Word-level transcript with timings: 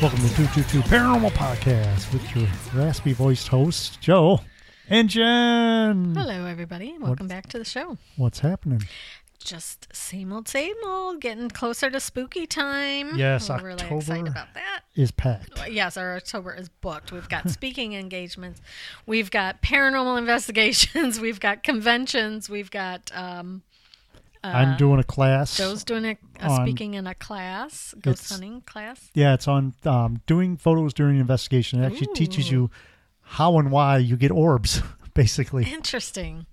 Welcome 0.00 0.20
to 0.20 0.34
222 0.34 0.80
Paranormal 0.88 1.30
Podcast 1.32 2.10
with 2.12 2.34
your 2.34 2.48
raspy 2.74 3.12
voiced 3.12 3.48
host, 3.48 4.00
Joe 4.00 4.40
and 4.88 5.08
Jen. 5.10 6.14
Hello, 6.14 6.46
everybody. 6.46 6.96
Welcome 6.98 7.28
back 7.28 7.48
to 7.50 7.58
the 7.58 7.64
show. 7.66 7.98
What's 8.16 8.40
happening? 8.40 8.82
Just 9.44 9.88
same 9.94 10.32
old, 10.32 10.48
same 10.48 10.74
old. 10.86 11.20
Getting 11.20 11.50
closer 11.50 11.90
to 11.90 12.00
spooky 12.00 12.46
time. 12.46 13.16
Yes, 13.16 13.48
We're 13.50 13.56
really 13.58 13.72
October. 13.82 13.96
excited 13.96 14.28
about 14.28 14.54
that. 14.54 14.80
Is 14.94 15.10
packed. 15.10 15.60
Yes, 15.70 15.96
our 15.98 16.16
October 16.16 16.54
is 16.54 16.68
booked. 16.68 17.12
We've 17.12 17.28
got 17.28 17.50
speaking 17.50 17.92
engagements. 17.94 18.60
We've 19.06 19.30
got 19.30 19.60
paranormal 19.62 20.18
investigations. 20.18 21.20
We've 21.20 21.40
got 21.40 21.62
conventions. 21.62 22.48
We've 22.48 22.70
got 22.70 23.10
um, 23.14 23.62
I'm 24.42 24.76
doing 24.78 24.98
a 25.00 25.04
class. 25.04 25.56
Joe's 25.56 25.84
doing 25.84 26.04
a, 26.04 26.16
a 26.40 26.48
On- 26.48 26.66
speaking 26.66 26.94
in 26.94 27.06
a 27.06 27.14
class, 27.14 27.94
ghost 28.00 28.20
It's- 28.24 28.30
hunting 28.30 28.62
class. 28.62 29.10
Yeah, 29.14 29.34
it's 29.34 29.46
on 29.48 29.74
um, 29.84 30.20
doing 30.26 30.56
photos 30.56 30.94
during 30.94 31.18
investigation. 31.18 31.82
It 31.82 31.86
actually 31.92 32.14
teaches 32.14 32.50
you 32.50 32.70
how 33.22 33.58
and 33.58 33.70
why 33.70 33.98
you 33.98 34.16
get 34.16 34.30
orbs, 34.30 34.82
basically. 35.14 35.64
Interesting. 35.70 36.46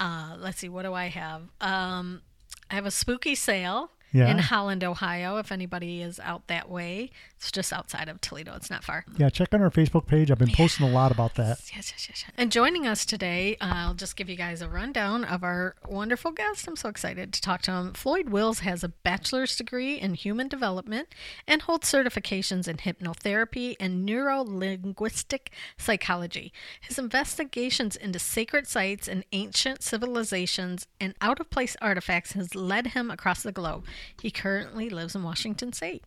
Uh, 0.00 0.36
let's 0.38 0.58
see. 0.58 0.68
What 0.68 0.82
do 0.84 0.94
I 0.94 1.06
have? 1.08 1.42
Um, 1.60 2.22
I 2.70 2.74
have 2.74 2.86
a 2.86 2.90
spooky 2.90 3.34
sale 3.34 3.90
Yeah. 4.12 4.30
in 4.30 4.38
Holland, 4.38 4.82
Ohio. 4.84 5.36
If 5.36 5.52
anybody 5.52 6.02
is 6.02 6.18
out 6.20 6.46
that 6.46 6.70
way, 6.70 7.10
it's 7.36 7.52
just 7.52 7.72
outside 7.72 8.08
of 8.08 8.20
Toledo. 8.20 8.54
It's 8.56 8.70
not 8.70 8.82
far. 8.84 9.04
Yeah, 9.16 9.28
check 9.28 9.52
on 9.52 9.62
our 9.62 9.70
Facebook 9.70 10.06
page. 10.06 10.30
I've 10.30 10.38
been 10.38 10.50
posting 10.50 10.86
a 10.86 10.90
lot 10.90 11.12
about 11.12 11.34
that. 11.34 11.58
Yes, 11.74 11.92
yes, 11.92 11.92
yes, 12.08 12.08
yes. 12.08 12.24
And 12.36 12.50
joining 12.50 12.86
us 12.86 13.04
today, 13.04 13.56
uh, 13.60 13.72
I'll 13.74 13.94
just 13.94 14.16
give 14.16 14.28
you 14.28 14.36
guys 14.36 14.62
a 14.62 14.68
rundown 14.68 15.24
of 15.24 15.44
our 15.44 15.76
wonderful 15.86 16.30
guest. 16.30 16.66
I'm 16.66 16.76
so 16.76 16.88
excited 16.88 17.32
to 17.32 17.40
talk 17.40 17.62
to 17.62 17.72
him. 17.72 17.92
Floyd 17.92 18.30
Wills 18.30 18.60
has 18.60 18.82
a 18.82 18.88
bachelor's 18.88 19.56
degree 19.56 19.94
in 20.00 20.14
human 20.14 20.48
development 20.48 21.08
and 21.46 21.62
holds 21.62 21.90
certifications 21.90 22.66
in 22.66 22.78
hypnotherapy 22.78 23.76
and 23.78 24.04
neuro 24.04 24.42
linguistic 24.42 25.50
psychology. 25.76 26.52
His 26.80 26.98
investigations 26.98 27.94
into 27.96 28.18
sacred 28.18 28.66
sites 28.66 29.06
and 29.06 29.24
ancient 29.32 29.82
civilizations 29.82 30.86
and 31.00 31.14
out 31.20 31.40
of 31.40 31.50
place 31.50 31.76
artifacts 31.80 32.32
has 32.32 32.54
led 32.54 32.88
him 32.88 33.10
across 33.10 33.42
the 33.42 33.52
globe. 33.52 33.84
He 34.20 34.30
currently 34.30 34.88
lives 34.88 35.14
in 35.14 35.22
Washington 35.22 35.72
State. 35.72 36.04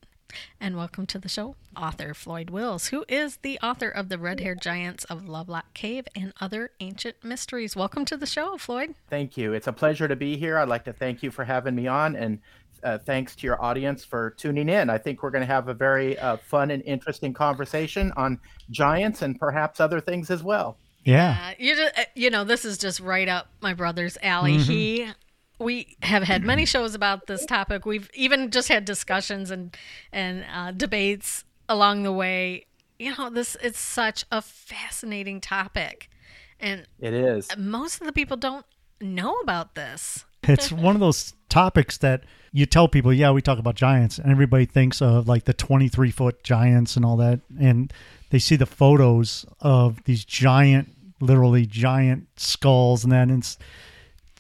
And 0.59 0.77
welcome 0.77 1.05
to 1.07 1.19
the 1.19 1.27
show, 1.27 1.55
author 1.75 2.13
Floyd 2.13 2.49
Wills, 2.49 2.87
who 2.87 3.03
is 3.09 3.37
the 3.37 3.59
author 3.61 3.89
of 3.89 4.07
The 4.07 4.17
Red 4.17 4.39
Haired 4.39 4.61
Giants 4.61 5.03
of 5.05 5.27
Lovelock 5.27 5.73
Cave 5.73 6.07
and 6.15 6.31
Other 6.39 6.71
Ancient 6.79 7.23
Mysteries. 7.23 7.75
Welcome 7.75 8.05
to 8.05 8.15
the 8.15 8.25
show, 8.25 8.57
Floyd. 8.57 8.95
Thank 9.09 9.35
you. 9.35 9.51
It's 9.53 9.67
a 9.67 9.73
pleasure 9.73 10.07
to 10.07 10.15
be 10.15 10.37
here. 10.37 10.57
I'd 10.57 10.69
like 10.69 10.85
to 10.85 10.93
thank 10.93 11.21
you 11.21 11.31
for 11.31 11.43
having 11.43 11.75
me 11.75 11.87
on, 11.87 12.15
and 12.15 12.39
uh, 12.83 12.97
thanks 12.99 13.35
to 13.35 13.47
your 13.47 13.61
audience 13.61 14.05
for 14.05 14.31
tuning 14.31 14.69
in. 14.69 14.89
I 14.89 14.97
think 14.97 15.21
we're 15.21 15.31
going 15.31 15.45
to 15.45 15.53
have 15.53 15.67
a 15.67 15.73
very 15.73 16.17
uh, 16.17 16.37
fun 16.37 16.71
and 16.71 16.81
interesting 16.83 17.33
conversation 17.33 18.13
on 18.15 18.39
giants 18.69 19.21
and 19.21 19.37
perhaps 19.37 19.79
other 19.79 19.99
things 19.99 20.31
as 20.31 20.43
well. 20.43 20.77
Yeah. 21.03 21.37
Uh, 21.49 21.53
you, 21.57 21.75
just, 21.75 21.99
uh, 21.99 22.03
you 22.15 22.29
know, 22.29 22.43
this 22.43 22.63
is 22.63 22.77
just 22.77 22.99
right 22.99 23.27
up 23.27 23.49
my 23.61 23.73
brother's 23.73 24.17
alley. 24.21 24.57
He, 24.57 25.07
we 25.61 25.95
have 26.01 26.23
had 26.23 26.43
many 26.43 26.65
shows 26.65 26.95
about 26.95 27.27
this 27.27 27.45
topic. 27.45 27.85
We've 27.85 28.09
even 28.13 28.51
just 28.51 28.67
had 28.67 28.85
discussions 28.85 29.51
and 29.51 29.75
and 30.11 30.45
uh, 30.53 30.71
debates 30.71 31.43
along 31.69 32.03
the 32.03 32.11
way. 32.11 32.65
You 32.99 33.15
know, 33.17 33.29
this 33.29 33.55
it's 33.61 33.79
such 33.79 34.25
a 34.31 34.41
fascinating 34.41 35.41
topic, 35.41 36.09
and 36.59 36.85
It 36.99 37.13
is. 37.13 37.49
most 37.57 38.01
of 38.01 38.07
the 38.07 38.13
people 38.13 38.37
don't 38.37 38.65
know 38.99 39.35
about 39.39 39.75
this. 39.75 40.25
It's 40.43 40.71
one 40.71 40.95
of 40.95 40.99
those 41.01 41.33
topics 41.49 41.97
that 41.99 42.23
you 42.51 42.65
tell 42.65 42.87
people, 42.87 43.13
yeah, 43.13 43.31
we 43.31 43.41
talk 43.41 43.59
about 43.59 43.75
giants, 43.75 44.17
and 44.17 44.31
everybody 44.31 44.65
thinks 44.65 45.01
of 45.01 45.27
like 45.27 45.45
the 45.45 45.53
23 45.53 46.11
foot 46.11 46.43
giants 46.43 46.95
and 46.95 47.05
all 47.05 47.17
that. 47.17 47.39
And 47.59 47.93
they 48.29 48.39
see 48.39 48.55
the 48.55 48.65
photos 48.65 49.45
of 49.59 50.03
these 50.05 50.25
giant, 50.25 50.89
literally 51.19 51.65
giant 51.65 52.27
skulls 52.37 53.03
and 53.03 53.13
that. 53.13 53.29
And 53.29 53.43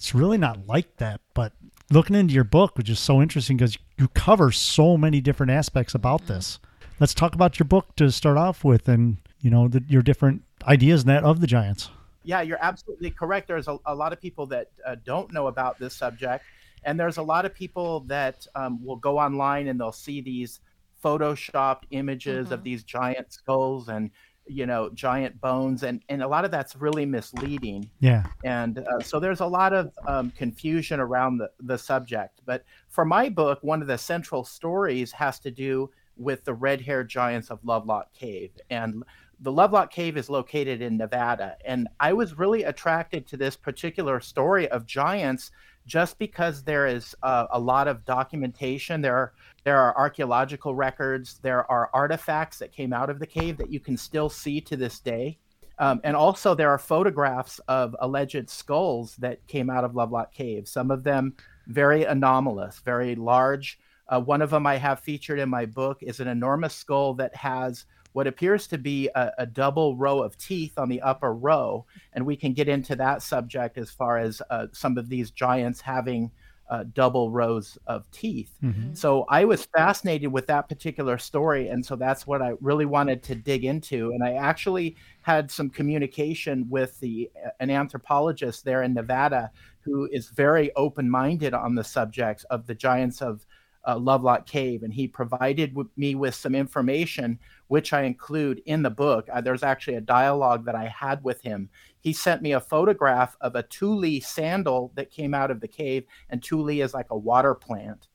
it's, 0.01 0.15
really 0.15 0.37
not 0.37 0.67
like 0.67 0.97
that. 0.97 1.21
But 1.35 1.53
looking 1.91 2.15
into 2.15 2.33
your 2.33 2.43
book, 2.43 2.75
which 2.75 2.89
is 2.89 2.99
so 2.99 3.21
interesting 3.21 3.57
because 3.57 3.77
you 3.97 4.07
cover 4.09 4.51
so 4.51 4.97
many 4.97 5.21
different 5.21 5.51
aspects 5.51 5.93
about 5.93 6.25
this. 6.25 6.59
Let's 6.99 7.13
talk 7.13 7.35
about 7.35 7.59
your 7.59 7.65
book 7.65 7.95
to 7.97 8.11
start 8.11 8.37
off 8.37 8.63
with 8.63 8.87
and, 8.89 9.17
you 9.41 9.51
know, 9.51 9.67
the, 9.67 9.83
your 9.87 10.01
different 10.01 10.41
ideas 10.67 11.01
and 11.01 11.09
that 11.09 11.23
of 11.23 11.39
the 11.39 11.47
giants. 11.47 11.89
Yeah, 12.23 12.41
you're 12.41 12.57
absolutely 12.61 13.11
correct. 13.11 13.47
There's 13.47 13.67
a, 13.67 13.77
a 13.85 13.93
lot 13.93 14.11
of 14.11 14.19
people 14.19 14.47
that 14.47 14.69
uh, 14.85 14.95
don't 15.05 15.31
know 15.31 15.47
about 15.47 15.77
this 15.79 15.95
subject, 15.95 16.45
and 16.83 16.99
there's 16.99 17.17
a 17.17 17.23
lot 17.23 17.45
of 17.45 17.53
people 17.53 18.01
that 18.01 18.45
um, 18.55 18.83
will 18.83 18.95
go 18.95 19.19
online 19.19 19.67
and 19.67 19.79
they'll 19.79 19.91
see 19.91 20.21
these 20.21 20.61
photoshopped 21.03 21.83
images 21.91 22.51
of 22.51 22.63
these 22.63 22.83
giant 22.83 23.31
skulls 23.33 23.87
and 23.87 24.11
you 24.51 24.65
know 24.65 24.89
giant 24.93 25.39
bones, 25.39 25.83
and 25.83 26.03
and 26.09 26.21
a 26.21 26.27
lot 26.27 26.45
of 26.45 26.51
that's 26.51 26.75
really 26.75 27.05
misleading. 27.05 27.89
Yeah. 27.99 28.23
and 28.43 28.79
uh, 28.79 28.99
so 29.01 29.19
there's 29.19 29.39
a 29.39 29.45
lot 29.45 29.73
of 29.73 29.91
um, 30.07 30.31
confusion 30.31 30.99
around 30.99 31.37
the, 31.37 31.49
the 31.61 31.77
subject 31.77 32.41
but 32.45 32.63
for 32.89 33.05
my 33.05 33.29
book 33.29 33.59
one 33.61 33.81
of 33.81 33.87
the 33.87 33.97
central 33.97 34.43
stories 34.43 35.11
has 35.11 35.39
to 35.39 35.51
do 35.51 35.89
with 36.17 36.43
the 36.43 36.53
red-haired 36.53 37.09
giants 37.09 37.49
of 37.49 37.63
lovelock 37.63 38.13
cave 38.13 38.51
and 38.69 39.03
the 39.39 39.51
lovelock 39.51 39.91
cave 39.91 40.17
is 40.17 40.29
located 40.29 40.81
in 40.81 40.97
nevada 40.97 41.55
and 41.65 41.87
i 41.99 42.11
was 42.11 42.37
really 42.37 42.63
attracted 42.63 43.27
to 43.27 43.37
this 43.37 43.55
particular 43.55 44.19
story 44.19 44.67
of 44.69 44.85
giants 44.85 45.51
just 45.85 46.17
because 46.19 46.63
there 46.63 46.87
is 46.87 47.15
uh, 47.23 47.47
a 47.51 47.59
lot 47.59 47.87
of 47.87 48.05
documentation 48.05 49.01
there 49.01 49.15
are 49.15 49.33
there 49.63 49.79
are 49.79 49.97
archaeological 49.97 50.75
records 50.75 51.39
there 51.41 51.69
are 51.71 51.89
artifacts 51.93 52.59
that 52.59 52.71
came 52.71 52.93
out 52.93 53.09
of 53.09 53.19
the 53.19 53.27
cave 53.27 53.57
that 53.57 53.71
you 53.71 53.79
can 53.79 53.97
still 53.97 54.29
see 54.29 54.61
to 54.61 54.75
this 54.75 54.99
day 54.99 55.37
um, 55.81 55.99
and 56.03 56.15
also, 56.15 56.53
there 56.53 56.69
are 56.69 56.77
photographs 56.77 57.57
of 57.67 57.95
alleged 58.01 58.51
skulls 58.51 59.15
that 59.15 59.45
came 59.47 59.67
out 59.67 59.83
of 59.83 59.95
Lovelock 59.95 60.31
Cave. 60.31 60.67
Some 60.67 60.91
of 60.91 61.03
them 61.03 61.33
very 61.65 62.03
anomalous, 62.03 62.79
very 62.85 63.15
large. 63.15 63.79
Uh, 64.07 64.21
one 64.21 64.43
of 64.43 64.51
them 64.51 64.67
I 64.67 64.75
have 64.75 64.99
featured 64.99 65.39
in 65.39 65.49
my 65.49 65.65
book 65.65 66.03
is 66.03 66.19
an 66.19 66.27
enormous 66.27 66.75
skull 66.75 67.15
that 67.15 67.35
has 67.35 67.85
what 68.13 68.27
appears 68.27 68.67
to 68.67 68.77
be 68.77 69.09
a, 69.15 69.31
a 69.39 69.45
double 69.45 69.95
row 69.95 70.21
of 70.21 70.37
teeth 70.37 70.77
on 70.77 70.89
the 70.89 71.01
upper 71.01 71.33
row. 71.33 71.85
And 72.13 72.25
we 72.25 72.35
can 72.35 72.53
get 72.53 72.67
into 72.67 72.95
that 72.97 73.21
subject 73.21 73.77
as 73.77 73.91
far 73.91 74.17
as 74.17 74.41
uh, 74.49 74.67
some 74.71 74.97
of 74.97 75.09
these 75.09 75.31
giants 75.31 75.81
having 75.81 76.31
uh, 76.69 76.85
double 76.93 77.29
rows 77.31 77.77
of 77.85 78.09
teeth. 78.11 78.57
So 78.93 79.25
I 79.27 79.43
was 79.43 79.65
fascinated 79.65 80.31
with 80.31 80.47
that 80.47 80.69
particular 80.69 81.17
story, 81.17 81.67
and 81.67 81.85
so 81.85 81.97
that's 81.97 82.25
what 82.25 82.41
I 82.41 82.53
really 82.61 82.85
wanted 82.85 83.23
to 83.23 83.35
dig 83.35 83.65
into. 83.65 84.11
And 84.13 84.23
I 84.23 84.35
actually 84.35 84.95
had 85.21 85.51
some 85.51 85.69
communication 85.69 86.65
with 86.69 86.97
the 87.01 87.29
an 87.59 87.69
anthropologist 87.69 88.63
there 88.63 88.83
in 88.83 88.93
Nevada 88.93 89.51
who 89.81 90.07
is 90.13 90.29
very 90.29 90.73
open-minded 90.75 91.53
on 91.53 91.75
the 91.75 91.83
subject 91.83 92.45
of 92.49 92.67
the 92.67 92.75
giants 92.75 93.21
of 93.21 93.45
uh, 93.87 93.97
Lovelock 93.97 94.45
Cave, 94.45 94.83
and 94.83 94.93
he 94.93 95.07
provided 95.07 95.71
w- 95.71 95.89
me 95.97 96.15
with 96.15 96.35
some 96.35 96.55
information, 96.55 97.39
which 97.67 97.93
I 97.93 98.03
include 98.03 98.61
in 98.65 98.83
the 98.83 98.89
book. 98.89 99.27
Uh, 99.31 99.41
there's 99.41 99.63
actually 99.63 99.97
a 99.97 100.01
dialogue 100.01 100.65
that 100.65 100.75
I 100.75 100.87
had 100.87 101.23
with 101.23 101.41
him. 101.41 101.69
He 101.99 102.13
sent 102.13 102.41
me 102.41 102.53
a 102.53 102.59
photograph 102.59 103.35
of 103.41 103.55
a 103.55 103.63
tule 103.63 104.21
sandal 104.21 104.91
that 104.95 105.11
came 105.11 105.33
out 105.33 105.51
of 105.51 105.61
the 105.61 105.67
cave, 105.67 106.05
and 106.29 106.41
tule 106.41 106.69
is 106.69 106.93
like 106.93 107.11
a 107.11 107.17
water 107.17 107.55
plant. 107.55 108.07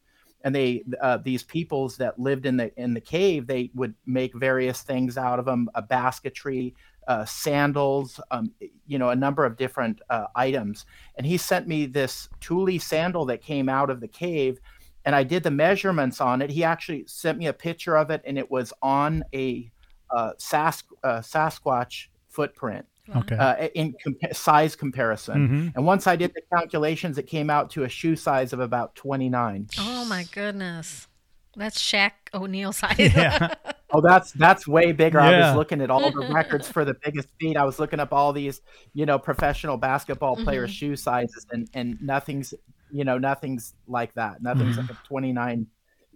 And 0.44 0.54
they, 0.54 0.84
uh, 1.00 1.16
these 1.19 1.43
peoples 1.43 1.97
that 1.97 2.21
lived 2.21 2.47
in 2.47 2.56
the 2.56 2.72
in 2.81 2.94
the 2.94 3.00
cave, 3.00 3.48
they 3.48 3.71
would 3.75 3.94
make 4.04 4.33
various 4.34 4.83
things 4.83 5.19
out 5.19 5.41
of 5.41 5.45
them, 5.45 5.69
a 5.74 5.83
basketry, 5.83 6.74
uh, 7.09 7.24
sandals, 7.24 8.21
um, 8.30 8.53
you 8.86 8.98
know, 8.98 9.10
a 9.10 9.16
number 9.16 9.45
of 9.45 9.57
different 9.57 10.01
uh, 10.10 10.27
items. 10.34 10.86
And 11.16 11.27
he 11.27 11.36
sent 11.36 11.66
me 11.66 11.86
this 11.86 12.28
tule 12.41 12.78
sandal 12.78 13.24
that 13.27 13.42
came 13.42 13.69
out 13.69 13.91
of 13.91 14.01
the 14.01 14.09
cave, 14.09 14.60
and 15.07 15.15
I 15.15 15.23
did 15.25 15.43
the 15.43 15.51
measurements 15.51 16.21
on 16.21 16.43
it. 16.43 16.51
He 16.51 16.63
actually 16.65 17.05
sent 17.07 17.39
me 17.39 17.47
a 17.47 17.53
picture 17.55 17.97
of 17.97 18.11
it, 18.11 18.21
and 18.27 18.37
it 18.37 18.51
was 18.51 18.73
on 18.83 19.23
a 19.33 19.71
uh, 20.11 20.33
Sask- 20.39 20.85
uh, 21.03 21.21
Sasquatch 21.21 22.09
footprint 22.29 22.85
Okay. 23.17 23.37
uh, 23.37 23.69
in 23.75 23.95
compa- 24.05 24.35
size 24.37 24.77
comparison. 24.77 25.49
Mhm. 25.49 25.73
And 25.77 25.87
once 25.87 26.07
I 26.07 26.17
did 26.17 26.33
the 26.35 26.43
calculations, 26.55 27.19
it 27.19 27.25
came 27.29 27.49
out 27.51 27.71
to 27.71 27.85
a 27.85 27.89
shoe 27.89 28.17
size 28.17 28.53
of 28.53 28.61
about 28.61 28.95
29. 28.97 29.69
Oh 29.79 30.05
my 30.05 30.25
goodness. 30.33 31.09
That's 31.57 31.81
Shaq 31.81 32.11
O'Neal 32.35 32.73
size. 32.73 32.99
yeah. 32.99 33.55
Oh, 33.93 34.01
that's 34.01 34.33
that's 34.33 34.67
way 34.67 34.91
bigger. 34.91 35.21
I 35.21 35.39
was 35.47 35.55
looking 35.57 35.81
at 35.81 35.91
all 35.93 36.11
the 36.11 36.29
records 36.35 36.69
for 36.69 36.85
the 36.85 36.95
biggest 37.05 37.29
feet. 37.41 37.57
I 37.57 37.65
was 37.65 37.79
looking 37.79 38.01
up 38.01 38.13
all 38.13 38.33
these, 38.33 38.61
you 38.95 39.07
know, 39.07 39.17
professional 39.17 39.77
basketball 39.77 40.35
players' 40.35 40.73
shoe 40.73 40.97
sizes, 40.97 41.47
and 41.53 41.71
and 41.73 41.97
nothing's, 42.03 42.53
you 42.91 43.04
know, 43.04 43.18
nothing's 43.18 43.74
like 43.86 44.15
that. 44.15 44.42
Nothing's 44.42 44.78
like 44.78 44.91
a 44.91 44.98
29 45.04 45.66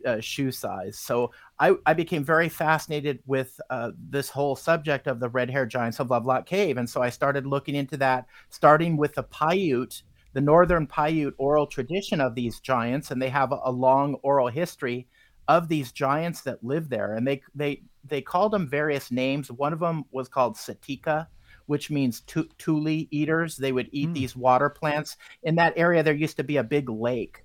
uh, 0.07 0.21
shoe 0.21 0.51
size. 0.51 0.99
So 0.99 1.31
I 1.59 1.75
I 1.87 1.95
became 1.95 2.25
very 2.25 2.49
fascinated 2.49 3.21
with 3.27 3.61
uh, 3.71 3.91
this 4.09 4.31
whole 4.31 4.57
subject 4.57 5.07
of 5.07 5.21
the 5.21 5.29
red 5.29 5.51
hair 5.51 5.67
giants 5.67 6.01
of 6.01 6.11
Lovelock 6.11 6.47
Cave, 6.47 6.77
and 6.77 6.89
so 6.89 7.03
I 7.03 7.11
started 7.11 7.47
looking 7.47 7.75
into 7.75 7.97
that, 7.99 8.27
starting 8.49 8.97
with 8.97 9.15
the 9.15 9.25
Paiute, 9.25 10.03
the 10.33 10.41
northern 10.41 10.87
Paiute 10.87 11.35
oral 11.39 11.67
tradition 11.67 12.21
of 12.21 12.35
these 12.35 12.61
giants, 12.61 13.11
and 13.11 13.21
they 13.21 13.29
have 13.29 13.53
a, 13.53 13.61
a 13.65 13.71
long 13.71 14.15
oral 14.23 14.49
history 14.49 15.07
of 15.49 15.69
these 15.69 15.93
giants 15.93 16.43
that 16.43 16.63
live 16.63 16.89
there, 16.89 17.15
and 17.15 17.27
they 17.27 17.43
they 17.55 17.83
they 18.05 18.23
called 18.23 18.53
them 18.53 18.69
various 18.69 19.11
names. 19.11 19.51
One 19.51 19.73
of 19.73 19.81
them 19.81 20.05
was 20.11 20.29
called 20.29 20.57
Satika, 20.57 21.27
which 21.71 21.89
means 21.89 22.23
tule 22.23 22.89
eaters. 22.89 23.57
They 23.57 23.71
would 23.71 23.89
eat 23.93 24.09
mm. 24.09 24.15
these 24.15 24.35
water 24.35 24.69
plants. 24.69 25.17
In 25.45 25.55
that 25.55 25.75
area, 25.77 26.03
there 26.03 26.13
used 26.13 26.37
to 26.39 26.43
be 26.43 26.57
a 26.57 26.65
big 26.65 26.91
lake, 26.91 27.45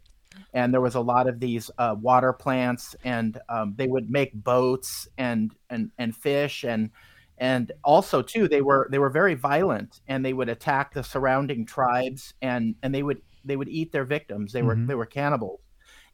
and 0.52 0.74
there 0.74 0.82
was 0.82 0.96
a 0.96 1.00
lot 1.00 1.30
of 1.30 1.40
these 1.40 1.70
uh, 1.78 1.96
water 2.02 2.34
plants, 2.34 2.96
and 3.04 3.38
um, 3.50 3.76
they 3.78 3.86
would 3.86 4.10
make 4.10 4.34
boats 4.34 5.08
and 5.20 5.54
and 5.70 5.92
and 6.00 6.16
fish 6.16 6.64
and 6.64 6.90
and 7.38 7.72
also 7.84 8.24
too 8.24 8.48
they 8.48 8.62
were 8.62 8.88
they 8.90 8.98
were 8.98 9.12
very 9.12 9.36
violent 9.36 10.02
and 10.08 10.26
they 10.26 10.34
would 10.34 10.50
attack 10.50 10.94
the 10.94 11.04
surrounding 11.04 11.64
tribes 11.64 12.34
and 12.42 12.74
and 12.82 12.96
they 12.96 13.04
would 13.04 13.22
they 13.44 13.58
would 13.58 13.70
eat 13.70 13.92
their 13.92 14.06
victims 14.06 14.54
they 14.54 14.64
were 14.64 14.74
mm-hmm. 14.74 14.88
they 14.88 14.96
were 14.96 15.06
cannibals 15.06 15.60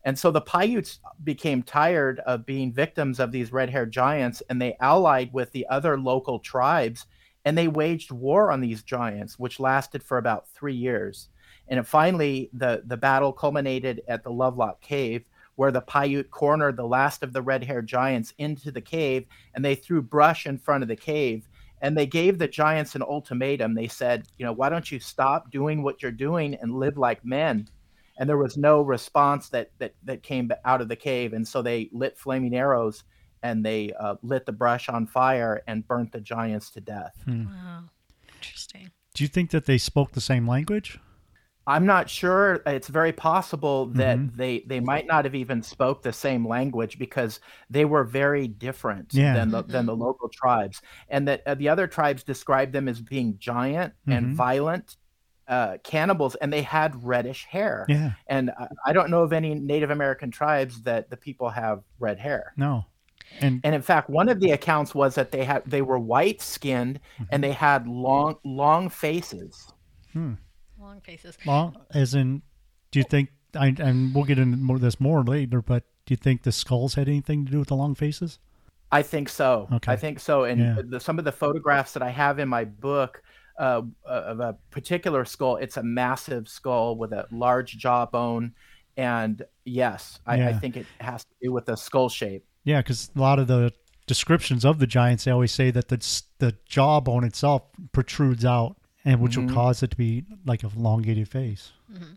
and 0.04 0.18
so 0.18 0.32
the 0.32 0.42
Paiutes 0.42 1.00
became 1.24 1.62
tired 1.62 2.20
of 2.22 2.44
being 2.44 2.74
victims 2.74 3.20
of 3.20 3.32
these 3.32 3.54
red 3.54 3.70
haired 3.70 3.92
giants 3.92 4.42
and 4.50 4.60
they 4.60 4.76
allied 4.80 5.32
with 5.32 5.52
the 5.52 5.68
other 5.70 5.96
local 6.00 6.40
tribes 6.40 7.06
and 7.46 7.58
they 7.58 7.68
waged 7.68 8.12
war 8.12 8.52
on 8.52 8.62
these 8.62 8.84
giants, 8.84 9.40
which 9.40 9.60
lasted 9.60 10.04
for 10.04 10.18
about 10.18 10.48
three 10.50 10.76
years. 10.76 11.30
And 11.68 11.86
finally, 11.88 12.50
the, 12.54 12.84
the 12.86 12.98
battle 12.98 13.32
culminated 13.32 14.02
at 14.08 14.24
the 14.24 14.32
Lovelock 14.32 14.82
Cave, 14.82 15.26
where 15.56 15.72
the 15.72 15.82
Paiute 15.82 16.30
cornered 16.32 16.78
the 16.78 16.86
last 16.86 17.24
of 17.24 17.34
the 17.34 17.42
red 17.42 17.64
haired 17.64 17.88
giants 17.88 18.34
into 18.38 18.72
the 18.72 18.82
cave 18.82 19.26
and 19.54 19.64
they 19.64 19.76
threw 19.76 20.02
brush 20.02 20.46
in 20.46 20.58
front 20.58 20.84
of 20.84 20.88
the 20.88 20.96
cave. 20.96 21.48
And 21.82 21.98
they 21.98 22.06
gave 22.06 22.38
the 22.38 22.48
giants 22.48 22.96
an 22.96 23.02
ultimatum. 23.02 23.74
They 23.74 23.88
said, 23.88 24.28
you 24.38 24.46
know, 24.46 24.54
why 24.54 24.70
don't 24.70 24.92
you 24.92 25.00
stop 25.00 25.52
doing 25.52 25.82
what 25.82 26.02
you're 26.02 26.12
doing 26.12 26.56
and 26.62 26.80
live 26.80 26.98
like 26.98 27.26
men? 27.26 27.68
and 28.18 28.30
there 28.30 28.38
was 28.38 28.56
no 28.56 28.82
response 28.82 29.50
that 29.50 29.72
that 29.80 29.96
that 30.04 30.22
came 30.22 30.52
out 30.64 30.80
of 30.80 30.88
the 30.88 30.96
cave 30.96 31.34
and 31.34 31.48
so 31.48 31.62
they 31.62 31.90
lit 31.92 32.18
flaming 32.18 32.56
arrows 32.56 33.04
and 33.44 33.66
they 33.66 33.92
uh, 34.00 34.16
lit 34.22 34.46
the 34.46 34.52
brush 34.52 34.90
on 34.90 35.08
fire 35.08 35.62
and 35.68 35.88
burnt 35.88 36.12
the 36.12 36.22
giants 36.22 36.70
to 36.72 36.82
death 36.82 37.14
hmm. 37.26 37.46
wow 37.46 37.84
interesting 38.36 38.90
do 39.14 39.24
you 39.24 39.28
think 39.28 39.52
that 39.52 39.66
they 39.66 39.78
spoke 39.78 40.12
the 40.12 40.22
same 40.22 40.48
language 40.48 41.00
i'm 41.68 41.86
not 41.86 42.10
sure 42.10 42.62
it's 42.66 42.88
very 42.88 43.14
possible 43.14 43.86
that 43.88 44.18
mm-hmm. 44.18 44.36
they 44.36 44.60
they 44.68 44.80
might 44.80 45.06
not 45.06 45.26
have 45.26 45.36
even 45.36 45.62
spoke 45.62 46.02
the 46.02 46.14
same 46.14 46.48
language 46.48 46.98
because 46.98 47.40
they 47.70 47.86
were 47.86 48.04
very 48.04 48.48
different 48.48 49.14
yeah. 49.14 49.34
than 49.34 49.52
the 49.52 49.62
mm-hmm. 49.62 49.72
than 49.72 49.86
the 49.86 49.96
local 49.96 50.30
tribes 50.30 50.82
and 51.10 51.28
that 51.28 51.42
uh, 51.46 51.54
the 51.56 51.70
other 51.70 51.88
tribes 51.88 52.24
described 52.24 52.74
them 52.74 52.88
as 52.88 53.00
being 53.02 53.38
giant 53.38 53.94
mm-hmm. 54.08 54.14
and 54.14 54.36
violent 54.36 54.98
uh, 55.52 55.78
cannibals 55.84 56.36
and 56.36 56.52
they 56.52 56.62
had 56.62 57.04
reddish 57.04 57.46
hair. 57.46 57.86
Yeah. 57.90 58.14
And 58.28 58.52
I, 58.58 58.68
I 58.88 58.94
don't 58.94 59.10
know 59.10 59.22
of 59.22 59.34
any 59.34 59.54
Native 59.54 59.92
American 59.92 60.32
tribes 60.32 60.82
that 60.84 61.10
the 61.10 61.18
people 61.18 61.50
have 61.50 61.84
red 62.00 62.18
hair. 62.18 62.54
No. 62.56 62.86
And, 63.40 63.62
and 63.64 63.74
in 63.74 63.82
fact, 63.82 64.10
one 64.10 64.30
of 64.30 64.40
the 64.40 64.52
accounts 64.52 64.94
was 64.94 65.16
that 65.16 65.32
they 65.32 65.44
had 65.44 65.64
they 65.66 65.82
were 65.82 65.98
white 65.98 66.42
skinned 66.42 67.00
mm-hmm. 67.16 67.24
and 67.32 67.44
they 67.44 67.52
had 67.52 67.88
long 67.88 68.38
long 68.44 68.90
faces. 68.90 69.72
Hmm. 70.14 70.34
Long 70.80 71.02
faces. 71.02 71.38
Long 71.46 71.78
as 71.92 72.14
in, 72.14 72.42
do 72.92 73.00
you 73.00 73.06
think? 73.06 73.30
I, 73.56 73.76
and 73.80 74.14
we'll 74.14 74.24
get 74.24 74.40
into 74.40 74.58
more 74.58 74.80
this 74.80 75.00
more 75.00 75.24
later. 75.24 75.62
But 75.62 75.84
do 76.06 76.14
you 76.14 76.18
think 76.18 76.44
the 76.44 76.52
skulls 76.52 76.96
had 76.96 77.08
anything 77.08 77.46
to 77.46 77.52
do 77.52 77.60
with 77.60 77.70
the 77.70 77.76
long 77.76 77.96
faces? 77.96 78.40
I 78.92 79.02
think 79.02 79.30
so. 79.30 79.70
Okay. 79.72 79.94
I 79.94 79.96
think 79.96 80.20
so. 80.20 80.44
And 80.44 80.60
yeah. 80.60 80.82
the, 80.84 81.00
some 81.00 81.18
of 81.18 81.24
the 81.24 81.32
photographs 81.32 81.94
that 81.94 82.04
I 82.04 82.10
have 82.10 82.40
in 82.40 82.50
my 82.50 82.66
book 82.66 83.24
uh, 83.62 83.82
of 84.06 84.40
a 84.40 84.58
particular 84.72 85.24
skull. 85.24 85.58
It's 85.58 85.78
a 85.78 85.84
massive 85.84 86.48
skull 86.48 86.96
with 86.98 87.14
a 87.14 87.28
large 87.32 87.78
jawbone, 87.78 88.54
and 88.98 89.44
yes, 89.66 90.20
I, 90.26 90.38
yeah. 90.38 90.50
I 90.50 90.54
think 90.54 90.78
it 90.78 90.88
has 91.00 91.24
to 91.24 91.30
do 91.42 91.52
with 91.52 91.66
the 91.66 91.76
skull 91.76 92.10
shape. 92.10 92.44
Yeah, 92.64 92.82
because 92.82 93.10
a 93.16 93.20
lot 93.20 93.40
of 93.40 93.48
the 93.48 93.74
descriptions 94.08 94.66
of 94.66 94.80
the 94.80 94.88
giants, 94.88 95.24
they 95.24 95.32
always 95.32 95.52
say 95.52 95.72
that 95.72 95.88
the 95.90 96.22
the 96.40 96.56
jawbone 96.66 97.24
itself 97.24 97.64
protrudes 97.92 98.46
out, 98.46 98.78
and 99.06 99.20
which 99.20 99.34
mm-hmm. 99.34 99.48
will 99.48 99.54
cause 99.54 99.84
it 99.84 99.92
to 99.92 99.98
be 99.98 100.26
like 100.46 100.64
a 100.64 100.68
elongated 100.76 101.30
face. 101.30 101.72
Mm-hmm. 101.92 102.14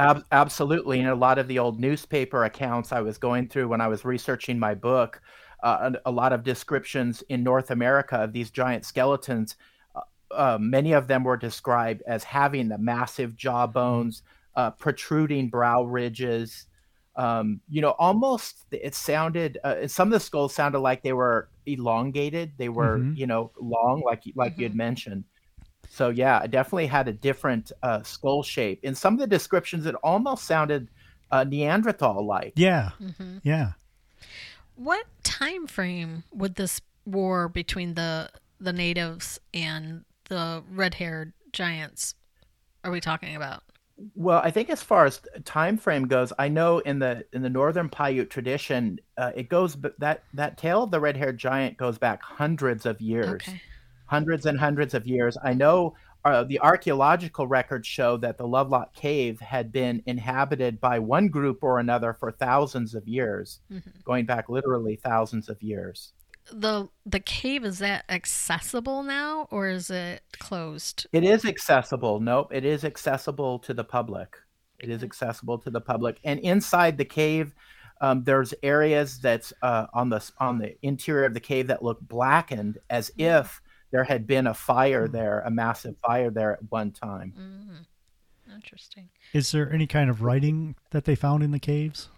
Ab- 0.00 0.24
absolutely, 0.30 1.00
and 1.00 1.08
a 1.08 1.14
lot 1.14 1.38
of 1.38 1.48
the 1.48 1.58
old 1.58 1.80
newspaper 1.80 2.44
accounts 2.44 2.92
I 2.92 3.00
was 3.00 3.18
going 3.18 3.48
through 3.48 3.68
when 3.68 3.80
I 3.80 3.88
was 3.88 4.04
researching 4.04 4.58
my 4.58 4.74
book, 4.74 5.20
uh, 5.62 5.90
a, 6.04 6.10
a 6.10 6.12
lot 6.12 6.32
of 6.32 6.44
descriptions 6.44 7.22
in 7.28 7.42
North 7.42 7.70
America 7.70 8.16
of 8.16 8.32
these 8.32 8.50
giant 8.50 8.84
skeletons 8.84 9.56
uh, 10.30 10.58
many 10.60 10.92
of 10.92 11.08
them 11.08 11.24
were 11.24 11.36
described 11.36 12.02
as 12.06 12.24
having 12.24 12.68
the 12.68 12.78
massive 12.78 13.36
jawbones, 13.36 14.22
uh, 14.56 14.70
protruding 14.72 15.48
brow 15.48 15.84
ridges. 15.84 16.66
Um, 17.18 17.60
you 17.68 17.82
know, 17.82 17.90
almost 17.98 18.64
it 18.70 18.94
sounded. 18.94 19.58
Uh, 19.64 19.88
some 19.88 20.08
of 20.08 20.12
the 20.12 20.20
skulls 20.20 20.54
sounded 20.54 20.78
like 20.78 21.02
they 21.02 21.12
were 21.12 21.48
elongated. 21.66 22.52
They 22.56 22.68
were, 22.68 22.98
mm-hmm. 22.98 23.14
you 23.16 23.26
know, 23.26 23.50
long, 23.60 24.02
like 24.06 24.22
like 24.36 24.52
mm-hmm. 24.52 24.60
you 24.60 24.68
had 24.68 24.76
mentioned. 24.76 25.24
So 25.90 26.10
yeah, 26.10 26.42
it 26.42 26.52
definitely 26.52 26.86
had 26.86 27.08
a 27.08 27.12
different 27.12 27.72
uh, 27.82 28.02
skull 28.02 28.42
shape. 28.42 28.80
In 28.84 28.94
some 28.94 29.14
of 29.14 29.20
the 29.20 29.26
descriptions, 29.26 29.84
it 29.84 29.96
almost 29.96 30.44
sounded 30.44 30.88
uh, 31.30 31.44
Neanderthal-like. 31.44 32.52
Yeah, 32.56 32.90
mm-hmm. 33.02 33.38
yeah. 33.42 33.72
What 34.76 35.06
time 35.24 35.66
frame 35.66 36.22
would 36.32 36.54
this 36.54 36.80
war 37.04 37.48
between 37.48 37.94
the 37.94 38.30
the 38.60 38.72
natives 38.72 39.40
and 39.52 40.04
the 40.28 40.62
red 40.70 40.94
haired 40.94 41.32
giants 41.52 42.14
are 42.84 42.90
we 42.90 43.00
talking 43.00 43.34
about? 43.34 43.62
Well, 44.14 44.40
I 44.44 44.50
think 44.50 44.70
as 44.70 44.82
far 44.82 45.06
as 45.06 45.20
time 45.44 45.76
frame 45.76 46.06
goes, 46.06 46.32
I 46.38 46.48
know 46.48 46.78
in 46.78 46.98
the 47.00 47.24
in 47.32 47.42
the 47.42 47.50
northern 47.50 47.88
Paiute 47.88 48.30
tradition, 48.30 49.00
uh, 49.16 49.32
it 49.34 49.48
goes 49.48 49.76
that 49.98 50.22
that 50.34 50.56
tale 50.56 50.84
of 50.84 50.90
the 50.90 51.00
red 51.00 51.16
haired 51.16 51.38
giant 51.38 51.76
goes 51.76 51.98
back 51.98 52.22
hundreds 52.22 52.86
of 52.86 53.00
years, 53.00 53.42
okay. 53.48 53.60
hundreds 54.06 54.46
and 54.46 54.58
hundreds 54.58 54.94
of 54.94 55.06
years. 55.06 55.36
I 55.42 55.52
know 55.52 55.96
uh, 56.24 56.44
the 56.44 56.60
archaeological 56.60 57.46
records 57.46 57.88
show 57.88 58.16
that 58.18 58.38
the 58.38 58.46
Lovelock 58.46 58.94
Cave 58.94 59.40
had 59.40 59.72
been 59.72 60.02
inhabited 60.06 60.80
by 60.80 60.98
one 61.00 61.28
group 61.28 61.64
or 61.64 61.80
another 61.80 62.12
for 62.12 62.30
thousands 62.30 62.94
of 62.94 63.08
years, 63.08 63.60
mm-hmm. 63.72 63.90
going 64.04 64.26
back 64.26 64.48
literally 64.48 64.96
thousands 64.96 65.48
of 65.48 65.60
years 65.62 66.12
the 66.52 66.88
the 67.06 67.20
cave 67.20 67.64
is 67.64 67.78
that 67.78 68.04
accessible 68.08 69.02
now 69.02 69.48
or 69.50 69.68
is 69.68 69.90
it 69.90 70.22
closed? 70.38 71.06
It 71.12 71.24
is 71.24 71.44
accessible. 71.44 72.20
Nope, 72.20 72.52
it 72.52 72.64
is 72.64 72.84
accessible 72.84 73.58
to 73.60 73.74
the 73.74 73.84
public. 73.84 74.36
It 74.78 74.90
is 74.90 75.02
accessible 75.02 75.58
to 75.58 75.70
the 75.70 75.80
public, 75.80 76.20
and 76.22 76.38
inside 76.40 76.98
the 76.98 77.04
cave, 77.04 77.54
um, 78.00 78.22
there's 78.22 78.54
areas 78.62 79.18
that's 79.18 79.52
uh, 79.62 79.86
on 79.92 80.08
the 80.08 80.30
on 80.38 80.58
the 80.58 80.76
interior 80.82 81.24
of 81.24 81.34
the 81.34 81.40
cave 81.40 81.66
that 81.66 81.82
look 81.82 82.00
blackened, 82.00 82.78
as 82.88 83.10
mm. 83.10 83.40
if 83.40 83.60
there 83.90 84.04
had 84.04 84.26
been 84.26 84.46
a 84.46 84.54
fire 84.54 85.08
mm. 85.08 85.12
there, 85.12 85.40
a 85.40 85.50
massive 85.50 85.96
fire 86.06 86.30
there 86.30 86.54
at 86.54 86.70
one 86.70 86.92
time. 86.92 87.34
Mm. 87.36 88.54
Interesting. 88.54 89.08
Is 89.32 89.52
there 89.52 89.72
any 89.72 89.86
kind 89.86 90.10
of 90.10 90.22
writing 90.22 90.76
that 90.90 91.04
they 91.04 91.14
found 91.14 91.42
in 91.42 91.50
the 91.50 91.58
caves? 91.58 92.08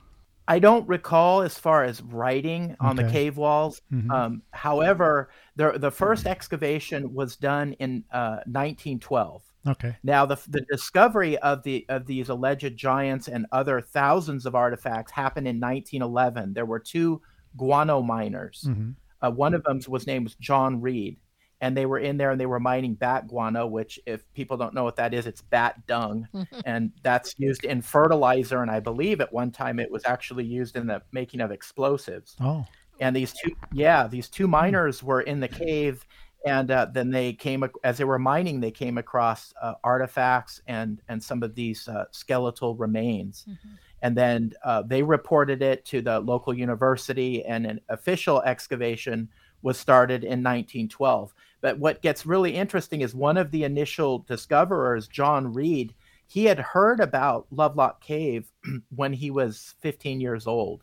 I 0.49 0.59
don't 0.59 0.89
recall 0.89 1.43
as 1.43 1.59
far 1.59 1.85
as 1.85 2.03
writing 2.03 2.77
on 2.81 2.99
okay. 2.99 3.07
the 3.07 3.13
cave 3.13 3.37
walls. 3.37 3.83
Mm-hmm. 3.93 4.11
Um, 4.11 4.43
however, 4.51 5.31
the 5.57 5.73
the 5.79 5.91
first 5.91 6.27
excavation 6.27 7.15
was 7.15 7.37
done 7.37 7.75
in 7.75 8.05
uh, 8.11 8.43
1912. 8.47 9.43
Okay. 9.69 9.97
Now 10.03 10.27
the 10.27 10.41
the 10.49 10.63
discovery 10.71 11.39
of 11.39 11.63
the 11.63 11.85
of 11.89 12.07
these 12.07 12.29
alleged 12.29 12.77
giants 12.77 13.29
and 13.29 13.47
other 13.53 13.81
thousands 13.81 14.47
of 14.47 14.55
artifacts 14.55 15.13
happened 15.13 15.47
in 15.47 15.61
1911. 15.61 16.55
There 16.55 16.67
were 16.67 16.81
two 16.81 17.21
guano 17.57 18.01
miners. 18.01 18.65
Mm-hmm. 18.67 18.91
Uh, 19.23 19.31
one 19.31 19.55
of 19.55 19.63
them 19.65 19.81
was 19.87 20.07
named 20.07 20.35
John 20.41 20.81
Reed, 20.81 21.19
and 21.61 21.77
they 21.77 21.87
were 21.87 21.99
in 21.99 22.17
there 22.17 22.31
and 22.31 22.41
they 22.41 22.47
were 22.47 22.61
mining 22.61 22.95
bat 22.95 23.29
guano, 23.29 23.67
which, 23.67 24.01
if 24.07 24.31
people 24.33 24.57
don't 24.57 24.75
know 24.75 24.85
what 24.85 24.97
that 24.97 25.13
is, 25.13 25.27
it's 25.27 25.43
bat 25.43 25.87
dung, 25.87 26.27
and 26.65 26.91
that's 27.03 27.35
used 27.39 27.65
in 27.65 27.83
fertilizer. 27.83 28.63
And 28.63 28.71
I 28.71 28.81
believe 28.81 29.21
at 29.21 29.33
one 29.33 29.51
time 29.51 29.79
it 29.79 29.91
was 29.91 30.03
actually 30.07 30.45
used 30.45 30.77
in 30.77 30.87
the 30.87 31.03
making 31.13 31.41
of 31.41 31.51
explosives. 31.51 32.37
Oh. 32.41 32.67
And 33.01 33.15
these 33.15 33.33
two, 33.33 33.55
yeah, 33.73 34.07
these 34.07 34.29
two 34.29 34.45
hmm. 34.45 34.53
miners 34.53 35.03
were 35.03 35.23
in 35.23 35.41
the 35.41 35.49
cave, 35.49 36.07
and 36.47 36.71
uh, 36.71 36.87
then 36.93 37.11
they 37.11 37.35
came 37.35 37.69
as 37.85 37.99
they 37.99 38.05
were 38.05 38.19
mining, 38.19 38.61
they 38.61 38.71
came 38.71 38.97
across 38.97 39.53
uh, 39.61 39.75
artifacts 39.85 40.63
and 40.67 41.03
and 41.09 41.23
some 41.23 41.43
of 41.43 41.55
these 41.55 41.87
uh, 41.89 42.05
skeletal 42.11 42.75
remains. 42.77 43.45
Mm-hmm. 43.49 43.75
And 44.03 44.17
then 44.17 44.53
uh, 44.65 44.83
they 44.83 45.03
reported 45.03 45.61
it 45.61 45.85
to 45.87 46.01
the 46.01 46.21
local 46.21 46.55
university, 46.55 47.45
and 47.45 47.67
an 47.67 47.81
official 47.91 48.41
excavation 48.43 49.29
was 49.63 49.79
started 49.79 50.25
in 50.25 50.43
1912. 50.43 51.35
But 51.61 51.79
what 51.79 52.03
gets 52.03 52.27
really 52.27 52.55
interesting 52.55 53.03
is 53.03 53.15
one 53.15 53.37
of 53.37 53.51
the 53.51 53.65
initial 53.65 54.21
discoverers, 54.21 55.09
John 55.09 55.53
Reed, 55.53 55.95
he 56.27 56.45
had 56.45 56.59
heard 56.61 57.01
about 57.01 57.47
Lovelock 57.51 58.01
Cave 58.03 58.51
when 58.95 59.13
he 59.13 59.31
was 59.31 59.75
15 59.81 60.21
years 60.21 60.47
old. 60.47 60.83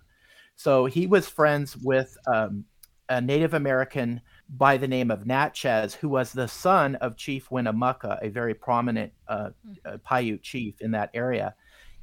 So 0.56 0.86
he 0.86 1.08
was 1.08 1.28
friends 1.28 1.78
with 1.78 2.18
um, 2.28 2.66
a 3.10 3.22
Native 3.22 3.54
American 3.54 4.22
by 4.50 4.78
the 4.78 4.88
name 4.88 5.12
of 5.12 5.26
Natchez, 5.26 5.94
who 5.94 6.10
was 6.10 6.32
the 6.34 6.48
son 6.48 6.96
of 6.96 7.16
Chief 7.16 7.50
Winnemucca, 7.52 8.20
a 8.22 8.30
very 8.30 8.54
prominent 8.54 9.14
uh, 9.28 9.50
uh, 9.86 9.98
Paiute 10.04 10.42
chief 10.42 10.82
in 10.82 10.92
that 10.92 11.12
area. 11.14 11.56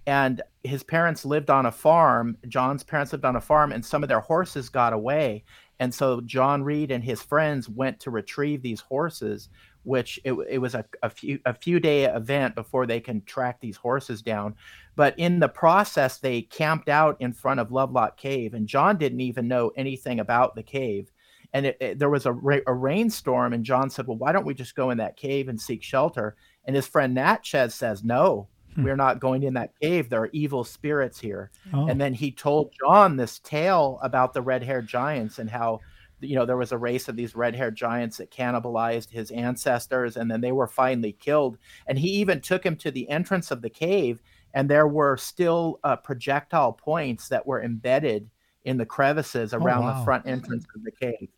and 0.07 0.43
his 0.63 0.83
parents 0.83 1.25
lived 1.25 1.51
on 1.51 1.67
a 1.67 1.73
farm. 1.73 2.37
John's 2.49 2.83
parents 2.83 3.13
lived 3.13 3.25
on 3.25 3.37
a 3.37 3.41
farm, 3.41 3.73
and 3.73 3.85
some 3.85 4.03
of 4.03 4.09
their 4.09 4.21
horses 4.21 4.69
got 4.69 4.93
away. 4.93 5.45
And 5.81 5.93
so 5.93 6.21
John 6.21 6.63
Reed 6.63 6.91
and 6.91 7.03
his 7.03 7.23
friends 7.23 7.69
went 7.69 8.01
to 8.01 8.11
retrieve 8.11 8.63
these 8.63 8.81
horses, 8.81 9.49
which 9.83 10.21
it, 10.25 10.33
it 10.49 10.59
was 10.59 10.75
a, 10.75 10.85
a 11.03 11.11
few 11.11 11.39
a 11.45 11.55
few 11.55 11.81
day 11.81 12.05
event 12.05 12.55
before 12.55 12.87
they 12.87 13.01
can 13.01 13.23
track 13.23 13.61
these 13.61 13.77
horses 13.77 14.23
down. 14.23 14.55
But 14.97 15.19
in 15.19 15.41
the 15.41 15.49
process, 15.49 16.19
they 16.19 16.43
camped 16.43 16.89
out 16.89 17.17
in 17.21 17.33
front 17.33 17.61
of 17.61 17.73
Lovelock 17.73 18.17
Cave, 18.17 18.55
and 18.55 18.67
John 18.67 18.97
didn't 18.97 19.21
even 19.21 19.49
know 19.49 19.73
anything 19.77 20.21
about 20.21 20.55
the 20.55 20.63
cave. 20.63 21.11
And 21.53 21.67
it, 21.67 21.77
it, 21.81 21.99
there 21.99 22.11
was 22.11 22.27
a, 22.27 22.33
ra- 22.33 22.59
a 22.67 22.75
rainstorm, 22.75 23.53
and 23.53 23.65
John 23.65 23.91
said, 23.91 24.07
"Well, 24.07 24.19
why 24.19 24.33
don't 24.33 24.47
we 24.47 24.55
just 24.55 24.75
go 24.75 24.91
in 24.91 24.99
that 24.99 25.17
cave 25.17 25.49
and 25.49 25.61
seek 25.61 25.83
shelter?" 25.83 26.37
And 26.65 26.75
his 26.75 26.87
friend 26.87 27.15
Natchez 27.15 27.75
says, 27.75 28.03
"No, 28.03 28.49
Hmm. 28.75 28.85
we're 28.85 28.97
not 28.97 29.21
going 29.21 29.43
in 29.43 29.55
that 29.55 29.79
cave. 29.81 30.09
There 30.09 30.23
are 30.23 30.31
evil 30.33 30.65
spirits 30.65 31.21
here." 31.21 31.51
Oh. 31.73 31.87
And 31.89 32.01
then 32.01 32.15
he 32.15 32.31
told 32.31 32.73
John 32.79 33.17
this 33.17 33.39
tale 33.39 33.99
about 34.03 34.33
the 34.33 34.43
red-haired 34.43 34.87
giants 34.87 35.39
and 35.39 35.51
how 35.51 35.81
you 36.21 36.37
know 36.37 36.47
there 36.47 36.57
was 36.57 36.73
a 36.73 36.79
race 36.79 37.09
of 37.09 37.17
these 37.17 37.35
red-haired 37.35 37.77
giants 37.77 38.19
that 38.19 38.31
cannibalized 38.31 39.11
his 39.11 39.31
ancestors 39.31 40.17
and 40.17 40.31
then 40.31 40.41
they 40.41 40.53
were 40.53 40.67
finally 40.67 41.13
killed 41.13 41.59
and 41.87 41.99
he 41.99 42.09
even 42.09 42.41
took 42.41 42.65
him 42.65 42.77
to 42.77 42.91
the 42.91 43.09
entrance 43.09 43.51
of 43.51 43.63
the 43.63 43.71
cave 43.71 44.23
and 44.55 44.71
there 44.71 44.87
were 44.87 45.17
still 45.17 45.81
uh, 45.83 45.97
projectile 45.97 46.73
points 46.73 47.29
that 47.29 47.47
were 47.47 47.63
embedded 47.63 48.31
in 48.65 48.79
the 48.79 48.87
crevices 48.87 49.53
around 49.53 49.85
wow. 49.85 49.99
the 49.99 50.05
front 50.05 50.27
entrance 50.27 50.65
of 50.75 50.83
the 50.85 50.93
cave 50.93 51.29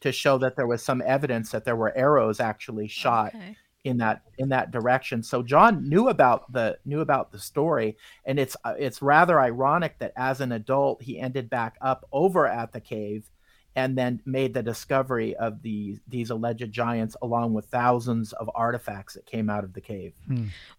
to 0.00 0.12
show 0.12 0.36
that 0.36 0.56
there 0.56 0.66
was 0.66 0.82
some 0.82 1.02
evidence 1.06 1.50
that 1.50 1.64
there 1.64 1.76
were 1.76 1.96
arrows 1.96 2.40
actually 2.40 2.88
shot 2.88 3.34
Okay. 3.34 3.56
In 3.86 3.98
that 3.98 4.22
in 4.38 4.48
that 4.50 4.70
direction. 4.72 5.22
So 5.22 5.42
John 5.42 5.88
knew 5.88 6.08
about 6.08 6.52
the 6.52 6.76
knew 6.84 7.00
about 7.00 7.30
the 7.32 7.38
story, 7.38 7.96
and 8.24 8.38
it's 8.38 8.56
uh, 8.64 8.74
it's 8.78 9.00
rather 9.00 9.40
ironic 9.40 9.98
that 10.00 10.12
as 10.16 10.40
an 10.40 10.52
adult 10.52 11.02
he 11.02 11.18
ended 11.18 11.48
back 11.48 11.76
up 11.80 12.06
over 12.12 12.46
at 12.46 12.72
the 12.72 12.80
cave, 12.80 13.30
and 13.76 13.96
then 13.96 14.20
made 14.26 14.54
the 14.54 14.62
discovery 14.62 15.36
of 15.36 15.62
the 15.62 15.98
these 16.08 16.30
alleged 16.30 16.72
giants 16.72 17.16
along 17.22 17.54
with 17.54 17.66
thousands 17.66 18.32
of 18.32 18.50
artifacts 18.54 19.14
that 19.14 19.24
came 19.24 19.48
out 19.48 19.62
of 19.64 19.72
the 19.72 19.80
cave. 19.80 20.14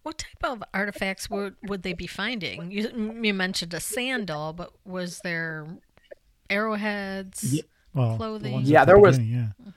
What 0.02 0.18
type 0.18 0.44
of 0.44 0.62
artifacts 0.74 1.30
would 1.30 1.56
would 1.62 1.82
they 1.82 1.94
be 1.94 2.06
finding? 2.06 2.70
You, 2.70 3.18
you 3.22 3.32
mentioned 3.32 3.72
a 3.72 3.80
sandal, 3.80 4.52
but 4.52 4.70
was 4.84 5.20
there 5.24 5.66
arrowheads? 6.50 7.54
Ye- 7.54 7.62
well, 7.94 8.16
clothing. 8.16 8.52
ones 8.52 8.68
at 8.68 8.72
Yeah, 8.72 8.80
the 8.84 8.86
there 8.92 8.98
was- 8.98 9.18
beginning, 9.18 9.52
yeah. 9.66 9.72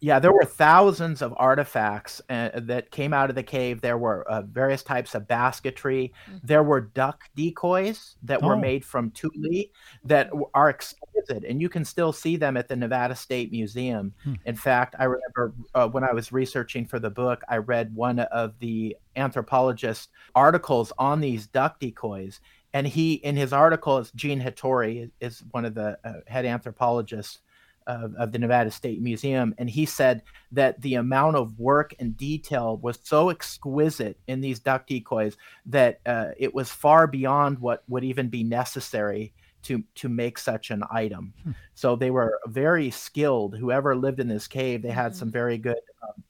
Yeah, 0.00 0.20
there 0.20 0.32
were 0.32 0.44
thousands 0.44 1.22
of 1.22 1.34
artifacts 1.36 2.20
uh, 2.30 2.50
that 2.54 2.92
came 2.92 3.12
out 3.12 3.30
of 3.30 3.36
the 3.36 3.42
cave. 3.42 3.80
There 3.80 3.98
were 3.98 4.22
uh, 4.30 4.42
various 4.42 4.84
types 4.84 5.16
of 5.16 5.26
basketry. 5.26 6.12
There 6.44 6.62
were 6.62 6.80
duck 6.80 7.24
decoys 7.34 8.14
that 8.22 8.40
were 8.40 8.54
Oh. 8.54 8.60
made 8.60 8.84
from 8.84 9.10
tule 9.10 9.64
that 10.04 10.30
are 10.54 10.68
exquisite, 10.68 11.44
and 11.44 11.60
you 11.60 11.68
can 11.68 11.84
still 11.84 12.12
see 12.12 12.36
them 12.36 12.56
at 12.56 12.68
the 12.68 12.76
Nevada 12.76 13.16
State 13.16 13.50
Museum. 13.50 14.14
Hmm. 14.22 14.34
In 14.46 14.54
fact, 14.54 14.94
I 15.00 15.04
remember 15.04 15.52
uh, 15.74 15.88
when 15.88 16.04
I 16.04 16.12
was 16.12 16.30
researching 16.30 16.86
for 16.86 17.00
the 17.00 17.10
book, 17.10 17.42
I 17.48 17.56
read 17.56 17.92
one 17.92 18.20
of 18.20 18.56
the 18.60 18.96
anthropologist 19.16 20.10
articles 20.36 20.92
on 20.98 21.20
these 21.20 21.48
duck 21.48 21.80
decoys. 21.80 22.40
And 22.74 22.86
he, 22.86 23.14
in 23.14 23.34
his 23.34 23.52
article, 23.52 23.98
is 23.98 24.12
Gene 24.12 24.40
Hattori, 24.40 25.10
is 25.20 25.42
one 25.52 25.64
of 25.64 25.74
the 25.74 25.98
uh, 26.04 26.20
head 26.26 26.44
anthropologists 26.44 27.40
of, 27.88 28.14
of 28.14 28.30
the 28.30 28.38
Nevada 28.38 28.70
State 28.70 29.00
Museum, 29.00 29.54
and 29.58 29.68
he 29.68 29.86
said 29.86 30.22
that 30.52 30.80
the 30.82 30.94
amount 30.94 31.36
of 31.36 31.58
work 31.58 31.94
and 31.98 32.16
detail 32.16 32.76
was 32.76 32.98
so 33.02 33.30
exquisite 33.30 34.18
in 34.28 34.40
these 34.40 34.60
duck 34.60 34.86
decoys 34.86 35.36
that 35.66 36.00
uh, 36.06 36.28
it 36.36 36.54
was 36.54 36.70
far 36.70 37.06
beyond 37.06 37.58
what 37.58 37.82
would 37.88 38.04
even 38.04 38.28
be 38.28 38.44
necessary 38.44 39.32
to 39.62 39.82
to 39.96 40.08
make 40.08 40.38
such 40.38 40.70
an 40.70 40.84
item. 40.90 41.34
So 41.74 41.96
they 41.96 42.10
were 42.10 42.38
very 42.46 42.90
skilled. 42.90 43.56
Whoever 43.56 43.96
lived 43.96 44.20
in 44.20 44.28
this 44.28 44.46
cave, 44.46 44.82
they 44.82 44.90
had 44.90 45.16
some 45.16 45.32
very 45.32 45.58
good 45.58 45.80
um, 46.02 46.22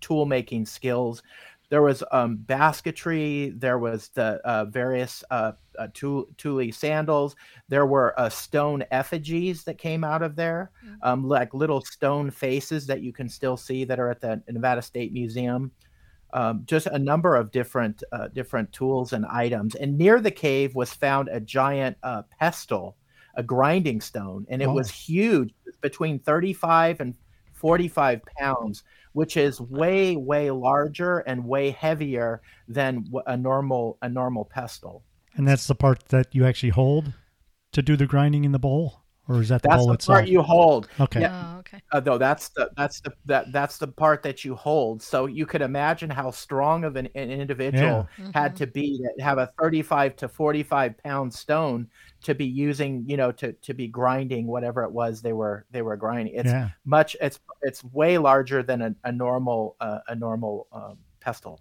tool 0.00 0.24
making 0.24 0.66
skills. 0.66 1.22
There 1.72 1.80
was 1.80 2.04
um, 2.12 2.36
basketry. 2.36 3.54
There 3.56 3.78
was 3.78 4.10
the 4.10 4.40
uh, 4.44 4.66
various 4.66 5.24
uh, 5.30 5.52
uh, 5.78 5.88
tule, 5.94 6.26
tule 6.36 6.70
sandals. 6.70 7.34
There 7.68 7.86
were 7.86 8.12
uh, 8.20 8.28
stone 8.28 8.84
effigies 8.90 9.64
that 9.64 9.78
came 9.78 10.04
out 10.04 10.20
of 10.22 10.36
there, 10.36 10.70
um, 11.02 11.26
like 11.26 11.54
little 11.54 11.80
stone 11.80 12.30
faces 12.30 12.86
that 12.88 13.00
you 13.00 13.10
can 13.14 13.26
still 13.26 13.56
see 13.56 13.84
that 13.86 13.98
are 13.98 14.10
at 14.10 14.20
the 14.20 14.42
Nevada 14.50 14.82
State 14.82 15.14
Museum. 15.14 15.72
Um, 16.34 16.62
just 16.66 16.88
a 16.88 16.98
number 16.98 17.36
of 17.36 17.50
different 17.50 18.02
uh, 18.12 18.28
different 18.28 18.70
tools 18.74 19.14
and 19.14 19.24
items. 19.24 19.74
And 19.74 19.96
near 19.96 20.20
the 20.20 20.30
cave 20.30 20.74
was 20.74 20.92
found 20.92 21.28
a 21.28 21.40
giant 21.40 21.96
uh, 22.02 22.22
pestle, 22.38 22.96
a 23.34 23.42
grinding 23.42 24.02
stone, 24.02 24.44
and 24.50 24.60
it 24.60 24.70
was 24.70 24.90
Oh. 24.90 24.92
huge, 24.92 25.54
between 25.80 26.18
35 26.18 27.00
and 27.00 27.14
45 27.54 28.20
pounds, 28.38 28.82
which 29.12 29.36
is 29.36 29.60
way 29.60 30.16
way 30.16 30.50
larger 30.50 31.18
and 31.18 31.44
way 31.44 31.70
heavier 31.70 32.42
than 32.68 33.04
a 33.26 33.36
normal 33.36 33.98
a 34.02 34.08
normal 34.08 34.44
pestle. 34.44 35.02
And 35.34 35.46
that's 35.48 35.66
the 35.66 35.74
part 35.74 36.06
that 36.08 36.34
you 36.34 36.44
actually 36.44 36.70
hold 36.70 37.12
to 37.72 37.82
do 37.82 37.96
the 37.96 38.06
grinding 38.06 38.44
in 38.44 38.52
the 38.52 38.58
bowl, 38.58 39.01
or 39.32 39.40
is 39.40 39.48
that 39.48 39.62
the 39.62 39.68
That's 39.68 39.78
bowl 39.80 39.88
the 39.88 39.94
itself? 39.94 40.16
part 40.18 40.28
you 40.28 40.42
hold. 40.42 40.88
okay. 41.00 41.26
Oh, 41.26 41.56
okay. 41.60 41.80
Uh, 41.90 42.00
though 42.00 42.18
that's 42.18 42.50
the 42.50 42.70
that's 42.76 43.00
the 43.00 43.12
that 43.24 43.50
that's 43.52 43.78
the 43.78 43.88
part 43.88 44.22
that 44.22 44.44
you 44.44 44.54
hold. 44.54 45.02
So 45.02 45.26
you 45.26 45.46
could 45.46 45.62
imagine 45.62 46.10
how 46.10 46.30
strong 46.30 46.84
of 46.84 46.96
an, 46.96 47.08
an 47.14 47.30
individual 47.30 48.08
had 48.34 48.54
to 48.56 48.66
be 48.66 48.98
to 49.18 49.22
have 49.24 49.38
a 49.38 49.46
35 49.60 50.16
to 50.16 50.28
45 50.28 50.98
pound 50.98 51.32
stone 51.32 51.88
to 52.24 52.34
be 52.34 52.44
using, 52.44 53.04
you 53.06 53.16
know, 53.16 53.32
to 53.32 53.52
to 53.52 53.74
be 53.74 53.88
grinding 53.88 54.46
whatever 54.46 54.84
it 54.84 54.92
was 54.92 55.22
they 55.22 55.32
were 55.32 55.64
they 55.70 55.82
were 55.82 55.96
grinding. 55.96 56.34
It's 56.34 56.50
yeah. 56.50 56.70
much 56.84 57.16
it's 57.20 57.40
it's 57.62 57.82
way 57.84 58.18
larger 58.18 58.62
than 58.62 58.82
a, 58.82 58.94
a 59.04 59.12
normal 59.12 59.76
uh, 59.80 60.00
a 60.08 60.14
normal 60.14 60.66
um, 60.72 60.98
pestle. 61.20 61.60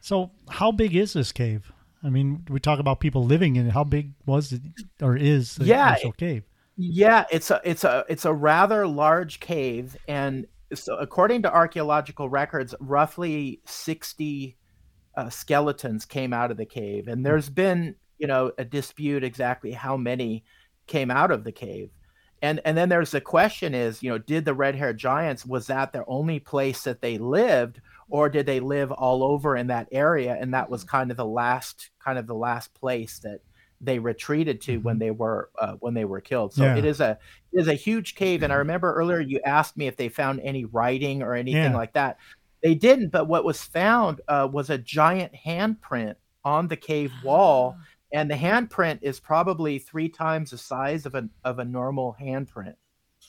So, 0.00 0.30
how 0.48 0.70
big 0.72 0.94
is 0.94 1.12
this 1.12 1.32
cave? 1.32 1.72
I 2.02 2.10
mean, 2.10 2.44
we 2.48 2.60
talk 2.60 2.78
about 2.78 3.00
people 3.00 3.24
living 3.24 3.56
in 3.56 3.66
it. 3.66 3.72
How 3.72 3.82
big 3.84 4.12
was 4.24 4.52
it, 4.52 4.62
or 5.02 5.16
is 5.16 5.56
the 5.56 5.64
Yeah, 5.64 5.88
actual 5.88 6.12
cave? 6.12 6.44
Yeah, 6.80 7.24
it's 7.30 7.50
a 7.50 7.60
it's 7.64 7.82
a 7.84 8.04
it's 8.08 8.24
a 8.24 8.32
rather 8.32 8.86
large 8.86 9.40
cave, 9.40 9.96
and 10.06 10.46
so 10.74 10.96
according 10.96 11.42
to 11.42 11.52
archaeological 11.52 12.28
records, 12.28 12.74
roughly 12.80 13.60
sixty 13.66 14.56
uh, 15.16 15.30
skeletons 15.30 16.06
came 16.06 16.32
out 16.34 16.50
of 16.52 16.58
the 16.58 16.66
cave, 16.66 17.08
and 17.08 17.26
there's 17.26 17.50
been 17.50 17.96
you 18.18 18.28
know 18.28 18.52
a 18.58 18.64
dispute 18.64 19.24
exactly 19.24 19.72
how 19.72 19.96
many 19.96 20.44
came 20.86 21.10
out 21.10 21.32
of 21.32 21.44
the 21.44 21.52
cave, 21.52 21.90
and 22.42 22.60
and 22.64 22.76
then 22.78 22.90
there's 22.90 23.12
the 23.12 23.20
question 23.22 23.74
is 23.74 24.02
you 24.02 24.10
know 24.10 24.18
did 24.18 24.44
the 24.44 24.54
red 24.54 24.76
haired 24.76 24.98
giants 24.98 25.46
was 25.46 25.68
that 25.68 25.92
their 25.92 26.08
only 26.08 26.40
place 26.40 26.84
that 26.84 27.02
they 27.02 27.18
lived, 27.18 27.80
or 28.10 28.28
did 28.28 28.46
they 28.46 28.60
live 28.60 28.92
all 28.92 29.24
over 29.24 29.56
in 29.56 29.68
that 29.68 29.88
area, 29.92 30.36
and 30.40 30.54
that 30.54 30.70
was 30.70 30.84
kind 30.84 31.10
of 31.10 31.16
the 31.16 31.26
last 31.26 31.90
kind 32.04 32.18
of 32.18 32.26
the 32.28 32.34
last 32.34 32.74
place 32.74 33.18
that 33.20 33.40
they 33.80 33.98
retreated 33.98 34.60
to 34.62 34.78
when 34.78 34.98
they 34.98 35.10
were 35.10 35.50
uh, 35.58 35.74
when 35.80 35.94
they 35.94 36.04
were 36.04 36.20
killed. 36.20 36.52
So 36.54 36.64
Yeah. 36.64 36.76
it 36.76 36.84
is 36.84 37.00
a 37.00 37.18
it 37.52 37.60
is 37.60 37.68
a 37.68 37.74
huge 37.74 38.14
cave. 38.14 38.42
And 38.42 38.52
I 38.52 38.56
remember 38.56 38.92
earlier 38.94 39.20
you 39.20 39.40
asked 39.44 39.76
me 39.76 39.86
if 39.86 39.96
they 39.96 40.08
found 40.08 40.40
any 40.40 40.64
writing 40.64 41.22
or 41.22 41.34
anything 41.34 41.72
Yeah. 41.72 41.76
like 41.76 41.92
that. 41.94 42.18
They 42.62 42.74
didn't, 42.74 43.10
but 43.10 43.28
what 43.28 43.44
was 43.44 43.62
found 43.62 44.20
uh, 44.28 44.48
was 44.50 44.68
a 44.70 44.78
giant 44.78 45.32
handprint 45.32 46.16
on 46.44 46.66
the 46.68 46.76
cave 46.76 47.12
wall, 47.22 47.78
and 48.12 48.30
the 48.30 48.34
handprint 48.34 48.98
is 49.02 49.20
probably 49.20 49.78
three 49.78 50.08
times 50.08 50.50
the 50.50 50.58
size 50.58 51.06
of 51.06 51.14
a 51.14 51.28
of 51.44 51.58
a 51.60 51.64
normal 51.64 52.16
handprint. 52.20 52.74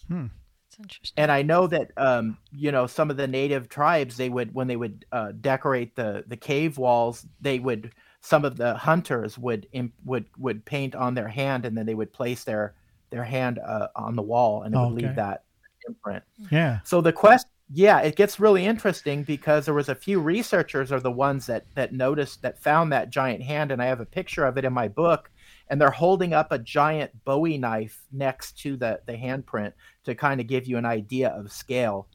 That's 0.10 0.80
interesting. 0.80 1.24
And 1.24 1.32
I 1.32 1.42
know 1.42 1.68
that 1.68 1.92
um, 1.98 2.38
you 2.52 2.72
know 2.72 2.88
some 2.88 3.10
of 3.10 3.18
the 3.18 3.28
native 3.28 3.70
tribes 3.70 4.18
they 4.18 4.30
would 4.30 4.54
when 4.54 4.68
they 4.68 4.76
would 4.76 5.06
uh, 5.12 5.34
decorate 5.40 5.96
the 5.96 6.24
the 6.28 6.38
cave 6.38 6.78
walls 6.78 7.26
they 7.42 7.60
would 7.60 7.94
some 8.22 8.44
of 8.46 8.58
the 8.58 8.76
hunters 8.76 9.38
would 9.38 9.68
imp- 9.72 9.94
would 10.06 10.26
would 10.38 10.66
paint 10.66 10.96
on 10.96 11.14
their 11.14 11.28
hand 11.28 11.66
and 11.66 11.78
then 11.78 11.86
they 11.86 11.96
would 11.96 12.12
place 12.14 12.44
their 12.44 12.74
their 13.12 13.24
hand 13.24 13.60
uh, 13.60 13.88
on 13.96 14.16
the 14.16 14.22
wall 14.22 14.64
and 14.64 14.76
it 14.76 14.78
would 14.78 14.86
Okay. 14.94 15.06
leave 15.08 15.16
that 15.16 15.44
imprint. 15.88 16.24
Yeah. 16.52 16.80
So 16.84 17.02
the 17.02 17.12
quest, 17.14 17.48
yeah, 17.74 18.00
it 18.02 18.16
gets 18.16 18.40
really 18.40 18.66
interesting 18.66 19.24
because 19.24 19.66
there 19.66 19.74
was 19.74 19.90
a 19.90 19.96
few 19.96 20.20
researchers 20.20 20.92
are 20.92 21.00
the 21.00 21.12
ones 21.12 21.46
that 21.48 21.66
that 21.76 21.94
noticed 21.94 22.42
that 22.42 22.62
found 22.62 22.92
that 22.92 23.10
giant 23.10 23.42
hand, 23.42 23.72
and 23.72 23.82
I 23.82 23.86
have 23.86 24.00
a 24.00 24.06
picture 24.06 24.46
of 24.46 24.58
it 24.58 24.66
in 24.66 24.74
my 24.74 24.88
book. 24.88 25.32
And 25.72 25.80
they're 25.80 25.92
holding 25.92 26.34
up 26.34 26.52
a 26.52 26.58
giant 26.58 27.12
Bowie 27.26 27.60
knife 27.60 28.02
next 28.12 28.58
to 28.62 28.76
the 28.76 29.00
the 29.06 29.14
handprint 29.14 29.74
to 30.04 30.16
kind 30.16 30.42
of 30.42 30.48
give 30.48 30.68
you 30.68 30.78
an 30.78 30.86
idea 30.86 31.30
of 31.30 31.52
scale. 31.52 32.08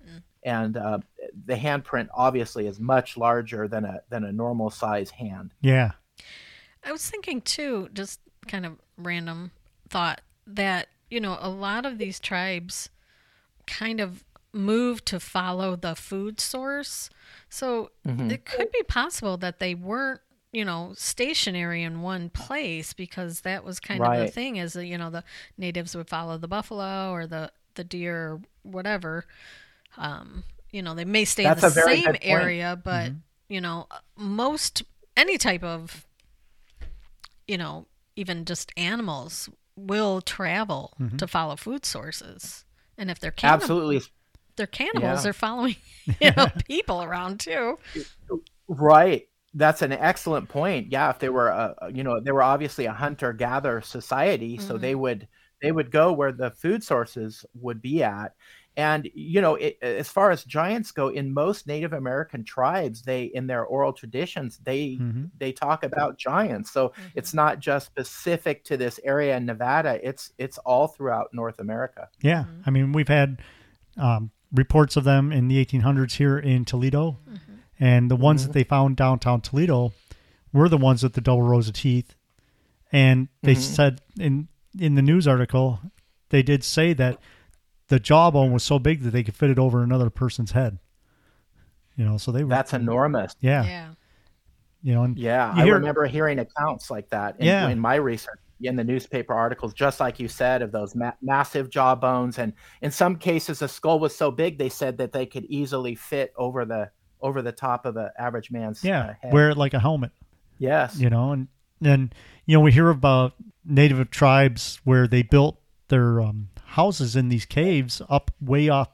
And 0.45 0.77
uh, 0.77 0.99
the 1.47 1.55
handprint 1.55 2.09
obviously 2.13 2.67
is 2.67 2.79
much 2.79 3.17
larger 3.17 3.67
than 3.67 3.85
a 3.85 4.03
than 4.11 4.25
a 4.25 4.33
normal 4.33 4.71
size 4.71 5.11
hand. 5.11 5.53
Yeah. 5.61 5.93
I 6.85 6.93
was 6.93 7.09
thinking 7.09 7.41
too, 7.41 7.89
just 7.95 8.21
kind 8.47 8.67
of 8.67 8.79
random 8.99 9.51
thought 9.89 10.21
that 10.47 10.89
you 11.11 11.21
know 11.21 11.39
a 11.41 11.49
lot 11.49 11.87
of 11.87 11.97
these 11.99 12.21
tribes 12.21 12.91
kind 13.67 14.01
of 14.01 14.25
move 14.53 15.05
to 15.07 15.19
follow 15.19 15.77
the 15.77 15.95
food 15.95 16.41
source, 16.41 17.11
so 17.49 17.91
Mm-hmm. 18.07 18.31
it 18.31 18.45
could 18.45 18.71
be 18.71 18.83
possible 18.83 19.37
that 19.39 19.59
they 19.59 19.75
weren't 19.75 20.21
you 20.53 20.65
know, 20.65 20.93
stationary 20.97 21.83
in 21.83 22.01
one 22.01 22.31
place 22.31 22.93
because 22.93 23.41
that 23.41 23.65
was 23.65 23.81
kind 23.81 24.01
of 24.01 24.17
the 24.19 24.29
thing 24.31 24.55
is 24.55 24.75
that, 24.75 24.87
you 24.87 24.97
know, 24.97 25.11
the 25.11 25.25
natives 25.59 25.97
would 25.97 26.09
follow 26.09 26.39
the 26.39 26.47
buffalo 26.47 27.11
or 27.11 27.27
the, 27.27 27.51
the 27.75 27.83
deer 27.83 28.15
or 28.15 28.41
whatever. 28.63 29.27
Um, 29.97 30.45
you 30.71 30.83
know, 30.83 30.95
they 30.95 31.05
may 31.05 31.25
stay 31.25 31.45
That's 31.45 31.63
in 31.63 31.69
the 31.69 31.83
same 31.83 32.17
area, 32.23 32.81
but, 32.83 33.13
you 33.49 33.61
know, 33.61 33.87
most, 34.17 34.83
any 35.17 35.39
type 35.39 35.63
of, 35.63 36.07
you 37.47 37.57
know, 37.59 37.87
even 38.17 38.45
just 38.45 38.73
animals 38.77 39.49
will 39.77 40.21
travel 40.21 40.95
to 41.19 41.27
follow 41.27 41.57
food 41.57 41.85
sources. 41.85 42.65
And 42.97 43.11
if 43.11 43.19
they're 43.21 43.31
cannibals, 43.31 43.63
Absolutely 43.63 44.03
they're 44.57 44.67
cannibals, 44.67 45.03
Yeah. 45.03 45.21
they're 45.21 45.33
following, 45.33 45.77
you 46.21 46.31
know, 46.37 46.47
people 46.69 47.03
around 47.03 47.41
too. 47.41 47.79
Right. 48.69 49.29
That's 49.53 49.83
an 49.83 49.93
excellent 49.93 50.49
point. 50.49 50.91
Yeah, 50.91 51.11
if 51.11 51.19
they 51.21 51.29
were, 51.29 51.53
uh, 51.53 51.75
you 51.93 52.03
know, 52.03 52.19
they 52.21 52.33
were 52.33 52.43
obviously 52.43 52.87
a 52.87 52.93
hunter-gatherer 52.93 53.83
society, 53.83 54.59
so 54.59 54.77
they 54.79 54.97
would 54.97 55.29
they 55.63 55.71
would 55.71 55.91
go 55.93 56.13
where 56.13 56.33
the 56.33 56.51
food 56.51 56.83
sources 56.83 57.45
would 57.55 57.81
be 57.81 58.03
at. 58.03 58.35
And 58.77 59.09
you 59.15 59.41
know, 59.41 59.55
it, 59.55 59.79
as 59.83 60.09
far 60.09 60.31
as 60.31 60.43
giants 60.43 60.91
go, 60.91 61.09
in 61.09 61.33
most 61.33 61.67
Native 61.67 61.93
American 61.93 62.45
tribes, 62.45 63.03
they 63.03 63.25
in 63.25 63.47
their 63.47 63.65
oral 63.65 63.93
traditions, 63.93 64.59
they 64.65 64.97
Mhm. 65.01 65.31
they 65.39 65.53
talk 65.53 65.85
about 65.85 66.19
giants. 66.19 66.73
So 66.73 66.93
it's 67.15 67.31
mm-hmm. 67.31 67.37
not 67.37 67.61
just 67.61 67.87
specific 67.87 68.65
to 68.65 68.77
this 68.77 68.99
area 69.05 69.37
in 69.37 69.47
Nevada. 69.47 70.01
It's 70.03 70.33
it's 70.39 70.59
all 70.59 70.89
throughout 70.89 71.33
North 71.33 71.61
America. 71.61 72.09
Yeah, 72.21 72.45
mm-hmm. 72.45 72.63
I 72.67 72.71
mean 72.71 72.93
we've 72.93 73.09
had 73.09 73.41
um, 73.97 74.33
reports 74.53 74.97
of 74.97 75.05
them 75.05 75.31
in 75.31 75.47
the 75.47 75.65
1800s 75.65 76.17
here 76.17 76.39
in 76.39 76.65
Toledo, 76.65 77.19
mm-hmm. 77.29 77.55
and 77.79 78.11
the 78.11 78.17
ones 78.17 78.45
that 78.45 78.53
they 78.53 78.65
found 78.65 78.97
downtown 78.97 79.41
Toledo 79.41 79.93
were 80.53 80.69
the 80.69 80.79
ones 80.79 81.03
with 81.03 81.13
the 81.13 81.21
double 81.21 81.43
rows 81.43 81.69
of 81.69 81.75
teeth. 81.75 82.15
And 82.91 83.29
they 83.43 83.55
said 83.55 84.01
in 84.19 84.49
in 84.79 84.97
the 84.97 85.03
news 85.03 85.29
article, 85.29 85.81
they 86.31 86.43
did 86.43 86.65
say 86.65 86.93
that 86.95 87.19
the 87.95 88.01
jawbone 88.01 88.53
was 88.53 88.65
so 88.65 88.79
big 88.81 89.03
that 89.03 89.11
they 89.11 89.23
could 89.23 89.35
fit 89.37 89.51
it 89.51 89.59
over 89.59 89.83
another 89.83 90.11
person's 90.11 90.51
head. 90.51 90.79
You 91.97 92.05
know, 92.05 92.17
so 92.19 92.33
they 92.33 92.43
were 92.43 92.51
That's 92.51 92.73
enormous. 92.73 93.37
yeah, 93.41 93.63
Yeah. 93.65 93.89
you 94.83 94.95
know, 94.95 95.05
and 95.05 95.17
Yeah, 95.17 95.55
You 95.55 95.63
I 95.63 95.65
hear- 95.65 95.75
remember 95.75 96.07
hearing 96.07 96.41
accounts 96.41 96.91
like 96.91 97.09
that 97.11 97.39
in, 97.39 97.47
Yeah. 97.47 97.69
in 97.69 97.79
my 97.79 97.95
research 97.95 98.41
in 98.61 98.75
the 98.77 98.83
newspaper 98.85 99.33
articles, 99.35 99.75
just 99.75 100.01
like 100.01 100.19
you 100.19 100.27
said, 100.27 100.61
of 100.63 100.73
those 100.73 100.95
ma- 100.97 101.13
massive 101.23 101.71
jawbones, 101.71 102.39
and 102.39 102.53
in 102.83 102.91
some 102.91 103.15
cases, 103.17 103.59
the 103.61 103.69
skull 103.69 103.99
was 104.01 104.17
so 104.17 104.31
big 104.31 104.59
they 104.59 104.69
said 104.69 104.97
that 104.99 105.13
they 105.13 105.27
could 105.27 105.45
easily 105.47 105.95
fit 105.95 106.33
over 106.37 106.65
the 106.65 106.91
over 107.21 107.43
the 107.43 107.53
top 107.53 107.87
of 107.87 107.95
the 107.95 108.13
average 108.19 108.51
man's 108.51 108.83
yeah, 108.85 109.01
uh, 109.01 109.15
head. 109.23 109.33
wear 109.33 109.51
it 109.51 109.57
like 109.57 109.73
a 109.75 109.79
helmet. 109.81 110.11
yes, 110.59 110.99
you 110.99 111.09
know 111.11 111.33
and 111.33 111.49
then 111.81 112.13
you 112.47 112.57
know 112.57 112.61
we 112.61 112.71
hear 112.73 112.91
about 112.91 113.35
native 113.65 114.11
tribes 114.11 114.81
where 114.85 115.07
they 115.07 115.23
built 115.23 115.59
their 115.89 116.21
um, 116.21 116.49
houses 116.75 117.17
in 117.17 117.29
these 117.29 117.45
caves 117.47 118.01
up 118.09 118.31
way 118.41 118.69
off 118.69 118.89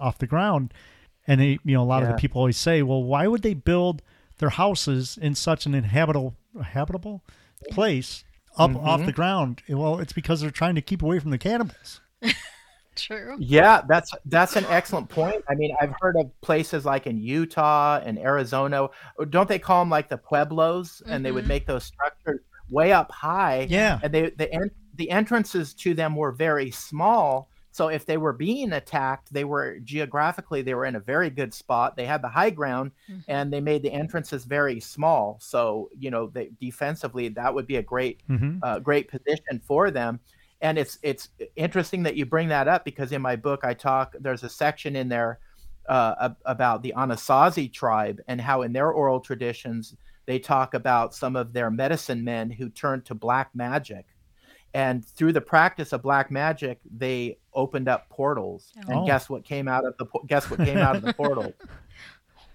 off 0.00 0.18
the 0.18 0.26
ground 0.26 0.72
and 1.26 1.40
they 1.40 1.58
you 1.64 1.74
know 1.74 1.82
a 1.82 1.90
lot 1.94 2.02
of 2.02 2.08
the 2.08 2.14
people 2.14 2.40
always 2.40 2.56
say 2.56 2.82
well 2.82 3.02
why 3.02 3.26
would 3.26 3.42
they 3.42 3.54
build 3.54 4.02
their 4.38 4.50
houses 4.50 5.18
in 5.20 5.34
such 5.34 5.64
an 5.66 5.74
inhabitable 5.74 6.34
habitable 6.64 7.22
place 7.70 8.24
up 8.58 8.74
off 8.76 8.98
Mm-hmm. 9.00 9.06
the 9.06 9.12
ground 9.12 9.62
well 9.68 9.98
it's 10.00 10.12
because 10.12 10.40
they're 10.40 10.50
trying 10.50 10.74
to 10.74 10.80
keep 10.82 11.02
away 11.02 11.18
from 11.18 11.30
the 11.30 11.38
cannibals 11.38 12.00
True. 12.96 13.36
Yeah, 13.38 13.82
that's 13.86 14.10
that's 14.24 14.56
an 14.56 14.64
excellent 14.70 15.10
point. 15.10 15.44
I 15.50 15.54
mean, 15.54 15.76
I've 15.78 15.92
heard 16.00 16.16
of 16.16 16.30
places 16.40 16.86
like 16.86 17.06
in 17.06 17.18
Utah 17.18 18.00
and 18.02 18.18
Arizona. 18.18 18.88
Don't 19.28 19.46
they 19.50 19.58
call 19.58 19.82
them 19.82 19.90
like 19.90 20.08
the 20.08 20.16
pueblos? 20.16 21.02
And 21.06 21.22
they 21.22 21.30
would 21.30 21.46
make 21.46 21.66
those 21.66 21.84
structures 21.84 22.40
way 22.70 22.92
up 22.92 23.12
high. 23.12 23.66
Yeah. 23.68 24.00
And 24.02 24.14
they 24.14 24.30
the 24.30 24.50
en- 24.50 24.70
the 24.96 25.10
entrances 25.10 25.74
to 25.74 25.94
them 25.94 26.16
were 26.16 26.32
very 26.32 26.70
small. 26.70 27.48
So 27.70 27.88
if 27.88 28.06
they 28.06 28.16
were 28.16 28.32
being 28.32 28.72
attacked, 28.72 29.32
they 29.32 29.44
were 29.44 29.78
geographically 29.80 30.62
they 30.62 30.74
were 30.74 30.86
in 30.86 30.96
a 30.96 31.00
very 31.00 31.28
good 31.28 31.52
spot. 31.52 31.94
They 31.94 32.06
had 32.06 32.22
the 32.22 32.28
high 32.28 32.50
ground, 32.50 32.92
and 33.28 33.52
they 33.52 33.60
made 33.60 33.82
the 33.82 33.92
entrances 33.92 34.44
very 34.44 34.80
small. 34.80 35.38
So 35.40 35.90
you 35.98 36.10
know, 36.10 36.28
they 36.28 36.50
defensively 36.58 37.28
that 37.28 37.54
would 37.54 37.66
be 37.66 37.76
a 37.76 37.82
great 37.82 38.22
hmm 38.26 38.58
uh, 38.62 38.78
great 38.78 39.08
position 39.08 39.60
for 39.62 39.90
them. 39.90 40.20
And 40.62 40.78
it's 40.78 40.98
it's 41.02 41.28
interesting 41.54 42.02
that 42.04 42.16
you 42.16 42.24
bring 42.24 42.48
that 42.48 42.66
up 42.68 42.84
because 42.84 43.12
in 43.12 43.20
my 43.20 43.36
book 43.36 43.60
I 43.62 43.74
talk 43.74 44.14
there's 44.18 44.42
a 44.42 44.48
section 44.48 44.96
in 44.96 45.08
there 45.10 45.38
uh, 45.88 46.30
about 46.46 46.82
the 46.82 46.94
Anasazi 46.96 47.72
tribe 47.72 48.20
and 48.26 48.40
how 48.40 48.62
in 48.62 48.72
their 48.72 48.90
oral 48.90 49.20
traditions 49.20 49.94
they 50.26 50.38
talk 50.38 50.74
about 50.74 51.14
some 51.14 51.36
of 51.36 51.52
their 51.52 51.70
medicine 51.70 52.24
men 52.24 52.50
who 52.50 52.68
turned 52.68 53.04
to 53.06 53.14
black 53.14 53.50
magic. 53.54 54.06
And 54.76 55.02
through 55.04 55.32
the 55.32 55.40
practice 55.40 55.92
of 55.94 56.02
black 56.02 56.30
magic, 56.30 56.80
they 56.94 57.38
opened 57.54 57.88
up 57.88 58.10
portals. 58.10 58.72
And 58.76 58.98
Oh. 58.98 59.06
guess 59.06 59.30
what 59.30 59.42
came 59.42 59.68
out 59.68 59.86
of 59.86 59.96
the 59.96 60.04
guess 60.26 60.50
what 60.50 60.60
came 60.60 60.76
out 60.76 60.96
of 60.96 61.02
the 61.02 61.14
portal? 61.22 61.54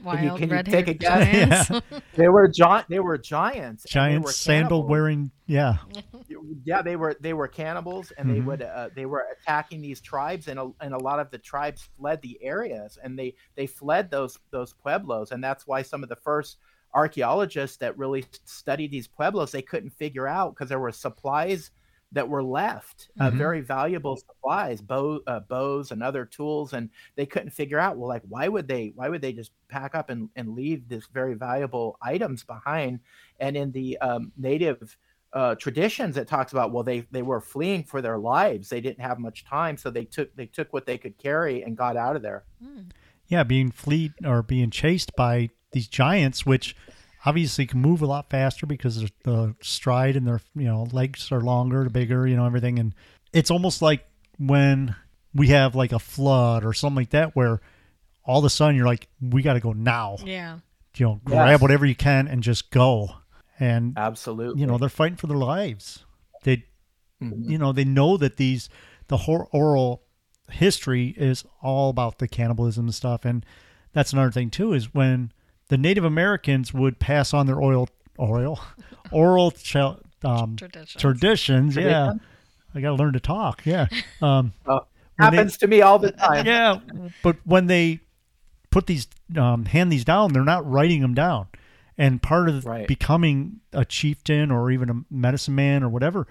Wild 0.03 0.21
you- 0.23 0.35
can 0.47 0.49
you 0.55 0.63
take 0.63 0.87
a 0.87 0.93
guess? 0.93 1.67
giants. 1.67 1.85
They 2.15 2.27
were 2.27 2.47
gi- 2.47 2.85
they 2.89 2.99
were 2.99 3.17
giants. 3.17 3.85
and 3.85 3.89
they 3.89 4.09
giant 4.09 4.25
were 4.25 4.31
sandal 4.31 4.87
wearing. 4.87 5.31
yeah 5.47 5.77
yeah 6.63 6.81
they 6.83 6.95
were 6.95 7.15
they 7.19 7.33
were 7.33 7.47
cannibals 7.47 8.11
and 8.17 8.29
they 8.29 8.39
Mhm. 8.39 8.45
would 8.45 8.61
uh, 8.61 8.89
they 8.95 9.05
were 9.07 9.25
attacking 9.41 9.81
these 9.81 9.99
tribes 10.01 10.47
and 10.47 10.59
a, 10.59 10.69
and 10.81 10.93
a 10.93 10.97
lot 10.97 11.19
of 11.19 11.29
the 11.31 11.37
tribes 11.39 11.89
fled 11.97 12.21
the 12.21 12.37
areas 12.43 12.97
and 13.03 13.17
they 13.17 13.33
they 13.55 13.65
fled 13.67 14.11
those 14.11 14.37
those 14.51 14.73
pueblos 14.73 15.31
and 15.31 15.43
that's 15.43 15.65
why 15.65 15.81
some 15.81 16.03
of 16.03 16.09
the 16.09 16.15
first 16.15 16.57
archaeologists 16.93 17.77
that 17.77 17.97
really 17.97 18.23
studied 18.45 18.91
these 18.91 19.07
pueblos 19.07 19.51
they 19.51 19.61
couldn't 19.61 19.89
figure 19.91 20.27
out 20.27 20.53
because 20.53 20.69
there 20.69 20.79
were 20.79 20.91
supplies 20.91 21.71
that 22.13 22.27
were 22.27 22.43
left 22.43 23.09
uh, 23.19 23.29
Mhm. 23.29 23.37
very 23.37 23.61
valuable 23.61 24.17
supplies 24.17 24.81
bow, 24.81 25.21
uh, 25.27 25.39
bows 25.39 25.91
and 25.91 26.03
other 26.03 26.25
tools 26.25 26.73
and 26.73 26.89
they 27.15 27.25
couldn't 27.25 27.51
figure 27.51 27.79
out 27.79 27.97
well 27.97 28.09
like 28.09 28.23
why 28.27 28.47
would 28.47 28.67
they 28.67 28.91
why 28.95 29.07
would 29.09 29.21
they 29.21 29.31
just 29.33 29.51
pack 29.69 29.95
up 29.95 30.09
and, 30.09 30.29
and 30.35 30.49
leave 30.49 30.87
this 30.89 31.07
very 31.07 31.33
valuable 31.35 31.97
items 32.01 32.43
behind? 32.43 32.99
And 33.39 33.55
in 33.55 33.71
the 33.71 33.97
um, 33.99 34.31
native 34.37 34.97
uh, 35.33 35.55
traditions 35.55 36.17
it 36.17 36.27
talks 36.27 36.51
about 36.51 36.71
well 36.73 36.83
they 36.83 37.01
they 37.11 37.21
were 37.21 37.39
fleeing 37.39 37.83
for 37.85 38.01
their 38.01 38.17
lives. 38.17 38.67
They 38.67 38.81
didn't 38.81 39.01
have 39.05 39.17
much 39.17 39.45
time 39.45 39.77
so 39.77 39.89
they 39.89 40.03
took 40.03 40.35
they 40.35 40.45
took 40.47 40.73
what 40.73 40.85
they 40.85 40.97
could 40.97 41.17
carry 41.17 41.63
and 41.63 41.77
got 41.77 41.95
out 41.95 42.17
of 42.17 42.21
there. 42.21 42.43
Yeah, 43.27 43.43
being 43.43 43.71
fleet 43.71 44.11
or 44.25 44.43
being 44.43 44.71
chased 44.71 45.15
by 45.15 45.49
these 45.71 45.87
giants, 45.87 46.45
which 46.45 46.75
obviously 47.25 47.65
can 47.65 47.81
move 47.81 48.01
a 48.01 48.05
lot 48.07 48.29
faster 48.29 48.65
because 48.65 49.01
the- 49.01 49.11
the 49.23 49.55
stride 49.61 50.15
and 50.15 50.25
their 50.27 50.41
you 50.55 50.65
know 50.65 50.87
legs 50.91 51.31
are 51.31 51.41
longer, 51.41 51.89
bigger, 51.89 52.27
you 52.27 52.35
know 52.35 52.45
everything, 52.45 52.79
and 52.79 52.93
it's 53.33 53.51
almost 53.51 53.81
like 53.81 54.05
when 54.37 54.95
we 55.33 55.47
have 55.47 55.75
like 55.75 55.91
a 55.91 55.99
flood 55.99 56.65
or 56.65 56.73
something 56.73 56.95
like 56.97 57.09
that, 57.11 57.35
where 57.35 57.61
all 58.25 58.39
of 58.39 58.45
a 58.45 58.49
sudden 58.49 58.75
you're 58.75 58.85
like, 58.85 59.07
we 59.21 59.41
got 59.41 59.53
to 59.53 59.59
go 59.59 59.71
now, 59.73 60.17
yeah. 60.23 60.59
you 60.97 61.05
know, 61.05 61.21
grab 61.23 61.47
Yes. 61.49 61.61
whatever 61.61 61.85
you 61.85 61.95
can 61.95 62.27
and 62.27 62.43
just 62.43 62.69
go, 62.71 63.09
and 63.59 63.93
absolutely 63.97 64.59
you 64.61 64.67
know 64.67 64.77
they're 64.77 64.89
fighting 64.89 65.17
for 65.17 65.27
their 65.27 65.37
lives. 65.37 66.03
They 66.43 66.65
Mhm. 67.21 67.49
you 67.49 67.57
know 67.59 67.71
they 67.71 67.85
know 67.85 68.17
that 68.17 68.37
these 68.37 68.67
the 69.07 69.17
hor- 69.17 69.47
oral 69.51 70.03
history 70.49 71.09
is 71.17 71.45
all 71.61 71.89
about 71.91 72.17
the 72.17 72.27
cannibalism 72.27 72.85
and 72.85 72.95
stuff 72.95 73.23
and 73.25 73.45
that's 73.93 74.11
another 74.11 74.31
thing 74.31 74.49
too 74.49 74.73
is 74.73 74.93
when 74.93 75.31
the 75.71 75.77
native 75.77 76.03
americans 76.03 76.73
would 76.73 76.99
pass 76.99 77.33
on 77.33 77.47
their 77.47 77.61
oil 77.61 77.87
oil 78.19 78.59
oral 79.11 79.51
ch- 79.51 79.75
um, 80.23 80.55
Traditions. 80.57 80.93
traditions 81.01 81.75
yeah 81.75 81.83
Tradition? 82.11 82.21
i 82.75 82.81
gotta 82.81 82.95
learn 82.95 83.13
to 83.13 83.19
talk 83.19 83.61
yeah 83.65 83.87
um, 84.21 84.53
when 84.65 84.79
they- 85.17 85.37
happens 85.37 85.57
to 85.57 85.67
me 85.67 85.81
all 85.81 85.97
the 85.97 86.11
time 86.11 86.45
yeah 86.45 86.79
but 87.23 87.37
when 87.45 87.67
they 87.67 87.99
put 88.69 88.85
these 88.87 89.07
um, 89.37 89.65
hand 89.65 89.91
these 89.91 90.05
down 90.05 90.33
they're 90.33 90.43
not 90.43 90.69
writing 90.69 91.01
them 91.01 91.13
down 91.13 91.47
and 91.97 92.21
part 92.21 92.49
of 92.49 92.65
Right. 92.65 92.87
becoming 92.87 93.59
a 93.73 93.85
chieftain 93.85 94.51
or 94.51 94.71
even 94.71 94.89
a 94.89 94.93
medicine 95.09 95.55
man 95.55 95.83
or 95.83 95.89
whatever 95.89 96.27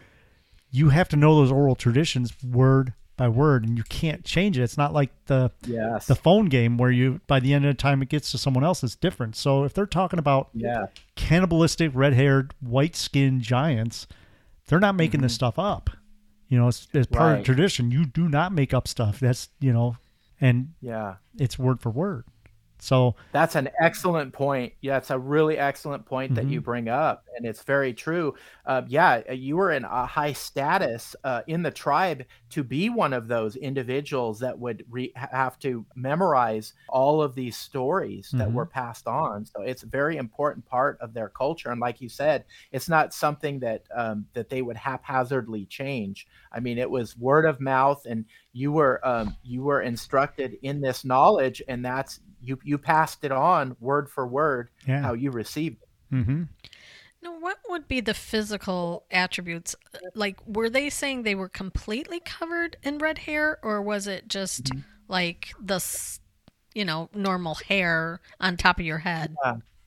you 0.70 0.90
have 0.90 1.08
to 1.08 1.16
know 1.16 1.34
those 1.36 1.50
oral 1.50 1.74
traditions 1.76 2.32
word 2.44 2.92
by 3.20 3.28
word 3.28 3.66
and 3.66 3.76
you 3.76 3.84
can't 3.84 4.24
change 4.24 4.58
it. 4.58 4.62
It's 4.62 4.78
not 4.78 4.94
like 4.94 5.10
the 5.26 5.52
yes. 5.66 6.06
the 6.06 6.14
phone 6.14 6.46
game 6.46 6.78
where 6.78 6.90
you 6.90 7.20
by 7.26 7.38
the 7.38 7.52
end 7.52 7.66
of 7.66 7.68
the 7.68 7.76
time 7.76 8.00
it 8.00 8.08
gets 8.08 8.30
to 8.30 8.38
someone 8.38 8.64
else 8.64 8.82
it's 8.82 8.96
different. 8.96 9.36
So 9.36 9.64
if 9.64 9.74
they're 9.74 9.84
talking 9.84 10.18
about 10.18 10.48
yeah. 10.54 10.86
cannibalistic 11.16 11.90
red-haired 11.92 12.54
white-skinned 12.60 13.42
giants 13.42 14.06
they're 14.68 14.80
not 14.80 14.94
making 14.94 15.20
this 15.20 15.34
stuff 15.34 15.58
up. 15.58 15.90
You 16.48 16.58
know 16.58 16.68
it's, 16.68 16.88
it's 16.94 17.06
part 17.08 17.32
of 17.32 17.36
Mm-hmm. 17.40 17.44
Tradition. 17.44 17.90
You 17.90 18.06
do 18.06 18.26
not 18.26 18.54
make 18.54 18.72
up 18.72 18.88
stuff. 18.88 19.20
That's 19.20 19.50
you 19.60 19.74
know 19.74 19.96
and 20.40 20.72
yeah. 20.80 21.16
it's 21.38 21.58
word 21.58 21.82
for 21.82 21.90
word. 21.90 22.24
So 22.82 23.14
That's 23.32 23.56
an 23.56 23.68
excellent 23.78 24.32
point. 24.32 24.72
Yeah, 24.80 24.96
it's 24.96 25.10
a 25.10 25.18
really 25.18 25.58
excellent 25.58 26.06
point 26.06 26.34
that 26.36 26.44
Mm-hmm. 26.44 26.52
you 26.54 26.60
bring 26.62 26.88
up, 26.88 27.26
and 27.36 27.44
it's 27.44 27.62
very 27.62 27.92
true. 27.92 28.34
Uh, 28.64 28.80
yeah, 28.88 29.30
you 29.30 29.58
were 29.58 29.70
in 29.70 29.84
a 29.84 30.06
high 30.06 30.32
status 30.32 31.14
uh, 31.22 31.42
in 31.46 31.62
the 31.62 31.70
tribe 31.70 32.24
to 32.50 32.64
be 32.64 32.90
one 32.90 33.12
of 33.12 33.28
those 33.28 33.56
individuals 33.56 34.38
that 34.40 34.58
would 34.58 34.84
re- 34.90 35.12
have 35.14 35.58
to 35.60 35.84
memorize 35.94 36.74
all 36.88 37.22
of 37.22 37.34
these 37.34 37.56
stories 37.56 38.30
that 38.32 38.48
Mhm. 38.48 38.52
were 38.52 38.66
passed 38.66 39.06
on. 39.06 39.44
So 39.46 39.62
it's 39.62 39.82
a 39.82 39.86
very 39.86 40.16
important 40.16 40.66
part 40.66 40.98
of 41.00 41.14
their 41.14 41.28
culture, 41.28 41.70
and 41.70 41.80
like 41.80 42.00
you 42.00 42.08
said, 42.08 42.44
it's 42.72 42.88
not 42.88 43.14
something 43.14 43.60
that 43.60 43.84
um, 43.94 44.26
that 44.34 44.48
they 44.48 44.62
would 44.62 44.76
haphazardly 44.76 45.66
change. 45.66 46.26
I 46.52 46.60
mean, 46.60 46.78
it 46.78 46.90
was 46.90 47.16
word 47.16 47.44
of 47.46 47.60
mouth, 47.60 48.04
and 48.06 48.24
you 48.52 48.72
were 48.72 49.00
um, 49.06 49.36
you 49.42 49.62
were 49.62 49.82
instructed 49.82 50.58
in 50.62 50.80
this 50.80 51.04
knowledge, 51.04 51.62
and 51.68 51.84
that's 51.84 52.20
you 52.42 52.58
you 52.64 52.78
passed 52.78 53.24
it 53.24 53.32
on 53.32 53.76
word 53.80 54.08
for 54.10 54.26
word 54.26 54.70
yeah. 54.86 55.02
how 55.02 55.12
you 55.12 55.30
received 55.30 55.82
it. 55.82 55.88
hmm 56.24 56.42
Now, 57.22 57.38
what 57.38 57.58
would 57.68 57.86
be 57.86 58.00
the 58.00 58.14
physical 58.14 59.04
attributes? 59.10 59.76
Like, 60.14 60.38
were 60.46 60.70
they 60.70 60.88
saying 60.88 61.22
they 61.22 61.34
were 61.34 61.50
completely 61.50 62.20
covered 62.20 62.76
in 62.82 62.98
red 62.98 63.18
hair, 63.18 63.58
or 63.62 63.82
was 63.82 64.06
it 64.06 64.28
just 64.28 64.64
Mm-hmm. 64.64 64.80
like 65.08 65.52
the, 65.60 65.84
you 66.74 66.84
know, 66.84 67.10
normal 67.14 67.56
hair 67.56 68.20
on 68.40 68.56
top 68.56 68.78
of 68.78 68.86
your 68.86 68.98
head? 68.98 69.34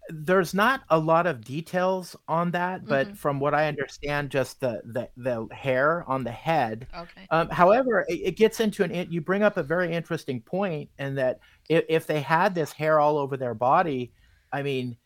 There's 0.10 0.54
not 0.54 0.82
a 0.90 1.00
lot 1.00 1.28
of 1.28 1.46
details 1.46 2.14
on 2.28 2.52
that, 2.52 2.86
but 2.86 3.18
from 3.18 3.40
what 3.40 3.54
I 3.54 3.70
understand, 3.70 4.32
just 4.32 4.60
the 4.60 4.82
the, 4.84 5.10
the 5.16 5.48
hair 5.56 6.04
on 6.08 6.26
the 6.26 6.32
head. 6.32 6.88
Okay. 6.94 7.26
Um, 7.32 7.50
however, 7.50 8.06
it, 8.10 8.20
it 8.26 8.38
gets 8.38 8.60
into 8.60 8.84
an. 8.84 9.08
You 9.10 9.22
bring 9.22 9.44
up 9.44 9.56
a 9.56 9.64
very 9.64 9.94
interesting 9.94 10.42
point, 10.42 10.90
in 11.00 11.16
that 11.16 11.40
if, 11.70 11.86
if 11.88 12.06
they 12.06 12.20
had 12.20 12.54
this 12.54 12.74
hair 12.74 13.00
all 13.00 13.18
over 13.18 13.38
their 13.38 13.56
body, 13.56 14.12
I 14.52 14.62
mean, 14.62 14.98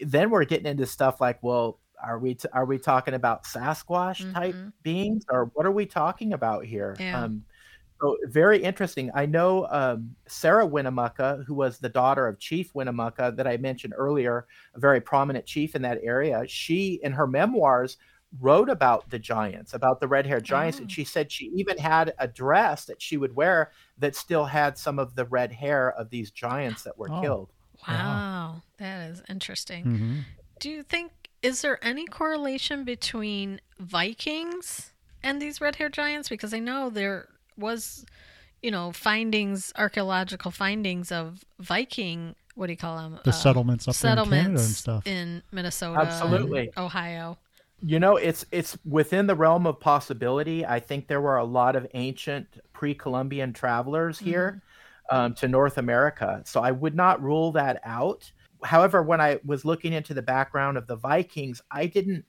then 0.00 0.30
we're 0.30 0.44
getting 0.44 0.66
into 0.66 0.86
stuff 0.86 1.20
like, 1.20 1.42
well, 1.42 1.80
are 2.02 2.18
we 2.18 2.34
t- 2.34 2.48
are 2.52 2.64
we 2.64 2.78
talking 2.78 3.14
about 3.14 3.44
Sasquatch 3.44 4.32
type 4.32 4.54
Mhm. 4.54 4.72
beings, 4.82 5.24
or 5.30 5.46
what 5.54 5.66
are 5.66 5.72
we 5.72 5.84
talking 5.86 6.32
about 6.32 6.64
here? 6.64 6.94
Yeah. 7.00 7.24
Um, 7.24 7.44
so 8.00 8.16
very 8.26 8.62
interesting. 8.62 9.10
I 9.14 9.26
know 9.26 9.66
um, 9.70 10.14
Sarah 10.28 10.64
Winnemucca, 10.66 11.42
who 11.46 11.54
was 11.54 11.78
the 11.80 11.88
daughter 11.88 12.28
of 12.28 12.38
Chief 12.38 12.72
Winnemucca 12.74 13.32
that 13.36 13.48
I 13.48 13.56
mentioned 13.56 13.94
earlier, 13.96 14.46
a 14.74 14.78
very 14.78 15.00
prominent 15.00 15.46
chief 15.46 15.74
in 15.74 15.82
that 15.82 15.98
area. 16.04 16.44
She, 16.46 17.00
in 17.02 17.10
her 17.12 17.26
memoirs, 17.26 17.96
wrote 18.40 18.68
about 18.70 19.08
the 19.10 19.18
giants, 19.18 19.74
about 19.74 19.98
the 20.00 20.06
red-haired 20.06 20.44
giants, 20.44 20.78
Oh. 20.78 20.82
and 20.82 20.92
she 20.92 21.02
said 21.02 21.32
she 21.32 21.46
even 21.46 21.78
had 21.78 22.14
a 22.18 22.28
dress 22.28 22.84
that 22.84 23.02
she 23.02 23.16
would 23.16 23.34
wear 23.34 23.72
that 23.96 24.14
still 24.14 24.44
had 24.44 24.78
some 24.78 24.98
of 25.00 25.16
the 25.16 25.24
red 25.24 25.50
hair 25.50 25.90
of 25.94 26.10
these 26.10 26.30
giants 26.30 26.84
that 26.84 26.96
were 26.96 27.10
Oh. 27.10 27.20
killed. 27.20 27.52
Wow, 27.86 28.62
that 28.78 29.10
is 29.10 29.22
interesting. 29.28 29.84
hmm 29.84 30.18
Do 30.60 30.70
you 30.70 30.82
think 30.82 31.12
is 31.42 31.62
there 31.62 31.78
any 31.84 32.06
correlation 32.06 32.84
between 32.84 33.60
Vikings 33.78 34.92
and 35.22 35.40
these 35.40 35.60
red-haired 35.60 35.92
giants? 35.92 36.28
Because 36.28 36.52
I 36.52 36.58
know 36.58 36.90
there 36.90 37.28
was, 37.56 38.04
you 38.62 38.70
know, 38.70 38.90
findings, 38.92 39.72
archaeological 39.76 40.50
findings 40.50 41.12
of 41.12 41.44
Viking. 41.60 42.34
What 42.54 42.66
do 42.66 42.72
you 42.72 42.76
call 42.76 42.96
them? 42.96 43.20
The 43.22 43.32
settlements 43.32 43.86
up 43.86 43.94
there 43.96 44.18
in 44.18 44.24
Canada 44.24 44.48
and 44.48 44.58
stuff. 44.58 45.06
in 45.06 45.42
Minnesota, 45.52 46.00
and 46.00 46.08
Absolutely. 46.08 46.70
Ohio. 46.76 47.38
You 47.80 48.00
know, 48.00 48.16
it's 48.16 48.44
it's 48.50 48.76
within 48.84 49.28
the 49.28 49.36
realm 49.36 49.64
of 49.64 49.78
possibility. 49.78 50.66
I 50.66 50.80
think 50.80 51.06
there 51.06 51.20
were 51.20 51.36
a 51.36 51.44
lot 51.44 51.76
of 51.76 51.86
ancient 51.94 52.48
pre-Columbian 52.72 53.52
travelers 53.52 54.18
here 54.18 54.62
um, 55.10 55.34
to 55.34 55.48
North 55.48 55.78
America, 55.78 56.42
so 56.46 56.60
I 56.62 56.70
would 56.70 56.94
not 56.94 57.22
rule 57.22 57.52
that 57.52 57.80
out. 57.84 58.30
However, 58.64 59.02
when 59.02 59.20
I 59.20 59.38
was 59.44 59.64
looking 59.64 59.92
into 59.92 60.14
the 60.14 60.22
background 60.22 60.76
of 60.76 60.86
the 60.86 60.96
Vikings, 60.96 61.62
I 61.70 61.86
didn't 61.86 62.24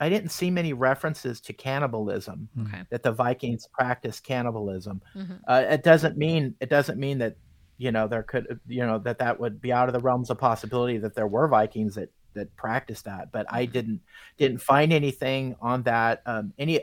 I 0.00 0.08
didn't 0.08 0.30
see 0.30 0.50
many 0.50 0.72
references 0.72 1.40
to 1.42 1.52
cannibalism 1.52 2.48
Okay. 2.62 2.82
that 2.90 3.02
the 3.04 3.12
Vikings 3.12 3.68
practiced 3.72 4.24
cannibalism. 4.24 5.00
Mhm. 5.14 5.40
Uh, 5.46 5.64
it 5.70 5.82
doesn't 5.84 6.16
mean 6.16 6.54
it 6.60 6.68
doesn't 6.70 6.98
mean 6.98 7.18
that 7.18 7.36
you 7.78 7.92
know 7.92 8.08
there 8.08 8.22
could 8.22 8.60
you 8.66 8.84
know 8.86 8.98
that 8.98 9.18
that 9.18 9.38
would 9.40 9.60
be 9.60 9.72
out 9.72 9.88
of 9.88 9.92
the 9.92 10.00
realms 10.00 10.30
of 10.30 10.38
possibility 10.38 10.98
that 10.98 11.14
there 11.14 11.26
were 11.26 11.48
Vikings 11.48 11.94
that 11.96 12.10
that 12.34 12.54
practiced 12.56 13.04
that, 13.04 13.30
but 13.32 13.46
I 13.50 13.66
didn't 13.66 14.00
didn't 14.38 14.58
find 14.58 14.92
anything 14.92 15.54
on 15.60 15.82
that. 15.84 16.22
Um, 16.26 16.52
any 16.58 16.80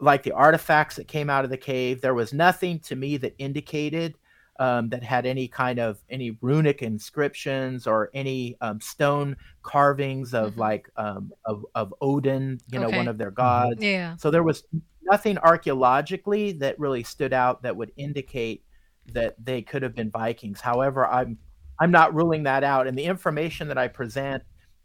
like 0.00 0.22
the 0.22 0.32
artifacts 0.32 0.96
that 0.96 1.08
came 1.08 1.28
out 1.30 1.44
of 1.44 1.50
the 1.50 1.56
cave, 1.58 2.00
there 2.00 2.14
was 2.14 2.32
nothing 2.32 2.78
to 2.80 2.96
me 2.96 3.16
that 3.18 3.34
indicated 3.38 4.16
um, 4.60 4.88
that 4.90 5.02
had 5.02 5.26
any 5.26 5.48
kind 5.48 5.80
of 5.80 6.04
any 6.10 6.32
runic 6.42 6.82
inscriptions 6.82 7.86
or 7.86 8.10
any 8.14 8.56
um, 8.60 8.80
stone 8.80 9.36
carvings 9.62 10.34
of 10.34 10.54
Mhm. 10.54 10.58
like 10.58 10.90
um, 10.96 11.32
of 11.46 11.64
of 11.74 11.94
Odin, 12.00 12.60
you 12.70 12.78
know, 12.78 12.86
Okay. 12.88 12.96
one 12.98 13.08
of 13.08 13.18
their 13.18 13.32
gods. 13.32 13.82
Yeah. 13.82 14.16
So 14.16 14.30
there 14.30 14.44
was 14.44 14.64
nothing 15.02 15.38
archaeologically 15.38 16.52
that 16.52 16.78
really 16.78 17.02
stood 17.02 17.32
out 17.32 17.62
that 17.62 17.76
would 17.76 17.90
indicate 17.96 18.62
that 19.12 19.34
they 19.44 19.62
could 19.62 19.82
have 19.82 19.94
been 19.94 20.10
Vikings. 20.10 20.60
However, 20.60 21.06
I'm 21.08 21.38
I'm 21.80 21.90
not 21.90 22.14
ruling 22.14 22.42
that 22.44 22.62
out, 22.62 22.86
and 22.86 22.96
the 22.98 23.04
information 23.04 23.66
that 23.68 23.78
I 23.78 23.88
present 23.88 24.42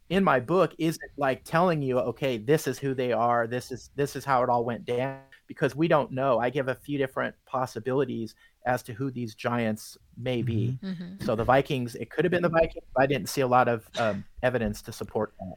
in 0.09 0.23
my 0.23 0.39
book 0.39 0.73
isn't 0.77 1.11
like 1.17 1.43
telling 1.43 1.81
you, 1.81 1.99
okay, 1.99 2.37
this 2.37 2.67
is 2.67 2.79
who 2.79 2.93
they 2.93 3.11
are, 3.11 3.47
this 3.47 3.71
is 3.71 3.89
this 3.95 4.15
is 4.15 4.23
how 4.23 4.41
it 4.43 4.49
all 4.49 4.63
went 4.63 4.85
down, 4.85 5.19
because 5.47 5.75
we 5.75 5.87
don't 5.89 6.11
know. 6.11 6.39
I 6.39 6.49
give 6.49 6.69
a 6.69 6.75
few 6.75 6.97
different 6.97 7.35
possibilities 7.45 8.35
as 8.65 8.81
to 8.83 8.93
who 8.93 9.11
these 9.11 9.35
giants 9.35 9.97
may 10.17 10.41
be. 10.41 10.77
hmm 10.81 11.15
So 11.23 11.35
the 11.35 11.43
Vikings, 11.43 11.95
it 11.95 12.09
could 12.09 12.25
have 12.25 12.31
been 12.31 12.41
the 12.43 12.49
Vikings. 12.49 12.85
But 12.95 13.03
I 13.03 13.07
didn't 13.07 13.29
see 13.29 13.41
a 13.41 13.47
lot 13.47 13.67
of 13.67 13.87
um, 13.97 14.23
evidence 14.43 14.81
to 14.83 14.91
support 14.91 15.33
that. 15.39 15.55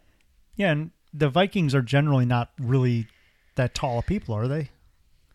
Yeah, 0.56 0.72
and 0.72 0.90
the 1.14 1.28
Vikings 1.28 1.74
are 1.74 1.82
generally 1.82 2.26
not 2.26 2.50
really 2.58 3.06
that 3.54 3.74
tall 3.74 3.98
of 4.00 4.06
people, 4.06 4.34
are 4.34 4.48
they? 4.48 4.70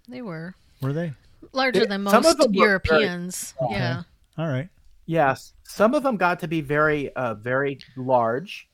They 0.08 0.22
were 0.22 0.56
Were 0.82 0.94
they? 0.94 1.14
larger 1.52 1.82
They- 1.82 1.86
than 1.88 2.06
some 2.08 2.18
of 2.20 2.24
most 2.24 2.38
them 2.38 2.52
were 2.54 2.80
very 2.86 3.02
Europeans. 3.04 3.54
Yeah. 3.70 4.04
All 4.38 4.48
right. 4.48 4.70
Yes, 5.06 5.54
some 5.64 5.94
of 5.94 6.04
them 6.04 6.16
got 6.18 6.40
to 6.40 6.48
be 6.48 6.62
very, 6.62 7.14
uh, 7.16 7.34
very 7.36 7.80
large. 7.98 8.70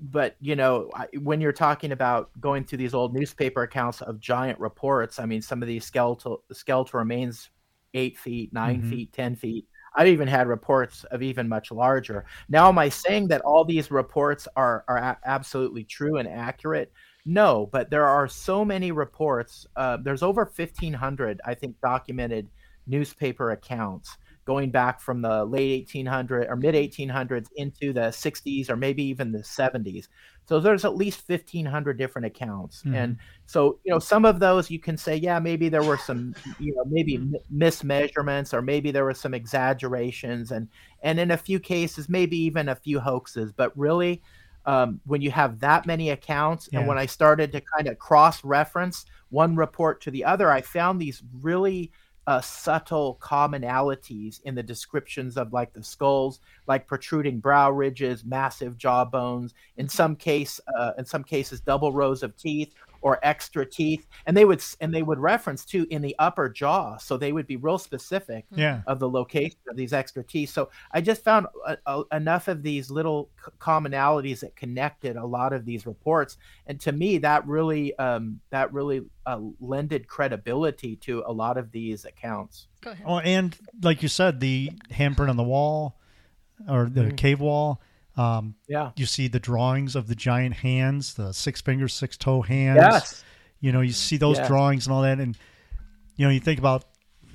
But 0.00 0.36
you 0.40 0.56
know, 0.56 0.90
I, 0.94 1.06
when 1.22 1.40
you're 1.40 1.52
talking 1.52 1.92
about 1.92 2.30
going 2.40 2.64
through 2.64 2.78
these 2.78 2.92
old 2.94 3.14
newspaper 3.14 3.62
accounts 3.62 4.02
of 4.02 4.20
giant 4.20 4.58
reports, 4.60 5.18
I 5.18 5.24
mean, 5.26 5.40
some 5.42 5.62
of 5.62 5.68
these 5.68 5.84
skeletal 5.86 6.42
skeletal 6.52 6.98
remains 6.98 7.48
eight 7.96 8.18
feet, 8.18 8.52
9 8.52 8.82
Mhm. 8.82 8.90
feet, 8.90 9.12
ten 9.12 9.34
feet. 9.36 9.66
I've 9.94 10.08
even 10.08 10.28
had 10.28 10.46
reports 10.46 11.04
of 11.04 11.22
even 11.22 11.48
much 11.48 11.70
larger. 11.72 12.26
Now, 12.48 12.68
am 12.68 12.78
I 12.78 12.88
saying 12.90 13.28
that 13.28 13.40
all 13.42 13.64
these 13.64 13.90
reports 13.90 14.46
are 14.56 14.84
are 14.88 14.98
a- 14.98 15.18
absolutely 15.24 15.84
true 15.84 16.18
and 16.18 16.28
accurate? 16.28 16.92
No, 17.24 17.66
but 17.72 17.90
there 17.90 18.06
are 18.06 18.28
so 18.28 18.64
many 18.64 18.92
reports. 18.92 19.66
Uh, 19.76 19.96
there's 19.96 20.22
over 20.22 20.44
1,500, 20.44 21.40
I 21.44 21.54
think, 21.54 21.76
documented 21.80 22.50
newspaper 22.86 23.50
accounts 23.52 24.16
going 24.46 24.70
back 24.70 25.00
from 25.00 25.20
the 25.20 25.44
late 25.44 25.72
1800 25.72 26.46
or 26.48 26.56
mid 26.56 26.74
1800s 26.74 27.48
into 27.56 27.92
the 27.92 28.10
60s 28.12 28.70
or 28.70 28.76
maybe 28.76 29.02
even 29.02 29.32
the 29.32 29.42
70s. 29.42 30.08
So 30.46 30.60
there's 30.60 30.84
at 30.84 30.96
least 30.96 31.26
1500 31.28 31.98
different 31.98 32.26
accounts. 32.26 32.82
Mhm. 32.84 32.94
And 32.94 33.16
so, 33.46 33.80
you 33.84 33.92
know, 33.92 33.98
some 33.98 34.24
of 34.24 34.38
those 34.38 34.70
you 34.70 34.78
can 34.78 34.96
say, 34.96 35.16
yeah, 35.16 35.40
maybe 35.40 35.68
there 35.68 35.82
were 35.82 35.98
some, 35.98 36.34
you 36.58 36.74
know, 36.74 36.84
maybe 36.86 37.16
m- 37.16 37.34
mismeasurements 37.52 38.54
or 38.54 38.62
maybe 38.62 38.92
there 38.92 39.04
were 39.04 39.14
some 39.14 39.34
exaggerations 39.34 40.52
and 40.52 40.68
and 41.02 41.18
in 41.18 41.32
a 41.32 41.36
few 41.36 41.58
cases 41.60 42.08
maybe 42.08 42.38
even 42.38 42.68
a 42.68 42.76
few 42.76 43.00
hoaxes, 43.00 43.52
but 43.52 43.76
really 43.76 44.22
um, 44.64 45.00
when 45.04 45.20
you 45.20 45.30
have 45.30 45.60
that 45.60 45.86
many 45.86 46.10
accounts 46.10 46.68
and 46.72 46.88
when 46.88 46.98
I 46.98 47.06
started 47.06 47.52
to 47.52 47.60
kind 47.60 47.86
of 47.86 47.98
cross 48.00 48.42
reference 48.44 49.06
one 49.28 49.54
report 49.54 50.00
to 50.02 50.10
the 50.10 50.24
other, 50.24 50.50
I 50.50 50.60
found 50.60 51.00
these 51.00 51.22
really 51.40 51.92
uh, 52.26 52.40
subtle 52.40 53.18
commonalities 53.20 54.40
in 54.42 54.54
the 54.54 54.62
descriptions 54.62 55.36
of 55.36 55.52
like 55.52 55.72
the 55.72 55.82
skulls, 55.82 56.40
like 56.66 56.86
protruding 56.86 57.38
brow 57.38 57.70
ridges, 57.70 58.24
massive 58.24 58.76
jaw 58.76 59.04
bones, 59.04 59.54
in 59.76 59.88
some 59.88 60.16
case, 60.16 60.60
uh, 60.78 60.92
in 60.98 61.04
some 61.04 61.22
cases, 61.22 61.60
double 61.60 61.92
rows 61.92 62.22
of 62.22 62.36
teeth 62.36 62.74
or 63.06 63.20
extra 63.22 63.64
teeth, 63.64 64.04
and 64.26 64.36
they 64.36 64.44
would 64.44 64.60
and 64.80 64.92
they 64.92 65.02
would 65.04 65.20
reference 65.20 65.64
too 65.64 65.86
in 65.90 66.02
the 66.02 66.16
upper 66.18 66.48
jaw, 66.48 66.96
so 66.96 67.16
they 67.16 67.30
would 67.30 67.46
be 67.46 67.54
real 67.54 67.78
specific 67.78 68.44
Yeah. 68.50 68.80
of 68.88 68.98
the 68.98 69.08
location 69.08 69.60
of 69.70 69.76
these 69.76 69.92
extra 69.92 70.24
teeth. 70.24 70.50
So 70.50 70.70
I 70.90 71.00
just 71.00 71.22
found 71.22 71.46
a, 71.64 71.76
a, 71.86 72.02
enough 72.10 72.48
of 72.48 72.64
these 72.64 72.90
little 72.90 73.30
c- 73.44 73.52
commonalities 73.60 74.40
that 74.40 74.56
connected 74.56 75.14
a 75.14 75.24
lot 75.24 75.52
of 75.52 75.64
these 75.64 75.86
reports, 75.86 76.36
and 76.66 76.80
to 76.80 76.90
me, 76.90 77.18
that 77.18 77.46
really 77.46 77.96
um, 77.98 78.40
that 78.50 78.72
really 78.72 79.02
uh, 79.24 79.38
lended 79.60 80.08
credibility 80.08 80.96
to 80.96 81.22
a 81.28 81.32
lot 81.32 81.56
of 81.58 81.70
these 81.70 82.04
accounts. 82.04 82.66
Go 82.80 82.90
ahead. 82.90 83.06
Oh, 83.08 83.20
and 83.20 83.56
like 83.82 84.02
you 84.02 84.08
said, 84.08 84.40
the 84.40 84.72
handprint 84.90 85.30
on 85.30 85.36
the 85.36 85.44
wall 85.44 86.00
or 86.68 86.86
the 86.88 87.02
Mhm. 87.02 87.16
cave 87.16 87.38
wall. 87.40 87.80
Um, 88.16 88.54
Yeah. 88.68 88.92
you 88.96 89.06
see 89.06 89.28
the 89.28 89.40
drawings 89.40 89.94
of 89.96 90.06
the 90.08 90.14
giant 90.14 90.54
hands, 90.54 91.14
the 91.14 91.32
six 91.32 91.60
finger, 91.60 91.88
six 91.88 92.16
toe 92.16 92.42
hands. 92.42 92.78
Yes. 92.80 93.24
You 93.60 93.72
know, 93.72 93.80
you 93.80 93.92
see 93.92 94.16
those 94.16 94.38
Yes. 94.38 94.48
drawings 94.48 94.86
and 94.86 94.94
all 94.94 95.02
that, 95.02 95.18
and 95.20 95.36
you 96.16 96.24
know, 96.26 96.30
you 96.30 96.40
think 96.40 96.58
about 96.58 96.84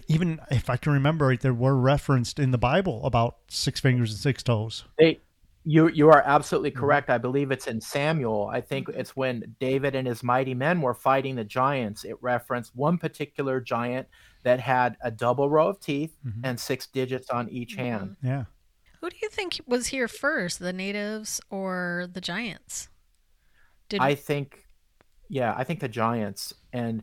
even 0.07 0.41
if 0.49 0.69
I 0.69 0.75
can 0.77 0.91
remember 0.91 1.27
right, 1.27 1.39
there 1.39 1.53
were 1.53 1.77
referenced 1.77 2.37
in 2.39 2.51
the 2.51 2.57
Bible 2.57 3.05
about 3.05 3.37
six 3.47 3.79
fingers 3.79 4.11
and 4.11 4.19
six 4.19 4.43
toes. 4.43 4.83
They, 4.97 5.19
you 5.63 5.87
you 5.89 6.09
are 6.09 6.23
absolutely 6.25 6.71
Mhm. 6.71 6.75
correct. 6.77 7.09
I 7.09 7.17
believe 7.19 7.51
it's 7.51 7.67
in 7.67 7.79
Samuel. 7.79 8.49
I 8.51 8.59
think 8.61 8.89
it's 8.89 9.15
when 9.15 9.55
David 9.59 9.95
and 9.95 10.07
his 10.07 10.23
mighty 10.23 10.53
men 10.55 10.81
were 10.81 10.95
fighting 10.95 11.35
the 11.35 11.43
giants. 11.45 12.03
It 12.03 12.17
referenced 12.21 12.75
one 12.75 12.97
particular 12.97 13.61
giant 13.61 14.07
that 14.43 14.59
had 14.59 14.97
a 15.01 15.11
double 15.11 15.49
row 15.49 15.67
of 15.67 15.79
teeth 15.79 16.17
Mhm. 16.25 16.41
and 16.43 16.59
six 16.59 16.87
digits 16.87 17.29
on 17.29 17.47
each 17.49 17.75
hand. 17.75 18.15
Yeah. 18.23 18.45
Who 19.01 19.09
do 19.09 19.15
you 19.21 19.29
think 19.29 19.59
was 19.65 19.87
here 19.87 20.07
first, 20.07 20.59
the 20.59 20.71
natives 20.71 21.41
or 21.49 22.07
the 22.13 22.21
giants? 22.21 22.87
Did 23.89 23.99
I 23.99 24.13
think, 24.15 24.67
yeah, 25.27 25.53
I 25.57 25.63
think 25.63 25.79
the 25.79 25.89
giants. 25.89 26.53
And 26.71 27.01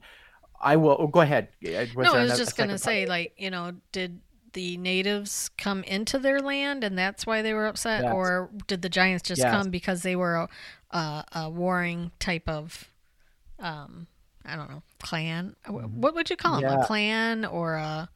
I 0.61 0.77
will 0.77 0.97
oh, 0.99 1.07
go 1.09 1.21
ahead. 1.21 1.49
Was 1.63 1.97
no, 1.97 2.15
I 2.15 2.23
was 2.23 2.39
just 2.39 2.57
gonna 2.57 2.79
say, 2.79 3.05
like, 3.07 3.35
you 3.37 3.51
know, 3.51 3.73
did 3.93 4.21
the 4.53 4.77
natives 4.77 5.51
come 5.59 5.83
into 5.85 6.19
their 6.19 6.41
land 6.41 6.83
and 6.85 6.97
that's 6.97 7.27
why 7.27 7.43
they 7.43 7.53
were 7.53 7.67
upset, 7.67 8.05
Yes. 8.05 8.13
or 8.13 8.51
did 8.69 8.81
the 8.83 8.89
giants 8.89 9.29
just 9.29 9.41
Yes. 9.43 9.53
come 9.53 9.71
because 9.71 10.03
they 10.03 10.17
were 10.17 10.37
a, 10.37 10.49
a, 10.97 11.25
a 11.33 11.51
warring 11.51 12.13
type 12.21 12.49
of, 12.49 12.89
um, 13.59 14.07
I 14.45 14.55
don't 14.57 14.71
know, 14.71 14.83
clan? 15.01 15.57
Mhm. 15.67 15.95
What 15.95 16.15
would 16.15 16.31
you 16.31 16.37
call 16.37 16.61
them? 16.61 16.71
Yeah. 16.71 16.81
A 16.81 16.87
clan 16.87 17.45
or 17.45 17.75
a 17.75 18.09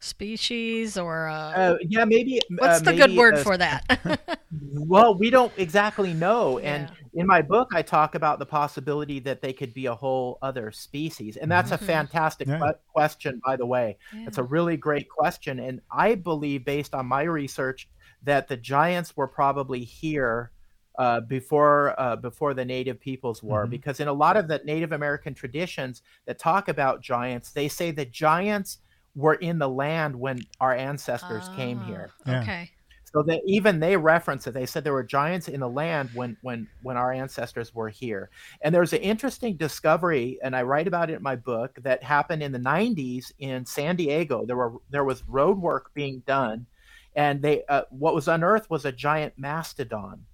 species 0.00 0.96
or 0.98 1.26
a? 1.26 1.32
Uh, 1.32 1.76
yeah, 1.88 2.04
maybe. 2.04 2.40
what's 2.58 2.80
uh, 2.80 2.90
the 2.90 2.94
good 2.96 3.16
word 3.16 3.34
a 3.34 3.42
for 3.42 3.56
that? 3.56 4.38
Well, 4.72 5.18
we 5.18 5.28
don't 5.28 5.52
exactly 5.58 6.14
know. 6.14 6.58
And 6.60 6.88
Yeah. 6.88 7.20
in 7.20 7.26
my 7.26 7.42
book, 7.42 7.72
I 7.74 7.82
talk 7.82 8.14
about 8.14 8.38
the 8.38 8.46
possibility 8.46 9.18
that 9.20 9.42
they 9.42 9.52
could 9.52 9.74
be 9.74 9.86
a 9.86 9.94
whole 9.94 10.38
other 10.40 10.70
species. 10.70 11.36
And 11.36 11.50
that's 11.50 11.72
a 11.72 11.78
Mhm. 11.78 11.84
fantastic 11.86 12.48
Yeah. 12.48 12.58
que- 12.60 12.74
question, 12.86 13.40
by 13.44 13.56
the 13.56 13.66
way. 13.66 13.98
It's 14.12 14.38
a 14.38 14.42
really 14.44 14.76
great 14.76 15.08
question. 15.10 15.58
And 15.58 15.80
I 15.90 16.14
believe, 16.14 16.64
based 16.64 16.94
on 16.94 17.04
my 17.06 17.22
research, 17.24 17.88
that 18.22 18.48
the 18.48 18.56
giants 18.56 19.16
were 19.16 19.28
probably 19.28 19.80
here. 19.84 20.52
Uh, 20.98 21.20
before 21.20 21.94
uh, 22.00 22.16
before 22.16 22.54
the 22.54 22.64
native 22.64 22.98
peoples 22.98 23.42
were, 23.42 23.66
Mhm. 23.66 23.70
because 23.70 24.00
in 24.00 24.08
a 24.08 24.12
lot 24.14 24.34
of 24.34 24.48
the 24.48 24.62
Native 24.64 24.92
American 24.92 25.34
traditions 25.34 26.00
that 26.24 26.38
talk 26.38 26.68
about 26.68 27.02
giants, 27.02 27.52
they 27.52 27.68
say 27.68 27.90
the 27.90 28.06
giants 28.06 28.78
were 29.16 29.34
in 29.36 29.58
the 29.60 29.70
land 29.70 30.16
when 30.16 30.46
our 30.60 30.74
ancestors 30.74 31.48
came 31.48 31.80
here. 31.80 32.14
Yeah. 32.26 32.48
Okay. 32.48 32.72
So 33.14 33.22
that 33.24 33.40
even 33.46 33.80
they 33.80 33.96
reference 33.96 34.46
it. 34.46 34.52
They 34.54 34.66
said 34.66 34.84
there 34.84 34.92
were 34.92 35.04
giants 35.04 35.48
in 35.48 35.60
the 35.60 35.68
land 35.70 36.10
when 36.12 36.36
when 36.42 36.68
when 36.82 36.96
our 36.98 37.12
ancestors 37.12 37.74
were 37.74 37.88
here. 37.88 38.30
And 38.62 38.74
there's 38.74 38.92
an 38.92 39.00
interesting 39.00 39.56
discovery, 39.56 40.38
and 40.42 40.56
I 40.56 40.62
write 40.62 40.88
about 40.88 41.10
it 41.10 41.14
in 41.16 41.22
my 41.22 41.36
book 41.36 41.78
that 41.82 42.02
happened 42.02 42.42
in 42.42 42.52
the 42.52 42.58
90s 42.58 43.32
in 43.38 43.64
San 43.66 43.96
Diego. 43.96 44.44
There 44.46 44.56
were 44.56 44.74
there 44.90 45.04
was 45.04 45.24
road 45.28 45.58
work 45.58 45.94
being 45.94 46.20
done, 46.26 46.66
and 47.14 47.42
they 47.42 47.64
uh, 47.66 47.84
what 47.90 48.14
was 48.14 48.28
unearthed 48.28 48.70
was 48.70 48.84
a 48.84 48.92
giant 48.92 49.34
mastodon. 49.38 50.26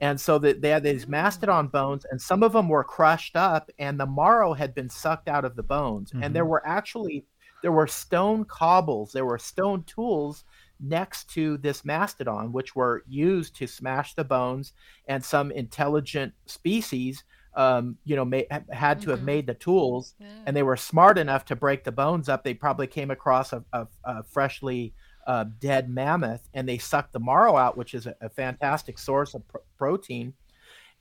And 0.00 0.20
so 0.20 0.38
that 0.38 0.60
they 0.60 0.68
had 0.70 0.84
these 0.84 1.08
mastodon 1.08 1.68
bones, 1.68 2.04
and 2.10 2.20
some 2.22 2.42
of 2.44 2.52
them 2.52 2.68
were 2.68 2.84
crushed 2.84 3.36
up, 3.36 3.70
and 3.78 3.98
the 3.98 4.06
marrow 4.06 4.52
had 4.54 4.74
been 4.74 4.88
sucked 4.88 5.28
out 5.28 5.44
of 5.44 5.56
the 5.56 5.62
bones. 5.64 6.12
And 6.20 6.34
there 6.34 6.44
Mhm. 6.44 6.46
were 6.46 6.64
actually 6.66 7.26
there 7.62 7.72
were 7.72 7.86
stone 7.86 8.44
cobbles, 8.44 9.12
there 9.12 9.24
were 9.24 9.38
stone 9.38 9.82
tools 9.84 10.44
next 10.80 11.28
to 11.30 11.56
this 11.58 11.84
mastodon, 11.84 12.52
which 12.52 12.76
were 12.76 13.02
used 13.08 13.56
to 13.56 13.66
smash 13.66 14.14
the 14.14 14.24
bones, 14.24 14.72
and 15.08 15.24
some 15.24 15.50
intelligent 15.50 16.32
species, 16.46 17.24
um, 17.54 17.96
you 18.04 18.14
know, 18.14 18.24
may, 18.24 18.46
ha- 18.50 18.60
had 18.70 19.00
to 19.02 19.10
have 19.10 19.20
Mhm. 19.20 19.24
made 19.24 19.46
the 19.48 19.54
tools, 19.54 20.14
Yeah. 20.20 20.26
and 20.46 20.56
they 20.56 20.62
were 20.62 20.76
smart 20.76 21.18
enough 21.18 21.44
to 21.46 21.56
break 21.56 21.82
the 21.82 21.90
bones 21.90 22.28
up. 22.28 22.44
They 22.44 22.54
probably 22.54 22.86
came 22.86 23.10
across 23.10 23.52
a, 23.52 23.64
a, 23.72 23.86
a 24.04 24.22
freshly 24.22 24.94
uh, 25.26 25.44
dead 25.58 25.90
mammoth, 25.90 26.48
and 26.54 26.66
they 26.66 26.78
sucked 26.78 27.12
the 27.12 27.20
marrow 27.20 27.54
out, 27.54 27.76
which 27.76 27.92
is 27.92 28.06
a, 28.06 28.14
a 28.22 28.30
fantastic 28.30 28.98
source 28.98 29.34
of 29.34 29.46
pr- 29.46 29.58
protein. 29.76 30.32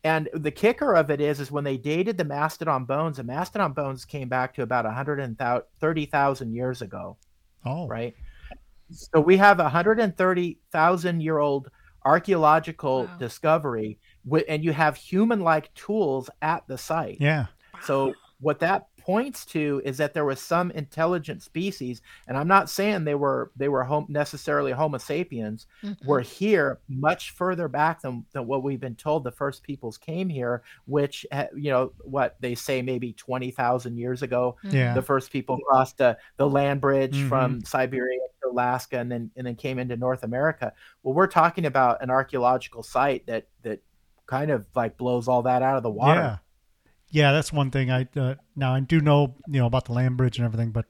And 0.08 0.30
the 0.34 0.52
kicker 0.52 0.96
of 0.96 1.12
it 1.12 1.20
is, 1.20 1.42
is 1.42 1.52
when 1.52 1.66
they 1.66 1.76
dated 1.76 2.18
the 2.18 2.24
mastodon 2.24 2.86
bones, 2.86 3.18
the 3.18 3.26
mastodon 3.26 3.74
bones 3.74 4.06
came 4.06 4.30
back 4.30 4.54
to 4.54 4.62
about 4.62 4.86
130,000 4.86 6.54
years 6.54 6.82
ago 6.82 7.18
Oh. 7.66 7.88
right? 7.88 8.16
So 8.90 9.20
we 9.20 9.36
have 9.36 9.60
a 9.60 9.64
130,000 9.64 11.22
year 11.22 11.40
old 11.40 11.70
archaeological 12.06 13.04
Wow. 13.04 13.18
discovery, 13.20 14.00
and 14.48 14.64
you 14.64 14.72
have 14.72 14.96
human 14.96 15.42
like 15.42 15.74
tools 15.74 16.30
at 16.42 16.66
the 16.70 16.78
site. 16.78 17.18
Yeah. 17.20 17.48
So 17.82 18.14
what 18.40 18.60
that 18.60 18.84
points 19.08 19.46
to 19.46 19.82
is 19.86 19.96
that 19.98 20.14
there 20.14 20.26
was 20.26 20.42
some 20.42 20.70
intelligent 20.72 21.42
species, 21.42 22.02
and 22.28 22.38
I'm 22.38 22.48
not 22.50 22.70
saying 22.70 23.06
they 23.06 23.16
were 23.16 23.52
they 23.56 23.70
were 23.70 23.86
hom- 23.86 24.06
necessarily 24.10 24.74
Homo 24.74 24.98
sapiens, 24.98 25.66
Mhm. 25.82 26.06
were 26.06 26.20
here 26.20 26.80
much 26.90 27.32
further 27.32 27.70
back 27.70 28.02
than, 28.02 28.26
than 28.34 28.46
what 28.48 28.64
we've 28.64 28.82
been 28.82 28.96
told 28.96 29.24
the 29.24 29.32
first 29.32 29.64
peoples 29.64 29.98
came 29.98 30.28
here, 30.28 30.62
which 30.86 31.26
uh, 31.32 31.46
you 31.56 31.72
know 31.72 31.94
what 32.04 32.36
they 32.42 32.54
say 32.54 32.82
maybe 32.82 33.14
20,000 33.14 33.96
years 33.98 34.22
ago 34.24 34.58
Yeah. 34.64 34.94
the 34.94 35.02
first 35.02 35.32
people 35.32 35.58
crossed 35.70 36.02
uh, 36.02 36.16
the 36.36 36.50
land 36.50 36.82
bridge 36.82 37.16
Mhm. 37.16 37.30
from 37.30 37.62
Siberia 37.64 38.20
to 38.44 38.50
Alaska 38.50 39.00
and 39.00 39.10
then 39.10 39.32
and 39.38 39.48
then 39.48 39.56
came 39.56 39.80
into 39.80 39.96
North 39.96 40.24
America. 40.24 40.74
Well, 41.04 41.14
we're 41.14 41.28
talking 41.28 41.66
about 41.66 42.02
an 42.04 42.10
archaeological 42.10 42.84
site 42.84 43.26
that 43.28 43.48
that 43.64 43.80
kind 44.26 44.52
of 44.52 44.66
like 44.76 44.98
blows 44.98 45.30
all 45.30 45.44
that 45.44 45.62
out 45.62 45.78
of 45.78 45.84
the 45.84 45.90
water. 45.90 46.20
Yeah. 46.20 46.38
Yeah, 47.10 47.32
that's 47.32 47.54
one 47.54 47.72
thing 47.72 47.90
I 47.90 48.08
uh, 48.16 48.36
now 48.56 48.74
I 48.76 48.80
do 48.82 49.00
know, 49.00 49.36
you 49.48 49.60
know, 49.60 49.66
about 49.66 49.86
the 49.86 49.94
land 49.94 50.18
bridge 50.18 50.38
and 50.38 50.46
everything, 50.46 50.72
but 50.72 50.86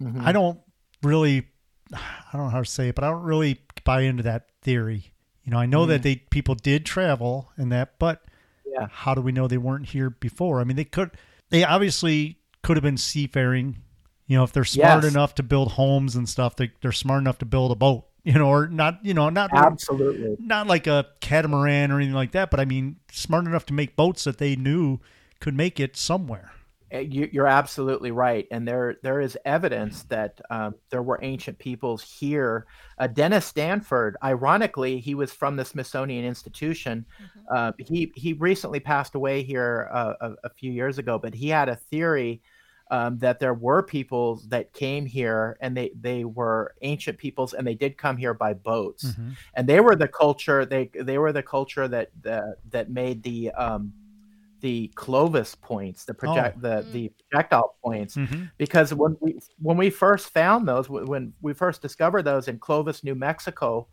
Mhm. 0.00 0.26
I 0.26 0.32
don't 0.32 0.58
really 1.02 1.48
I 1.92 2.30
don't 2.32 2.44
know 2.44 2.48
how 2.50 2.60
to 2.60 2.64
say 2.64 2.88
it, 2.88 2.94
but 2.94 3.04
I 3.04 3.10
don't 3.10 3.22
really 3.22 3.60
buy 3.84 4.02
into 4.02 4.22
that 4.22 4.46
theory. 4.62 5.12
You 5.44 5.52
know, 5.52 5.58
I 5.58 5.66
know 5.66 5.86
that 5.86 6.00
Mhm. 6.00 6.04
they 6.04 6.16
people 6.16 6.54
did 6.54 6.86
travel 6.86 7.50
and 7.56 7.70
that, 7.72 7.98
but 7.98 8.24
Yeah. 8.64 8.86
how 8.90 9.14
do 9.14 9.20
we 9.20 9.32
know 9.32 9.48
they 9.48 9.58
weren't 9.58 9.86
here 9.88 10.10
before? 10.10 10.60
I 10.60 10.64
mean, 10.64 10.76
they 10.76 10.84
could 10.84 11.10
they 11.50 11.64
obviously 11.64 12.38
could 12.62 12.76
have 12.76 12.84
been 12.84 12.96
seafaring. 12.96 13.78
You 14.26 14.36
know, 14.38 14.44
if 14.44 14.52
they're 14.52 14.64
smart 14.64 15.02
Yes. 15.04 15.12
enough 15.12 15.34
to 15.36 15.42
build 15.42 15.72
homes 15.72 16.14
and 16.16 16.28
stuff, 16.28 16.56
they 16.56 16.70
they're 16.80 16.92
smart 16.92 17.20
enough 17.20 17.38
to 17.38 17.44
build 17.46 17.72
a 17.72 17.76
boat. 17.76 18.06
You 18.22 18.34
know, 18.34 18.48
or 18.48 18.68
not, 18.68 19.02
you 19.02 19.14
know, 19.14 19.30
not 19.30 19.50
Absolutely. 19.54 20.36
not 20.38 20.66
like 20.66 20.86
a 20.86 21.06
catamaran 21.20 21.90
or 21.90 21.96
anything 21.96 22.14
like 22.14 22.32
that, 22.32 22.50
but 22.50 22.60
I 22.60 22.66
mean, 22.66 22.96
smart 23.10 23.46
enough 23.46 23.64
to 23.66 23.72
make 23.72 23.96
boats 23.96 24.24
that 24.24 24.36
they 24.36 24.56
knew 24.56 25.00
could 25.40 25.54
make 25.54 25.80
it 25.80 25.96
somewhere. 25.96 26.52
Uh, 26.92 26.98
You, 26.98 27.28
you're 27.32 27.46
absolutely 27.46 28.10
right, 28.10 28.46
and 28.50 28.66
there 28.66 28.96
there 29.02 29.20
is 29.20 29.38
evidence 29.44 30.02
that 30.04 30.40
um, 30.50 30.74
there 30.90 31.02
were 31.02 31.18
ancient 31.22 31.58
peoples 31.58 32.02
here. 32.02 32.66
Uh, 32.98 33.06
Dennis 33.06 33.46
Stanford, 33.46 34.16
ironically, 34.22 34.98
he 34.98 35.14
was 35.14 35.32
from 35.32 35.56
the 35.56 35.64
Smithsonian 35.64 36.24
Institution. 36.24 37.06
Mhm. 37.22 37.44
Uh, 37.56 37.72
he 37.78 38.12
he 38.16 38.32
recently 38.34 38.80
passed 38.80 39.14
away 39.14 39.42
here 39.42 39.88
uh, 39.92 40.14
a, 40.20 40.30
a 40.44 40.50
few 40.50 40.72
years 40.72 40.98
ago, 40.98 41.18
but 41.18 41.32
he 41.34 41.48
had 41.48 41.68
a 41.68 41.76
theory 41.76 42.42
um, 42.90 43.18
that 43.18 43.38
there 43.38 43.54
were 43.54 43.84
peoples 43.84 44.48
that 44.48 44.72
came 44.72 45.06
here, 45.06 45.56
and 45.60 45.76
they 45.76 45.92
they 46.00 46.24
were 46.24 46.74
ancient 46.82 47.18
peoples, 47.18 47.54
and 47.54 47.64
they 47.64 47.76
did 47.76 47.96
come 47.96 48.16
here 48.16 48.34
by 48.34 48.52
boats, 48.52 49.04
Mhm. 49.14 49.36
and 49.54 49.68
they 49.68 49.78
were 49.78 49.94
the 49.94 50.08
culture 50.08 50.66
they 50.66 50.90
they 51.04 51.18
were 51.18 51.32
the 51.32 51.42
culture 51.44 51.86
that 51.86 52.10
that, 52.22 52.56
that 52.70 52.90
made 52.90 53.22
the 53.22 53.52
um, 53.52 53.92
the 54.60 54.88
Clovis 54.94 55.54
points, 55.54 56.04
the 56.04 56.14
project 56.14 56.60
the 56.60 56.82
Mm. 56.82 56.92
the 56.92 57.12
projectile 57.30 57.76
points, 57.84 58.16
Mhm. 58.16 58.50
because 58.58 58.92
when 58.94 59.16
we 59.20 59.38
when 59.58 59.76
we 59.76 59.90
first 59.90 60.30
found 60.30 60.68
those 60.68 60.88
when 60.88 61.32
we 61.42 61.52
first 61.54 61.82
discovered 61.82 62.22
those 62.22 62.48
in 62.48 62.58
Clovis, 62.58 63.02
New 63.04 63.14
Mexico, 63.14 63.88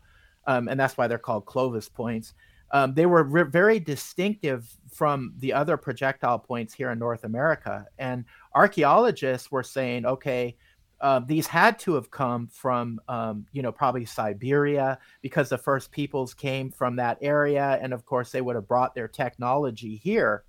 um, 0.46 0.68
and 0.68 0.78
that's 0.78 0.96
why 0.96 1.06
they're 1.06 1.18
called 1.18 1.46
Clovis 1.46 1.88
points. 1.88 2.34
Um, 2.70 2.92
they 2.94 3.06
were 3.06 3.24
re- 3.24 3.44
very 3.44 3.80
distinctive 3.80 4.76
from 4.90 5.32
the 5.38 5.52
other 5.54 5.76
projectile 5.78 6.38
points 6.38 6.74
here 6.74 6.90
in 6.90 6.98
North 6.98 7.24
America, 7.24 7.86
and 7.98 8.24
archaeologists 8.54 9.50
were 9.50 9.62
saying, 9.62 10.06
okay. 10.06 10.56
Uh, 11.00 11.20
these 11.20 11.46
had 11.46 11.78
to 11.78 11.94
have 11.94 12.10
come 12.10 12.48
from, 12.48 13.00
um, 13.06 13.46
you 13.52 13.62
know, 13.62 13.70
probably 13.70 14.04
Siberia 14.04 14.98
because 15.22 15.48
the 15.48 15.56
first 15.56 15.92
peoples 15.92 16.34
came 16.34 16.72
from 16.72 16.96
that 16.96 17.16
area, 17.20 17.78
and 17.80 17.92
of 17.92 18.04
course 18.04 18.32
they 18.32 18.40
would 18.40 18.56
have 18.56 18.66
brought 18.66 18.96
their 18.96 19.06
technology 19.06 19.94
here. 19.94 20.42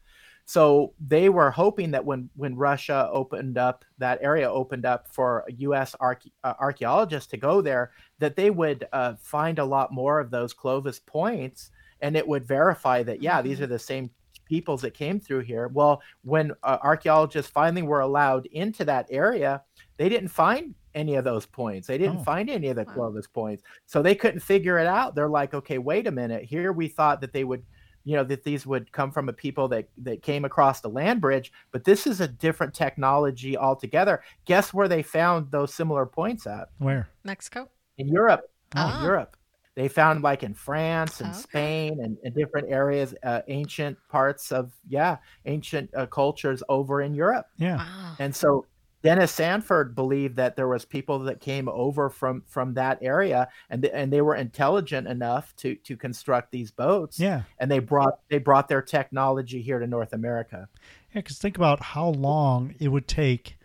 So 0.50 0.96
they 1.00 1.30
were 1.30 1.52
hoping 1.52 1.92
that 1.92 2.04
when 2.04 2.28
when 2.36 2.56
Russia 2.56 3.08
opened 3.14 3.60
up 3.60 3.86
that 4.00 4.18
area 4.20 4.50
opened 4.50 4.84
up 4.84 5.08
for 5.08 5.46
U.S. 5.58 5.96
Arche- 6.02 6.32
uh, 6.44 6.56
archaeologists 6.60 7.30
to 7.30 7.38
go 7.38 7.62
there, 7.62 7.92
that 8.18 8.36
they 8.36 8.50
would 8.50 8.88
uh, 8.92 9.14
find 9.22 9.60
a 9.60 9.64
lot 9.64 9.94
more 9.94 10.20
of 10.20 10.32
those 10.32 10.52
Clovis 10.52 10.98
points, 10.98 11.70
and 12.02 12.18
it 12.18 12.28
would 12.28 12.46
verify 12.48 13.04
that 13.04 13.22
yeah, 13.22 13.44
these 13.44 13.60
Mhm. 13.60 13.62
are 13.62 13.68
the 13.68 13.78
same 13.78 14.10
peoples 14.46 14.82
that 14.82 14.96
came 14.96 15.20
through 15.20 15.42
here. 15.42 15.68
Well, 15.68 16.02
when 16.24 16.52
uh, 16.64 16.80
archaeologists 16.82 17.52
finally 17.52 17.84
were 17.84 18.00
allowed 18.00 18.48
into 18.48 18.84
that 18.86 19.06
area, 19.12 19.62
they 19.98 20.10
didn't 20.10 20.30
find 20.30 20.74
any 20.96 21.14
of 21.14 21.24
those 21.26 21.46
points. 21.46 21.86
They 21.88 22.00
didn't 22.00 22.22
Oh. 22.22 22.24
find 22.24 22.50
any 22.50 22.70
of 22.70 22.76
the 22.76 22.86
Wow. 22.86 22.94
Clovis 22.94 23.28
points, 23.28 23.62
so 23.86 24.02
they 24.02 24.16
couldn't 24.16 24.40
figure 24.40 24.80
it 24.80 24.88
out. 24.88 25.14
They're 25.14 25.30
like, 25.30 25.54
okay, 25.54 25.78
wait 25.78 26.08
a 26.08 26.12
minute. 26.12 26.44
Here 26.44 26.72
we 26.74 26.88
thought 26.88 27.22
that 27.22 27.34
they 27.34 27.44
would 27.44 27.62
you 28.10 28.16
know 28.16 28.24
that 28.24 28.44
these 28.44 28.66
would 28.66 28.92
come 28.92 29.12
from 29.12 29.30
a 29.30 29.34
people 29.34 29.68
that 29.68 29.88
that 30.00 30.24
came 30.24 30.44
across 30.46 30.82
the 30.82 30.90
land 30.90 31.22
bridge 31.22 31.52
but 31.72 31.84
this 31.84 32.08
is 32.08 32.22
a 32.22 32.28
different 32.28 32.74
technology 32.74 33.56
altogether 33.56 34.24
guess 34.46 34.74
where 34.74 34.88
they 34.88 35.04
found 35.04 35.52
those 35.52 35.72
similar 35.74 36.06
points 36.08 36.48
at 36.48 36.70
Where? 36.80 37.08
Mexico. 37.24 37.70
in 38.00 38.08
europe 38.08 38.42
Oh. 38.76 38.98
europe 39.04 39.38
they 39.76 39.88
found 39.88 40.24
like 40.24 40.42
in 40.44 40.54
france 40.56 41.22
and 41.22 41.30
Okay. 41.32 41.42
spain 41.44 42.00
and, 42.04 42.18
and 42.24 42.34
different 42.34 42.72
areas 42.72 43.14
uh, 43.24 43.42
ancient 43.48 43.96
parts 44.10 44.52
of 44.52 44.72
yeah 44.88 45.18
ancient 45.46 45.90
uh, 45.96 46.08
cultures 46.08 46.64
over 46.68 47.02
in 47.02 47.14
europe 47.14 47.46
Yeah. 47.58 47.78
Wow. 47.78 48.16
and 48.20 48.36
so 48.36 48.66
Dennis 49.02 49.32
Stanford 49.32 49.96
believed 49.96 50.36
that 50.36 50.56
there 50.56 50.68
was 50.68 50.84
people 50.84 51.20
that 51.20 51.40
came 51.40 51.70
over 51.70 52.10
from 52.10 52.44
from 52.46 52.74
that 52.74 53.00
area 53.02 53.48
and 53.70 53.82
th- 53.82 53.94
and 53.96 54.12
they 54.12 54.22
were 54.22 54.36
intelligent 54.36 55.08
enough 55.08 55.56
to 55.58 55.76
to 55.76 55.96
construct 55.96 56.52
these 56.52 56.72
boats 56.72 57.20
Yeah. 57.20 57.44
and 57.60 57.72
they 57.72 57.80
brought 57.80 58.20
they 58.30 58.40
brought 58.40 58.68
their 58.68 58.82
technology 58.82 59.62
here 59.62 59.80
to 59.80 59.88
North 59.88 60.12
America. 60.14 60.68
Yeah, 61.14 61.22
because 61.22 61.38
think 61.38 61.56
about 61.56 61.82
how 61.82 62.10
long 62.10 62.76
it 62.80 62.90
would 62.90 63.08
take 63.08 63.58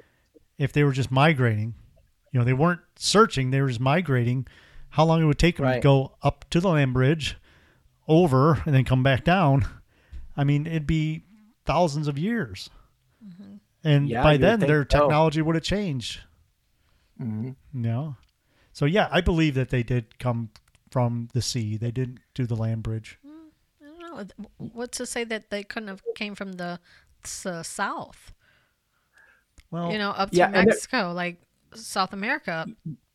if 0.57 0.73
they 0.73 0.85
were 0.85 0.93
just 0.93 1.11
migrating. 1.11 1.75
You 2.31 2.41
know, 2.41 2.45
they 2.45 2.53
weren't 2.53 2.81
searching; 2.97 3.51
they 3.51 3.61
were 3.61 3.69
just 3.69 3.81
migrating. 3.81 4.47
How 4.91 5.05
long 5.05 5.21
it 5.21 5.25
would 5.25 5.39
take 5.39 5.57
them 5.57 5.73
to 5.73 5.81
go 5.81 6.17
up 6.23 6.45
to 6.51 6.61
the 6.61 6.69
land 6.69 6.93
bridge, 6.95 7.37
over, 8.09 8.63
and 8.65 8.75
then 8.75 8.85
come 8.85 9.03
back 9.03 9.25
down? 9.25 9.67
I 10.37 10.45
mean, 10.45 10.67
it'd 10.67 10.87
be 10.87 11.25
thousands 11.65 12.09
of 12.09 12.19
years, 12.19 12.71
mm-hmm. 13.25 13.57
And 13.85 14.09
Yeah, 14.09 14.23
by 14.23 14.37
then 14.37 14.59
think 14.61 14.69
their 14.69 14.83
so. 14.91 14.99
technology 14.99 15.43
would 15.43 15.55
have 15.55 15.65
changed. 15.65 16.21
Mhm. 17.21 17.45
You 17.73 17.81
know, 17.81 18.17
so 18.73 18.87
yeah, 18.87 19.09
I 19.13 19.21
believe 19.21 19.55
that 19.55 19.69
they 19.71 19.83
did 19.85 20.19
come 20.19 20.51
from 20.91 21.29
the 21.33 21.43
sea. 21.43 21.77
They 21.77 21.91
didn't 21.93 22.19
do 22.35 22.47
the 22.47 22.57
land 22.57 22.83
bridge. 22.83 23.19
I 23.25 23.87
don't 24.09 24.39
know. 24.39 24.49
What's 24.59 24.99
to 24.99 25.07
say 25.07 25.23
that 25.25 25.51
they 25.51 25.63
couldn't 25.63 25.89
have 25.89 26.03
came 26.17 26.35
from 26.35 26.53
the 26.55 26.81
uh, 27.47 27.63
south? 27.63 28.33
Well, 29.71 29.91
you 29.93 29.99
know, 29.99 30.11
up 30.11 30.31
to 30.31 30.37
yeah, 30.37 30.49
Mexico, 30.49 31.13
like 31.13 31.41
South 31.75 32.13
America. 32.13 32.67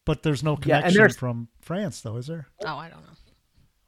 but 0.06 0.24
there's 0.24 0.44
no 0.44 0.56
connection 0.58 0.94
there's- 0.98 1.16
from 1.16 1.48
France, 1.62 2.02
though, 2.02 2.18
is 2.18 2.28
there? 2.28 2.48
Oh, 2.66 2.76
I 2.76 2.90
don't 2.90 3.02
know. 3.02 3.14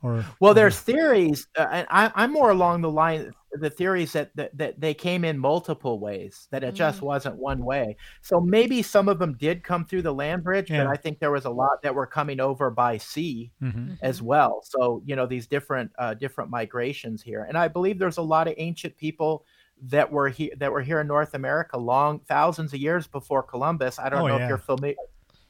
Or 0.04 0.26
Well, 0.40 0.54
there's 0.54 0.80
theories, 0.80 1.48
uh, 1.58 1.68
and 1.72 1.88
I, 1.92 2.12
I'm 2.16 2.32
more 2.34 2.50
along 2.52 2.82
the 2.82 2.90
line 2.90 3.34
the 3.54 3.70
theories 3.70 4.14
that, 4.14 4.34
that 4.36 4.58
that 4.58 4.80
they 4.80 4.94
came 4.94 5.26
in 5.26 5.38
multiple 5.38 6.00
ways, 6.00 6.48
that 6.52 6.64
it 6.64 6.74
just 6.74 7.02
wasn't 7.02 7.36
one 7.36 7.64
way. 7.66 7.98
So 8.22 8.40
maybe 8.40 8.82
some 8.82 9.10
of 9.10 9.20
them 9.20 9.36
did 9.38 9.62
come 9.62 9.84
through 9.86 10.04
the 10.04 10.14
land 10.14 10.42
bridge, 10.44 10.72
Yeah. 10.72 10.86
but 10.86 10.90
I 10.90 10.96
think 10.96 11.20
there 11.20 11.32
was 11.32 11.44
a 11.46 11.50
lot 11.50 11.82
that 11.84 11.94
were 11.94 12.08
coming 12.08 12.40
over 12.40 12.70
by 12.72 12.98
sea. 12.98 13.52
Mhm. 13.62 13.98
as 14.02 14.22
well. 14.22 14.62
So 14.64 15.02
you 15.06 15.16
know 15.18 15.26
these 15.26 15.48
different 15.48 15.92
uh, 16.00 16.14
different 16.14 16.50
migrations 16.50 17.22
here, 17.22 17.44
and 17.48 17.58
I 17.58 17.68
believe 17.68 18.00
there's 18.00 18.18
a 18.18 18.22
lot 18.22 18.48
of 18.48 18.54
ancient 18.58 18.96
people 18.98 19.46
that 19.84 20.10
were 20.10 20.30
here 20.30 20.52
that 20.58 20.72
were 20.72 20.82
here 20.82 21.02
in 21.02 21.08
North 21.08 21.34
America 21.34 21.78
long 21.78 22.20
thousands 22.22 22.74
of 22.74 22.80
years 22.80 23.06
before 23.06 23.44
Columbus. 23.44 24.00
I 24.00 24.08
don't 24.10 24.22
Oh, 24.22 24.28
know 24.28 24.38
yeah. 24.38 24.44
if 24.46 24.50
you're 24.50 24.58
familiar 24.58 24.96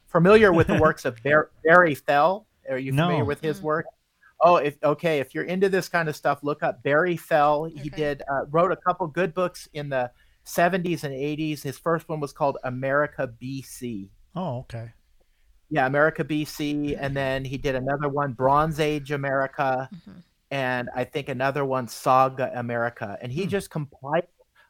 familiar 0.08 0.52
with 0.52 0.66
the 0.66 0.78
works 0.80 1.04
of 1.04 1.16
Barry 1.64 1.94
Fell. 1.94 2.46
Are 2.70 2.78
you 2.78 2.92
familiar 2.92 3.18
No. 3.20 3.24
with 3.24 3.40
his 3.40 3.60
Mm. 3.60 3.62
work? 3.62 3.86
Oh, 4.44 4.56
if 4.56 4.76
okay, 4.82 5.20
if 5.20 5.34
you're 5.34 5.44
into 5.44 5.68
this 5.68 5.88
kind 5.88 6.08
of 6.08 6.16
stuff, 6.16 6.42
look 6.42 6.62
up 6.62 6.82
Barry 6.82 7.16
Fell. 7.16 7.64
He 7.64 7.90
did 7.90 8.22
uh, 8.30 8.46
wrote 8.50 8.72
a 8.72 8.76
couple 8.76 9.06
good 9.06 9.34
books 9.34 9.68
in 9.72 9.88
the 9.88 10.10
70s 10.44 11.04
and 11.04 11.14
80s. 11.14 11.62
His 11.62 11.78
first 11.78 12.08
one 12.08 12.18
was 12.20 12.32
called 12.32 12.58
America 12.64 13.28
BC. 13.28 14.10
Oh, 14.34 14.58
okay. 14.60 14.92
Yeah, 15.70 15.86
America 15.86 16.24
BC, 16.24 16.94
and 16.98 17.16
then 17.16 17.44
he 17.44 17.56
did 17.56 17.74
another 17.74 18.08
one, 18.08 18.32
Bronze 18.34 18.78
Age 18.78 19.10
America, 19.10 19.90
Mhm. 19.90 20.22
and 20.50 20.90
I 20.94 21.04
think 21.04 21.28
another 21.28 21.64
one, 21.64 21.88
Saga 21.88 22.52
America. 22.58 23.18
And 23.22 23.32
he 23.32 23.46
Hmm. 23.46 23.48
just 23.48 23.70
compiled 23.70 24.24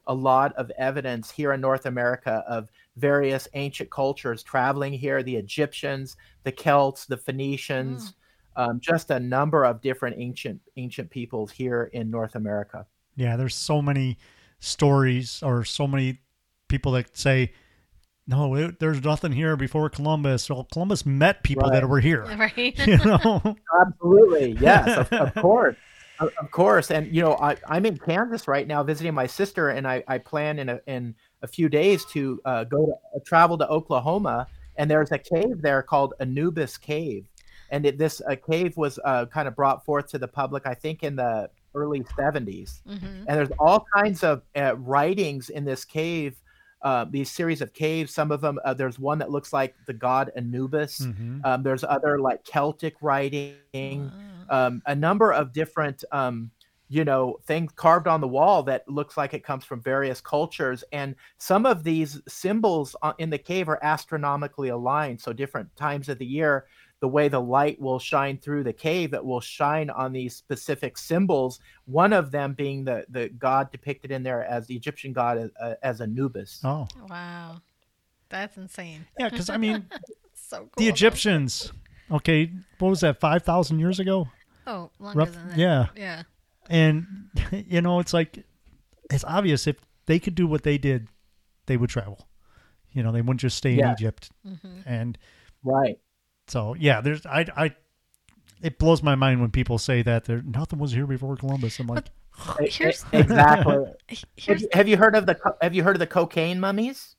a 0.07 0.15
lot 0.15 0.53
of 0.55 0.71
evidence 0.77 1.31
here 1.31 1.53
in 1.53 1.61
North 1.61 1.85
America 1.85 2.43
of 2.47 2.69
various 2.97 3.47
ancient 3.53 3.91
cultures 3.91 4.43
traveling 4.43 4.93
here 4.93 5.23
the 5.23 5.37
Egyptians, 5.37 6.17
the 6.43 6.51
Celts, 6.53 7.05
the 7.07 7.17
Phoenicians, 7.17 8.13
um, 8.55 8.79
just 8.79 9.09
a 9.11 9.19
number 9.19 9.65
of 9.65 9.81
different 9.81 10.17
ancient 10.19 10.61
ancient 10.77 11.09
peoples 11.09 11.51
here 11.51 11.89
in 11.93 12.09
North 12.09 12.35
America. 12.35 12.85
Yeah, 13.15 13.35
there's 13.35 13.55
so 13.55 13.81
many 13.81 14.17
stories 14.59 15.43
or 15.43 15.63
so 15.63 15.87
many 15.87 16.19
people 16.67 16.93
that 16.93 17.15
say, 17.17 17.51
no, 18.25 18.55
it, 18.55 18.79
there's 18.79 19.03
nothing 19.03 19.33
here 19.33 19.57
before 19.57 19.89
Columbus. 19.89 20.49
Well, 20.49 20.67
Columbus 20.71 21.05
met 21.05 21.43
people 21.43 21.69
that 21.69 21.87
were 21.87 21.99
here. 21.99 22.23
Right. 22.23 22.73
You 22.87 22.97
know? 22.97 23.55
Absolutely, 23.81 24.57
yes, 24.59 24.97
of, 24.97 25.11
of 25.11 25.35
course, 25.41 25.75
of, 26.19 26.31
of 26.39 26.51
course. 26.51 26.91
And 26.91 27.13
you 27.13 27.21
know, 27.21 27.33
I, 27.33 27.57
I'm 27.67 27.85
in 27.85 27.97
Kansas 27.97 28.47
right 28.47 28.65
now 28.65 28.83
visiting 28.83 29.13
my 29.13 29.27
sister, 29.27 29.69
and 29.69 29.87
I, 29.87 30.03
I 30.07 30.17
plan 30.17 30.59
in 30.59 30.69
a 30.69 30.79
in 30.87 31.15
a 31.41 31.47
few 31.47 31.67
days 31.69 32.05
to 32.05 32.39
uh, 32.45 32.63
go 32.63 32.85
to 32.85 32.91
uh, 32.93 33.19
travel 33.25 33.57
to 33.57 33.67
Oklahoma, 33.67 34.47
and 34.77 34.89
there's 34.89 35.11
a 35.11 35.17
cave 35.17 35.61
there 35.61 35.81
called 35.81 36.13
Anubis 36.19 36.77
Cave, 36.77 37.25
and 37.73 37.85
it, 37.87 37.97
this 37.97 38.21
uh, 38.29 38.35
cave 38.35 38.77
was 38.77 38.99
uh, 39.03 39.25
kind 39.25 39.47
of 39.47 39.55
brought 39.55 39.83
forth 39.83 40.07
to 40.09 40.19
the 40.19 40.27
public, 40.27 40.67
I 40.67 40.75
think, 40.75 41.03
in 41.03 41.15
the 41.15 41.49
early 41.75 42.01
70s, 42.17 42.81
hmm 42.85 43.23
and 43.27 43.37
there's 43.39 43.51
all 43.59 43.85
kinds 43.95 44.23
of 44.23 44.43
uh, 44.55 44.75
writings 44.77 45.49
in 45.49 45.65
this 45.65 45.83
cave. 45.85 46.39
Uh, 46.83 47.05
these 47.09 47.31
series 47.31 47.61
of 47.61 47.73
caves, 47.73 48.13
some 48.13 48.29
of 48.31 48.41
them, 48.41 48.59
uh, 48.65 48.73
there's 48.73 48.99
one 48.99 49.17
that 49.17 49.31
looks 49.31 49.53
like 49.53 49.73
the 49.87 49.93
god 49.93 50.31
Anubis. 50.35 50.99
Mhm. 50.99 51.39
Um, 51.45 51.63
there's 51.63 51.83
other 51.85 52.19
like 52.19 52.43
Celtic 52.43 52.95
writing, 53.01 54.11
Wow. 54.11 54.67
um, 54.67 54.81
a 54.85 54.93
number 54.95 55.31
of 55.33 55.53
different, 55.53 56.03
um, 56.11 56.51
you 56.89 57.05
know, 57.05 57.39
things 57.45 57.71
carved 57.71 58.07
on 58.07 58.19
the 58.21 58.27
wall 58.27 58.61
that 58.63 58.87
looks 58.87 59.15
like 59.17 59.33
it 59.33 59.43
comes 59.45 59.63
from 59.65 59.81
various 59.81 60.19
cultures. 60.21 60.83
And 60.91 61.15
some 61.37 61.65
of 61.65 61.83
these 61.83 62.21
symbols 62.27 62.95
in 63.17 63.29
the 63.29 63.37
cave 63.39 63.69
are 63.69 63.79
astronomically 63.81 64.69
aligned. 64.69 65.21
So 65.21 65.33
different 65.33 65.73
times 65.75 66.09
of 66.09 66.19
the 66.19 66.25
year, 66.25 66.67
the 67.03 67.07
way 67.09 67.27
the 67.27 67.41
light 67.41 67.77
will 67.81 67.99
shine 67.99 68.37
through 68.37 68.63
the 68.63 68.71
cave, 68.71 69.13
it 69.13 69.25
will 69.25 69.41
shine 69.41 69.89
on 69.89 70.13
these 70.13 70.33
specific 70.37 70.97
symbols. 70.97 71.59
One 71.83 72.13
of 72.13 72.31
them 72.31 72.53
being 72.53 72.85
the 72.85 73.05
the 73.09 73.27
god 73.27 73.73
depicted 73.73 74.09
in 74.09 74.23
there 74.23 74.45
as 74.45 74.67
the 74.67 74.75
Egyptian 74.77 75.11
god 75.11 75.37
as, 75.37 75.49
uh, 75.59 75.75
as 75.83 75.99
Anubis. 75.99 76.61
Oh, 76.63 76.87
Wow. 77.09 77.61
That's 78.29 78.55
insane. 78.55 79.05
yeah, 79.19 79.27
because 79.29 79.49
I 79.49 79.57
mean, 79.57 79.89
So 80.33 80.59
cool. 80.59 80.69
the. 80.77 80.87
Egyptians, 80.87 81.73
okay, 82.09 82.49
what 82.79 82.87
was 82.89 83.01
that, 83.01 83.19
5,000 83.19 83.79
years 83.79 83.99
ago? 83.99 84.29
Oh, 84.65 84.89
longer 84.97 85.19
Rough, 85.19 85.33
than 85.33 85.49
that. 85.49 85.57
yeah. 85.57 85.87
Yeah. 85.97 86.23
And, 86.69 87.05
you 87.51 87.81
know, 87.81 87.99
it's 87.99 88.13
like, 88.13 88.45
it's 89.11 89.25
obvious 89.25 89.67
if 89.67 89.75
they 90.05 90.19
could 90.19 90.35
do 90.35 90.47
what 90.47 90.63
they 90.63 90.77
did, 90.77 91.09
they 91.65 91.75
would 91.75 91.89
travel. 91.89 92.29
You 92.93 93.03
know, 93.03 93.11
they 93.11 93.19
wouldn't 93.21 93.41
just 93.41 93.57
stay 93.57 93.73
in 93.73 93.79
Yeah. 93.79 93.91
Egypt. 93.91 94.29
hmm 94.45 94.79
And 94.85 95.17
Right. 95.65 95.97
So, 96.53 96.75
yeah, 96.79 97.01
there's, 97.01 97.25
I, 97.25 97.45
I, 97.57 97.75
it 98.61 98.77
blows 98.79 99.01
my 99.03 99.15
mind 99.15 99.41
when 99.41 99.49
people 99.51 99.77
say 99.79 100.03
that 100.03 100.25
there 100.25 100.41
nothing 100.43 100.77
was 100.79 100.91
here 100.93 101.07
before 101.07 101.35
Columbus. 101.35 101.79
I'm 101.79 101.87
like, 101.87 102.05
Here's- 102.61 103.03
exactly. 103.11 103.75
Have 104.09 104.23
Here's 104.37 104.61
you, 104.61 104.67
have 104.73 104.87
you 104.87 104.97
heard 104.97 105.15
of 105.15 105.25
the 105.25 105.37
Have 105.61 105.73
you 105.75 105.83
heard 105.83 105.95
of 105.95 105.99
the 105.99 106.07
cocaine 106.07 106.59
mummies? 106.59 107.15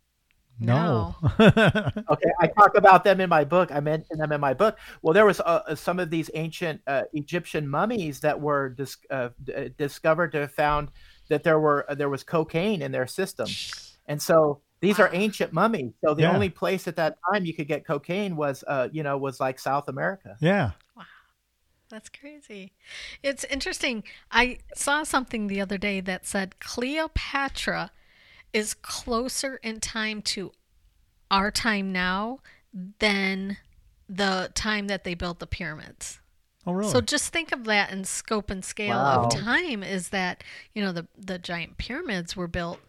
no. 0.61 1.14
Okay, 1.38 2.31
I 2.40 2.47
talk 2.57 2.77
about 2.77 3.03
them 3.05 3.20
in 3.20 3.29
my 3.29 3.42
book. 3.44 3.70
I 3.73 3.81
mention 3.81 4.18
them 4.18 4.31
in 4.33 4.40
my 4.40 4.55
book. 4.55 4.79
Well, 5.03 5.12
there 5.14 5.27
was 5.27 5.40
uh, 5.40 5.62
uh, 5.68 5.75
some 5.75 5.99
of 5.99 6.11
these 6.11 6.31
ancient 6.35 6.81
uh, 6.87 7.03
Egyptian 7.12 7.68
mummies 7.68 8.20
that 8.20 8.40
were 8.40 8.68
dis- 8.70 8.97
uh, 9.11 9.31
d- 9.42 9.55
uh, 9.55 9.68
discovered 9.77 10.31
to 10.33 10.40
have 10.42 10.53
found 10.53 10.88
that 11.29 11.42
there 11.42 11.59
were 11.59 11.85
uh, 11.90 11.94
there 11.94 12.09
was 12.09 12.23
cocaine 12.23 12.83
in 12.83 12.92
their 12.92 13.07
system, 13.07 13.49
and 14.07 14.20
so 14.23 14.61
these 14.85 15.01
are 15.01 15.11
ancient 15.12 15.53
mummies. 15.53 15.92
So 16.05 16.14
the 16.14 16.23
Yeah. 16.23 16.31
only 16.33 16.49
place 16.51 16.87
at 16.88 16.97
that 16.97 17.16
time 17.33 17.44
you 17.44 17.55
could 17.55 17.68
get 17.68 17.87
cocaine 17.87 18.37
was, 18.37 18.64
uh, 18.68 18.88
you 18.92 19.03
know, 19.03 19.18
was 19.18 19.40
like 19.40 19.59
South 19.59 19.88
America. 19.88 20.37
yeah. 20.40 20.73
Wow, 20.97 21.05
That's 21.90 22.09
crazy. 22.09 22.73
It's 23.23 23.44
interesting. 23.44 24.05
I 24.31 24.59
saw 24.75 25.03
something 25.05 25.47
the 25.47 25.61
other 25.61 25.79
day 25.79 26.01
that 26.01 26.27
said 26.27 26.61
Cleopatra 26.61 27.92
is 28.53 28.75
closer 28.75 29.57
in 29.62 29.81
time 29.81 30.23
to 30.23 30.53
our 31.31 31.51
time 31.51 31.92
now 31.92 32.40
than 33.01 33.59
the 34.09 34.51
time 34.55 34.87
that 34.88 35.05
they 35.05 35.14
built 35.14 35.40
the 35.40 35.47
pyramids. 35.47 36.20
Oh, 36.66 36.73
really? 36.73 36.90
So 36.90 37.01
just 37.01 37.33
think 37.33 37.53
of 37.53 37.64
that 37.64 37.90
in 37.92 38.05
scope 38.05 38.51
and 38.51 38.64
scale 38.64 39.01
Wow. 39.01 39.23
of 39.25 39.29
time 39.29 39.83
is 39.83 40.11
that, 40.11 40.44
you 40.75 40.83
know, 40.83 40.92
the 40.92 41.09
the 41.18 41.38
giant 41.38 41.79
pyramids 41.79 42.37
were 42.37 42.49
built 42.49 42.81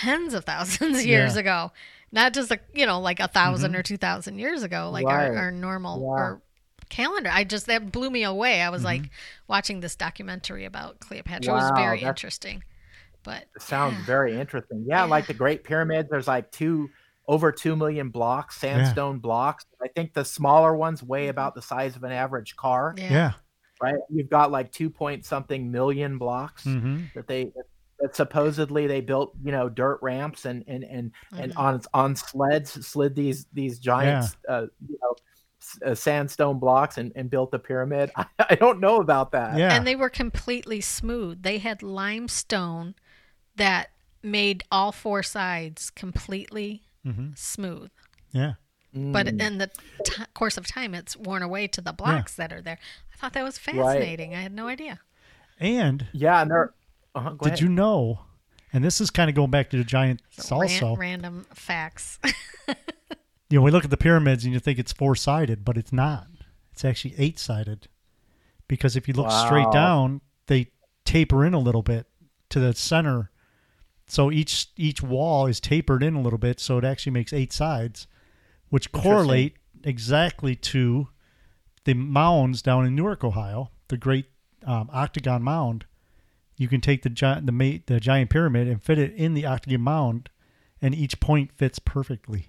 tens 0.00 0.34
of 0.34 0.44
thousands 0.44 0.98
of 1.00 1.04
years 1.14 1.34
Yeah. 1.34 1.40
ago. 1.40 1.72
Not 2.12 2.32
just 2.34 2.50
a, 2.50 2.60
you 2.72 2.86
know, 2.86 3.00
like 3.00 3.18
a 3.20 3.24
1000 3.28 3.74
or 3.74 3.82
2000 3.82 4.38
years 4.38 4.62
ago 4.62 4.90
like 4.90 5.06
Right. 5.06 5.28
our, 5.28 5.36
our 5.36 5.50
normal 5.50 6.00
Yeah. 6.00 6.06
or 6.24 6.42
calendar. 6.88 7.30
I 7.32 7.44
just 7.44 7.66
that 7.66 7.90
blew 7.92 8.10
me 8.10 8.22
away. 8.22 8.62
I 8.62 8.70
was 8.70 8.80
Mm-hmm. 8.80 9.02
like 9.02 9.10
watching 9.48 9.80
this 9.80 9.96
documentary 9.96 10.64
about 10.64 11.00
Cleopatra. 11.00 11.52
it 11.52 11.56
was 11.56 11.70
very 11.76 12.00
interesting. 12.02 12.62
But 13.24 13.46
It 13.56 13.62
sounds 13.62 13.96
yeah. 13.98 14.04
very 14.06 14.38
interesting. 14.38 14.84
Yeah, 14.88 15.02
like 15.04 15.26
the 15.26 15.34
Great 15.34 15.64
Pyramids, 15.64 16.08
there's 16.10 16.28
like 16.28 16.52
two 16.52 16.90
over 17.28 17.50
two 17.50 17.74
million 17.74 18.08
blocks, 18.10 18.56
sandstone 18.56 19.18
blocks. 19.18 19.66
I 19.82 19.88
think 19.88 20.14
the 20.14 20.24
smaller 20.24 20.76
ones 20.76 21.02
weigh 21.02 21.26
about 21.26 21.56
the 21.56 21.62
size 21.62 21.96
of 21.96 22.04
an 22.04 22.12
average 22.12 22.54
car. 22.54 22.94
yeah. 22.96 23.10
yeah. 23.10 23.32
right? 23.82 23.96
You've 24.08 24.30
got 24.30 24.52
like 24.52 24.70
two 24.70 24.90
point 24.90 25.24
something 25.24 25.72
million 25.72 26.18
blocks 26.18 26.62
hmm 26.62 27.00
that 27.16 27.26
they 27.26 27.50
that 28.00 28.14
supposedly 28.14 28.86
they 28.86 29.00
built, 29.00 29.32
you 29.42 29.52
know, 29.52 29.68
dirt 29.68 29.98
ramps 30.02 30.44
and 30.44 30.64
and 30.66 30.84
and 30.84 31.12
and 31.36 31.52
Mhm. 31.54 31.58
on 31.58 31.82
on 31.94 32.16
sleds 32.16 32.86
slid 32.86 33.14
these 33.14 33.46
these 33.52 33.78
giant, 33.78 34.36
uh, 34.48 34.66
you 34.86 34.98
know, 35.02 35.14
uh, 35.90 35.94
sandstone 35.94 36.58
blocks 36.58 36.98
and, 36.98 37.12
and 37.16 37.28
built 37.30 37.50
the 37.50 37.58
pyramid. 37.58 38.10
I, 38.16 38.26
I 38.50 38.54
don't 38.54 38.80
know 38.80 39.00
about 39.00 39.32
that. 39.32 39.58
Yeah. 39.58 39.74
And 39.74 39.86
they 39.86 39.96
were 39.96 40.10
completely 40.10 40.80
smooth. 40.80 41.42
They 41.42 41.58
had 41.58 41.82
limestone 41.82 42.94
that 43.56 43.88
made 44.22 44.62
all 44.70 44.92
four 44.92 45.22
sides 45.22 45.90
completely 45.90 46.82
mm-hmm. 47.04 47.30
smooth. 47.34 47.90
Yeah. 48.32 48.54
But 48.92 49.26
Mm. 49.26 49.42
in 49.42 49.58
the 49.58 49.70
t- 50.04 50.22
course 50.34 50.56
of 50.56 50.66
time, 50.66 50.94
it's 50.94 51.16
worn 51.16 51.42
away 51.42 51.66
to 51.68 51.80
the 51.82 51.92
blocks 51.92 52.34
that 52.36 52.50
are 52.52 52.62
there. 52.62 52.78
I 53.12 53.16
thought 53.16 53.34
that 53.34 53.44
was 53.44 53.58
Right. 53.66 53.76
fascinating. 53.76 54.34
I 54.34 54.40
had 54.40 54.52
no 54.52 54.68
idea. 54.68 55.00
And 55.60 56.06
yeah, 56.12 56.40
and 56.42 56.50
they're. 56.50 56.72
Uh-huh, 57.16 57.30
go 57.30 57.44
did 57.44 57.46
ahead. 57.46 57.60
you 57.60 57.68
know? 57.68 58.20
And 58.72 58.84
this 58.84 59.00
is 59.00 59.10
kind 59.10 59.30
of 59.30 59.34
going 59.36 59.50
back 59.50 59.70
to 59.70 59.78
the 59.78 59.84
giants 59.84 60.22
Ran- 60.50 60.60
also. 60.60 60.96
random 60.96 61.46
facts. 61.54 62.18
you 62.68 63.58
know, 63.58 63.62
we 63.62 63.70
look 63.70 63.84
at 63.84 63.90
the 63.90 63.96
pyramids 63.96 64.44
and 64.44 64.52
you 64.52 64.60
think 64.60 64.78
it's 64.78 64.92
four 64.92 65.16
sided, 65.16 65.64
but 65.64 65.78
it's 65.78 65.92
not. 65.92 66.26
It's 66.72 66.84
actually 66.84 67.14
eight 67.16 67.38
sided. 67.38 67.88
Because 68.68 68.96
if 68.96 69.08
you 69.08 69.14
look 69.14 69.30
straight 69.30 69.70
down, 69.72 70.20
they 70.46 70.72
taper 71.04 71.44
in 71.44 71.54
a 71.54 71.58
little 71.58 71.82
bit 71.82 72.06
to 72.50 72.60
the 72.60 72.74
center. 72.74 73.30
So 74.08 74.30
each 74.30 74.68
each 74.76 75.02
wall 75.02 75.46
is 75.46 75.58
tapered 75.60 76.02
in 76.02 76.14
a 76.14 76.20
little 76.20 76.38
bit, 76.38 76.60
so 76.60 76.78
it 76.78 76.84
actually 76.84 77.12
makes 77.12 77.32
eight 77.32 77.52
sides, 77.52 78.06
which 78.68 78.92
correlate 78.92 79.56
exactly 79.84 80.54
to 80.56 81.08
the 81.84 81.94
mounds 81.94 82.62
down 82.62 82.84
in 82.84 82.94
Newark, 82.94 83.24
Ohio, 83.24 83.70
the 83.88 83.96
great 83.96 84.26
um, 84.66 84.90
octagon 84.92 85.42
mound. 85.42 85.86
You 86.56 86.68
can 86.68 86.80
take 86.80 87.02
the 87.02 87.10
giant 87.10 87.46
the 87.46 87.52
mate 87.52 87.86
the 87.86 88.00
giant 88.00 88.30
pyramid 88.30 88.66
and 88.68 88.82
fit 88.82 88.98
it 88.98 89.12
in 89.14 89.34
the 89.34 89.44
octagon 89.46 89.82
mound, 89.82 90.30
and 90.80 90.94
each 90.94 91.20
point 91.20 91.52
fits 91.52 91.78
perfectly 91.78 92.48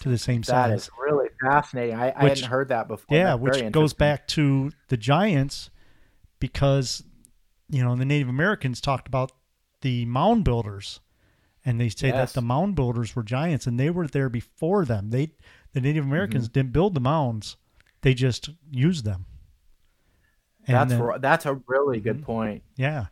to 0.00 0.08
the 0.08 0.18
same 0.18 0.42
That 0.42 0.46
size. 0.46 0.82
is 0.82 0.90
really 1.00 1.28
fascinating. 1.40 1.96
I, 1.96 2.12
I 2.16 2.28
hadn't 2.28 2.44
heard 2.44 2.68
that 2.68 2.86
before. 2.88 3.16
Yeah, 3.16 3.36
That's 3.36 3.40
which 3.62 3.72
goes 3.72 3.92
back 3.94 4.28
to 4.28 4.70
the 4.88 4.96
giants 4.96 5.70
because 6.38 7.02
you 7.68 7.82
know 7.82 7.96
the 7.96 8.04
Native 8.04 8.28
Americans 8.28 8.80
talked 8.80 9.08
about 9.08 9.32
the 9.80 10.04
mound 10.06 10.44
builders, 10.44 11.00
and 11.64 11.80
they 11.80 11.88
say 11.88 12.08
Yes. 12.08 12.32
that 12.32 12.40
the 12.40 12.46
mound 12.46 12.76
builders 12.76 13.16
were 13.16 13.22
giants, 13.24 13.66
and 13.66 13.78
they 13.78 13.90
were 13.90 14.06
there 14.06 14.28
before 14.28 14.84
them. 14.84 15.10
They 15.10 15.32
the 15.72 15.80
Native 15.80 16.04
Americans 16.04 16.44
Mm-hmm. 16.46 16.52
didn't 16.52 16.72
build 16.72 16.94
the 16.94 17.00
mounds; 17.00 17.56
they 18.02 18.14
just 18.14 18.50
used 18.70 19.04
them. 19.04 19.26
And 20.66 20.76
That's 20.76 20.90
then- 20.90 21.02
ri- 21.02 21.18
that's 21.20 21.46
a 21.46 21.54
really 21.66 22.00
good 22.00 22.20
Mhm. 22.20 22.24
point. 22.24 22.62
yeah, 22.76 23.06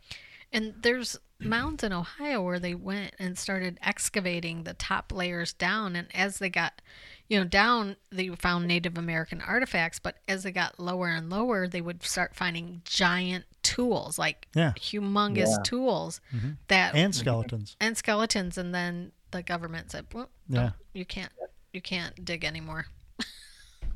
And 0.53 0.73
there's 0.81 1.17
mounds 1.39 1.83
in 1.83 1.91
Ohio 1.93 2.41
where 2.41 2.59
they 2.59 2.75
went 2.75 3.15
and 3.17 3.37
started 3.37 3.79
excavating 3.81 4.63
the 4.63 4.73
top 4.73 5.11
layers 5.13 5.53
down. 5.53 5.95
And 5.95 6.13
as 6.15 6.39
they 6.39 6.49
got, 6.49 6.81
you 7.29 7.39
know, 7.39 7.45
down, 7.45 7.95
they 8.11 8.27
found 8.35 8.67
Native 8.67 8.97
American 8.97 9.41
artifacts. 9.41 9.97
But 9.97 10.17
as 10.27 10.43
they 10.43 10.51
got 10.51 10.77
lower 10.79 11.07
and 11.07 11.29
lower, 11.29 11.67
they 11.67 11.79
would 11.81 12.03
start 12.03 12.35
finding 12.35 12.81
giant 12.85 13.45
tools, 13.63 14.19
like 14.19 14.47
yeah, 14.53 14.73
humongous 14.73 15.47
Yeah. 15.49 15.63
tools 15.63 16.19
Mhm. 16.33 16.57
that 16.67 16.95
and 16.95 17.15
skeletons. 17.15 17.75
and 17.79 17.97
skeletons. 17.97 18.57
And 18.57 18.73
then 18.75 19.13
the 19.31 19.41
government 19.43 19.89
said, 19.91 20.07
well, 20.13 20.29
Yeah. 20.49 20.59
no, 20.63 20.71
you 20.93 21.05
can't, 21.05 21.31
you 21.73 21.81
can't 21.81 22.23
dig 22.25 22.43
anymore. 22.43 22.85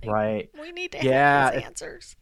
Right. 0.05 0.49
We 0.59 0.71
need 0.71 0.91
to 0.91 1.03
Yeah, 1.03 1.45
have 1.45 1.53
these 1.53 1.61
it- 1.63 1.65
answers. 1.65 2.15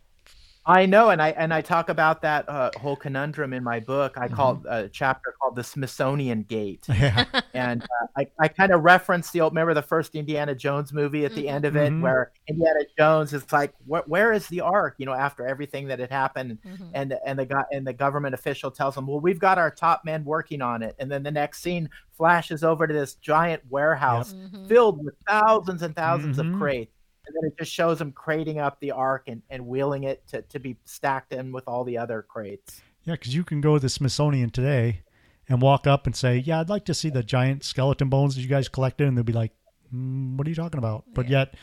I 0.66 0.86
know, 0.86 1.10
and 1.10 1.22
I 1.22 1.32
and 1.32 1.54
I 1.54 1.60
talk 1.60 1.90
about 1.90 2.22
that 2.22 2.48
uh, 2.48 2.72
whole 2.80 2.96
conundrum 2.96 3.52
in 3.52 3.64
my 3.66 3.82
book. 3.82 4.18
I 4.18 4.30
call 4.30 4.56
Mm-hmm. 4.58 4.68
it 4.68 4.86
a 4.86 4.90
chapter 4.90 5.34
called 5.42 5.56
the 5.56 5.64
Smithsonian 5.64 6.44
Gate, 6.44 6.86
Yeah, 6.90 7.26
and 7.54 7.84
uh, 7.84 8.08
I, 8.16 8.28
I 8.40 8.48
kind 8.48 8.72
of 8.72 8.82
reference 8.84 9.30
the 9.32 9.42
old. 9.42 9.52
Remember 9.52 9.74
the 9.74 9.82
first 9.82 10.16
Indiana 10.16 10.56
Jones 10.56 10.94
movie 10.94 11.26
at 11.26 11.36
the 11.36 11.50
end 11.50 11.66
of 11.66 11.76
it, 11.76 11.92
Mhm. 11.92 12.02
where 12.02 12.32
Indiana 12.48 12.80
Jones 12.98 13.34
is 13.34 13.52
like, 13.52 13.74
"Where 13.86 14.04
where 14.08 14.32
is 14.32 14.48
the 14.48 14.62
Ark?" 14.62 14.96
You 15.00 15.06
know, 15.06 15.14
after 15.14 15.46
everything 15.46 15.86
that 15.90 16.00
had 16.00 16.12
happened, 16.12 16.58
Mhm. 16.66 16.92
and 16.94 17.14
and 17.26 17.38
the 17.40 17.46
guy 17.46 17.64
and 17.74 17.86
the 17.86 17.94
government 17.94 18.34
official 18.34 18.72
tells 18.72 18.96
him, 18.96 19.06
"Well, 19.08 19.20
we've 19.20 19.40
got 19.40 19.58
our 19.58 19.70
top 19.72 20.06
men 20.06 20.24
working 20.24 20.62
on 20.62 20.82
it," 20.82 20.96
and 20.98 21.12
then 21.12 21.24
the 21.24 21.32
next 21.32 21.62
scene 21.62 21.90
flashes 22.16 22.64
over 22.64 22.88
to 22.88 22.94
this 22.94 23.16
giant 23.16 23.62
warehouse 23.70 24.34
filled 24.70 25.04
with 25.04 25.16
thousands 25.28 25.82
and 25.82 25.94
1000s 25.94 26.38
Mhm. 26.38 26.54
of 26.54 26.60
crates. 26.60 26.92
And 27.26 27.36
then 27.36 27.50
it 27.52 27.58
just 27.58 27.72
shows 27.72 28.00
them 28.00 28.12
crating 28.12 28.60
up 28.60 28.80
the 28.80 28.92
ark 28.92 29.24
and, 29.28 29.42
and 29.50 29.66
wheeling 29.66 30.04
it 30.04 30.28
to, 30.28 30.42
to 30.42 30.60
be 30.60 30.76
stacked 30.86 31.34
in 31.34 31.52
with 31.52 31.64
all 31.68 31.84
the 31.84 31.98
other 31.98 32.22
crates. 32.22 32.82
yeah, 33.06 33.14
because 33.14 33.34
you 33.34 33.44
can 33.44 33.62
go 33.62 33.76
to 33.76 33.80
the 33.80 33.90
Smithsonian 33.90 34.50
today 34.50 35.02
and 35.48 35.62
walk 35.62 35.88
up 35.88 36.06
and 36.06 36.16
say, 36.16 36.38
"Yeah, 36.38 36.60
I'd 36.60 36.70
like 36.70 36.86
to 36.86 36.94
see 36.94 37.10
the 37.10 37.24
giant 37.24 37.64
skeleton 37.64 38.10
bones 38.10 38.36
that 38.36 38.42
you 38.42 38.48
guys 38.48 38.68
collected," 38.70 39.08
and 39.08 39.18
they'll 39.18 39.24
be 39.24 39.34
like, 39.34 39.52
mm, 39.94 40.38
"What 40.38 40.48
are 40.48 40.50
you 40.50 40.56
talking 40.56 40.78
about?" 40.78 41.06
But 41.14 41.30
yet, 41.30 41.54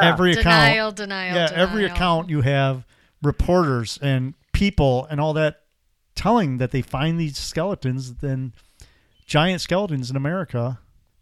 Yeah. 0.00 0.08
every 0.12 0.32
account 0.32 0.44
Denial, 0.44 0.92
denial, 0.92 1.34
yeah, 1.34 1.50
every 1.54 1.84
account 1.84 2.28
you 2.30 2.40
have 2.42 2.86
reporters 3.22 3.98
and 4.02 4.34
people 4.52 5.06
and 5.10 5.20
all 5.20 5.32
that 5.34 5.62
telling 6.14 6.58
that 6.58 6.70
they 6.70 6.82
find 6.82 7.18
these 7.20 7.36
skeletons, 7.38 8.16
then 8.16 8.52
giant 9.26 9.60
skeletons 9.60 10.10
in 10.10 10.16
America 10.16 10.78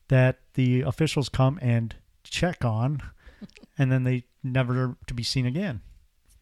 that 0.09 0.39
the 0.55 0.83
officials 0.83 1.29
come 1.29 1.59
and 1.63 1.97
check 2.23 2.65
on, 2.65 3.03
and 3.79 3.91
then 3.91 4.05
they 4.05 4.25
never 4.43 4.97
to 5.07 5.15
be 5.15 5.23
seen 5.23 5.47
again. 5.47 5.81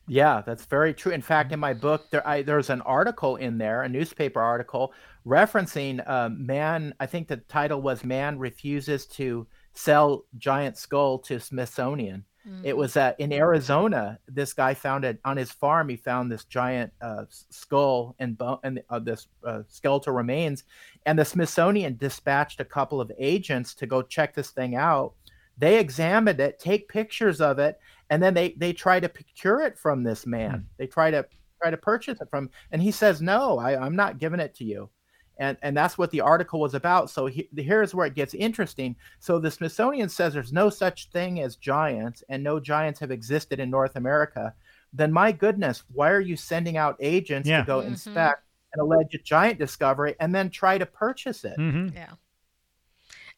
Yeah, 0.09 0.43
that's 0.45 0.65
very 0.65 0.95
true. 0.95 1.13
In 1.13 1.23
fact, 1.23 1.53
in 1.53 1.61
my 1.61 1.75
book, 1.75 2.11
there 2.11 2.27
I, 2.27 2.43
there's 2.43 2.71
an 2.71 2.81
article 2.83 3.37
in 3.37 3.59
there, 3.59 3.83
a 3.83 3.89
newspaper 3.89 4.41
article 4.41 4.93
referencing 5.25 6.07
um, 6.09 6.45
man. 6.45 6.95
I 6.99 7.07
think 7.07 7.29
the 7.29 7.37
title 7.37 7.81
was 7.81 8.05
"Man 8.05 8.39
Refuses 8.39 9.07
to 9.07 9.47
Sell 9.75 10.25
Giant 10.39 10.77
Skull 10.77 11.19
to 11.21 11.39
Smithsonian." 11.39 12.25
Mm. 12.49 12.63
It 12.65 12.77
was 12.77 12.97
uh, 12.97 13.13
in 13.19 13.33
Arizona. 13.33 14.19
This 14.27 14.53
guy 14.53 14.75
found 14.75 15.05
it 15.05 15.21
on 15.25 15.37
his 15.37 15.53
farm. 15.53 15.89
He 15.89 15.97
found 15.97 16.31
this 16.31 16.45
giant 16.45 16.93
uh, 17.01 17.25
skull 17.31 18.17
and 18.19 18.37
bone 18.37 18.59
and 18.65 18.83
uh, 18.91 18.99
this 18.99 19.29
uh, 19.47 19.63
skeletal 19.69 20.15
remains, 20.15 20.65
and 21.07 21.17
the 21.17 21.25
Smithsonian 21.25 21.97
dispatched 21.97 22.61
a 22.61 22.65
couple 22.65 23.01
of 23.01 23.13
agents 23.19 23.75
to 23.77 23.87
go 23.87 24.03
check 24.03 24.35
this 24.35 24.51
thing 24.51 24.75
out. 24.75 25.15
They 25.59 25.79
examined 25.79 26.41
it, 26.41 26.59
take 26.59 26.89
pictures 26.89 27.41
of 27.41 27.59
it, 27.59 27.79
and 28.11 28.23
then 28.23 28.35
they 28.35 28.55
they 28.57 28.73
try 28.73 29.01
to 29.01 29.09
procure 29.09 29.61
it 29.63 29.79
from 29.79 30.03
this 30.03 30.27
man. 30.27 30.67
They 30.79 30.87
try 30.87 31.11
to 31.11 31.27
try 31.61 31.71
to 31.71 31.77
purchase 31.77 32.21
it 32.21 32.29
from, 32.31 32.51
and 32.73 32.83
he 32.83 32.91
says, 32.91 33.23
"No, 33.23 33.59
I, 33.59 33.81
I'm 33.81 33.95
not 33.97 34.19
giving 34.19 34.41
it 34.41 34.55
to 34.57 34.65
you." 34.65 34.91
And 35.39 35.57
and 35.63 35.77
that's 35.77 35.97
what 35.97 36.11
the 36.11 36.21
article 36.21 36.61
was 36.61 36.75
about. 36.75 37.11
So 37.11 37.27
he, 37.27 37.49
here's 37.57 37.95
where 37.95 38.07
it 38.07 38.15
gets 38.15 38.35
interesting. 38.35 38.97
So 39.19 39.39
the 39.39 39.51
Smithsonian 39.51 40.09
says 40.09 40.35
there's 40.35 40.53
no 40.53 40.69
such 40.71 41.11
thing 41.11 41.41
as 41.41 41.57
giants, 41.57 42.23
and 42.29 42.43
no 42.43 42.59
giants 42.61 43.01
have 43.01 43.11
existed 43.11 43.61
in 43.61 43.71
North 43.71 43.97
America. 43.97 44.55
Then 44.93 45.13
my 45.13 45.33
goodness, 45.33 45.85
why 45.93 46.11
are 46.11 46.21
you 46.21 46.37
sending 46.37 46.77
out 46.77 46.97
agents 47.01 47.49
Yeah. 47.49 47.61
to 47.61 47.67
go 47.67 47.81
Mhm. 47.81 47.87
inspect 47.89 48.45
an 48.75 48.81
alleged 48.81 49.19
giant 49.25 49.59
discovery 49.59 50.15
and 50.21 50.35
then 50.35 50.51
try 50.51 50.77
to 50.79 50.87
purchase 50.87 51.45
it? 51.45 51.57
hmm 51.57 51.89
Yeah. 51.95 52.13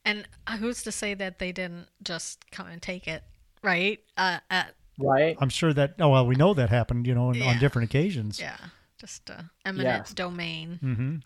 And 0.04 0.28
uh, 0.46 0.56
who's 0.58 0.82
to 0.82 0.92
say 0.92 1.14
that 1.14 1.38
they 1.38 1.50
didn't 1.52 1.86
just 2.02 2.50
come 2.50 2.66
and 2.66 2.80
take 2.82 3.08
it, 3.08 3.22
right? 3.62 4.00
Uh, 4.16 4.38
at, 4.50 4.74
Right? 4.98 5.36
I'm 5.40 5.48
sure 5.48 5.72
that. 5.72 5.94
Oh 5.98 6.10
well, 6.10 6.24
we 6.26 6.36
know 6.36 6.54
that 6.54 6.70
happened. 6.70 7.06
You 7.06 7.14
know, 7.16 7.30
on- 7.30 7.42
on 7.42 7.58
different 7.58 7.90
occasions. 7.90 8.38
yeah, 8.38 8.56
just 8.96 9.28
uh, 9.28 9.42
eminent 9.64 10.04
Yes. 10.06 10.12
domain. 10.12 10.78
hmm 10.80 11.16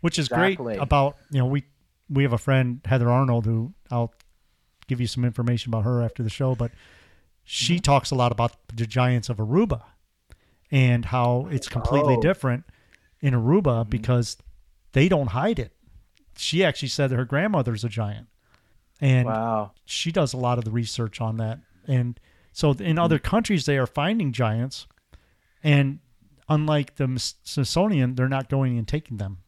Which 0.00 0.18
is 0.18 0.26
Exactly. 0.26 0.56
great 0.74 0.78
about 0.80 1.16
you 1.30 1.38
know 1.38 1.46
we 1.46 1.62
we 2.10 2.24
have 2.24 2.32
a 2.32 2.38
friend 2.38 2.80
Heather 2.84 3.08
Arnold 3.10 3.44
who 3.46 3.72
I'll 3.90 4.12
give 4.88 5.00
you 5.00 5.06
some 5.06 5.24
information 5.24 5.70
about 5.70 5.84
her 5.84 6.02
after 6.02 6.22
the 6.24 6.28
show, 6.30 6.54
but 6.56 6.72
she 7.44 7.78
talks 7.78 8.10
a 8.10 8.14
lot 8.16 8.32
about 8.32 8.56
the 8.74 8.86
giants 8.86 9.28
of 9.28 9.36
Aruba 9.36 9.82
and 10.70 11.04
how 11.06 11.46
it's 11.52 11.68
completely 11.68 12.16
Oh. 12.16 12.20
different 12.20 12.64
in 13.20 13.32
Aruba 13.32 13.88
because 13.88 14.38
they 14.92 15.08
don't 15.08 15.28
hide 15.28 15.58
it. 15.60 15.72
She 16.36 16.64
actually 16.64 16.88
said 16.88 17.10
that 17.10 17.16
her 17.16 17.24
grandmother's 17.24 17.84
a 17.84 17.88
giant, 17.88 18.28
and 19.00 19.26
Wow. 19.26 19.72
she 19.84 20.10
does 20.12 20.32
a 20.32 20.36
lot 20.36 20.58
of 20.58 20.64
the 20.64 20.70
research 20.70 21.20
on 21.20 21.36
that. 21.38 21.60
And 21.86 22.18
so 22.52 22.72
in 22.72 22.98
other 22.98 23.18
countries, 23.18 23.66
they 23.66 23.78
are 23.78 23.86
finding 23.86 24.32
giants, 24.32 24.86
and 25.62 25.98
unlike 26.48 26.96
the 26.96 27.06
Smithsonian, 27.42 28.14
they're 28.14 28.28
not 28.28 28.48
going 28.48 28.78
and 28.78 28.86
taking 28.86 29.16
them. 29.18 29.38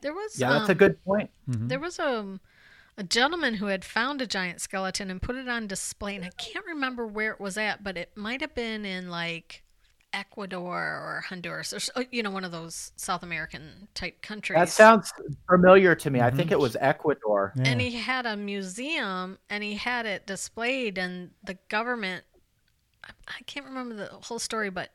There 0.00 0.12
was 0.14 0.38
Yeah, 0.38 0.50
that's 0.50 0.68
a 0.68 0.72
um, 0.72 0.78
good 0.78 1.04
point. 1.04 1.30
Mhm. 1.48 1.68
There 1.68 1.80
was 1.80 1.98
a 1.98 2.38
a 2.96 3.04
gentleman 3.04 3.54
who 3.54 3.66
had 3.66 3.84
found 3.84 4.20
a 4.20 4.26
giant 4.26 4.60
skeleton 4.60 5.08
and 5.08 5.22
put 5.22 5.36
it 5.36 5.48
on 5.48 5.68
display, 5.68 6.16
and 6.16 6.24
I 6.24 6.30
can't 6.30 6.66
remember 6.66 7.06
where 7.06 7.30
it 7.30 7.38
was 7.40 7.56
at, 7.56 7.84
but 7.84 7.96
it 7.96 8.16
might 8.16 8.40
have 8.40 8.54
been 8.56 8.84
in 8.84 9.08
like 9.08 9.62
Ecuador 10.12 10.74
or 10.76 11.24
Honduras 11.28 11.72
or 11.72 12.00
uh, 12.00 12.04
you 12.10 12.22
know 12.22 12.30
one 12.30 12.44
of 12.44 12.50
those 12.52 12.92
South 12.96 13.22
American 13.22 13.88
type 13.94 14.22
countries. 14.22 14.58
That 14.58 14.68
sounds 14.70 15.12
familiar 15.48 15.94
to 15.96 16.10
me. 16.10 16.20
I 16.20 16.30
think 16.30 16.48
Mhm. 16.48 16.52
it 16.52 16.60
was 16.60 16.76
Ecuador. 16.80 17.52
Yeah. 17.56 17.68
and 17.68 17.80
he 17.80 17.92
had 17.92 18.24
a 18.26 18.36
museum 18.36 19.38
and 19.50 19.62
he 19.62 19.74
had 19.74 20.06
it 20.06 20.26
displayed 20.26 20.96
and 20.98 21.30
the 21.44 21.54
government 21.68 22.24
I 23.04 23.42
can't 23.46 23.64
remember 23.66 23.94
the 23.94 24.06
whole 24.06 24.38
story, 24.38 24.70
but 24.70 24.90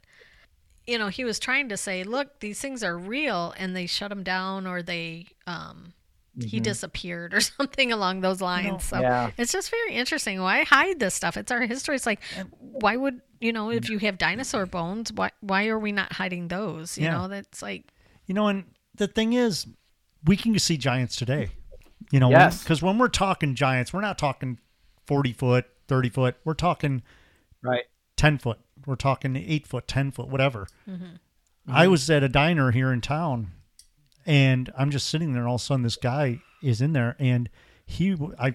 you 0.85 0.97
know, 0.97 1.07
he 1.07 1.23
was 1.23 1.39
trying 1.39 1.69
to 1.69 1.77
say, 1.77 2.03
look, 2.03 2.41
these 2.41 2.59
things 2.59 2.83
are 2.83 2.97
real, 2.97 3.53
and 3.57 3.73
they 3.73 3.85
shut 3.85 4.11
him 4.11 4.21
down 4.21 4.67
or 4.67 4.83
they 4.83 5.27
um, 5.47 5.93
he 6.39 6.59
Mhm. 6.59 6.63
disappeared 6.63 7.33
or 7.33 7.41
something 7.59 7.91
along 7.91 8.21
those 8.21 8.41
lines. 8.41 8.83
so 8.85 8.99
Yeah. 8.99 9.31
it's 9.37 9.51
just 9.51 9.69
very 9.69 9.93
interesting. 9.93 10.41
Why 10.41 10.63
hide 10.63 10.99
this 10.99 11.13
stuff? 11.13 11.37
It's 11.37 11.51
our 11.51 11.61
history. 11.61 11.95
It's 11.95 12.05
like, 12.05 12.19
why 12.59 12.95
would 12.95 13.21
you 13.39 13.53
know 13.53 13.69
if 13.71 13.89
you 13.89 13.99
have 13.99 14.17
dinosaur 14.17 14.65
bones? 14.65 15.11
Why 15.13 15.31
why 15.41 15.67
are 15.67 15.77
we 15.79 15.91
not 15.91 16.13
hiding 16.13 16.47
those? 16.47 16.97
You 16.97 17.05
Yeah. 17.05 17.13
know, 17.13 17.27
that's 17.27 17.61
like 17.61 17.85
You 18.25 18.33
know, 18.33 18.47
and 18.47 18.63
the 18.95 19.07
thing 19.07 19.33
is, 19.33 19.67
we 20.25 20.37
can 20.37 20.57
see 20.57 20.77
giants 20.77 21.15
today. 21.17 21.49
You 22.11 22.19
know, 22.19 22.29
Yes. 22.29 22.63
because 22.63 22.81
when 22.81 22.97
we're 22.97 23.09
talking 23.09 23.53
giants, 23.53 23.91
we're 23.93 24.01
not 24.01 24.17
talking 24.17 24.59
40 25.05 25.33
foot, 25.33 25.65
30 25.87 26.09
foot. 26.09 26.37
We're 26.45 26.53
talking 26.53 27.01
Right. 27.61 27.83
10 28.15 28.37
foot. 28.37 28.59
We're 28.85 28.95
talking 28.95 29.35
8 29.35 29.67
foot, 29.67 29.87
10 29.87 30.11
foot, 30.11 30.29
whatever. 30.29 30.67
I 31.67 31.87
was 31.87 32.09
at 32.09 32.23
a 32.23 32.29
diner 32.29 32.71
here 32.71 32.91
in 32.93 33.01
town 33.01 33.51
and 34.25 34.71
I'm 34.77 34.91
just 34.91 35.07
sitting 35.07 35.33
there 35.33 35.41
and 35.41 35.49
all 35.49 35.55
of 35.55 35.61
a 35.61 35.63
sudden 35.63 35.83
this 35.83 35.95
guy 35.95 36.39
is 36.61 36.81
in 36.81 36.93
there 36.93 37.15
and 37.19 37.49
he, 37.85 38.15
I 38.39 38.53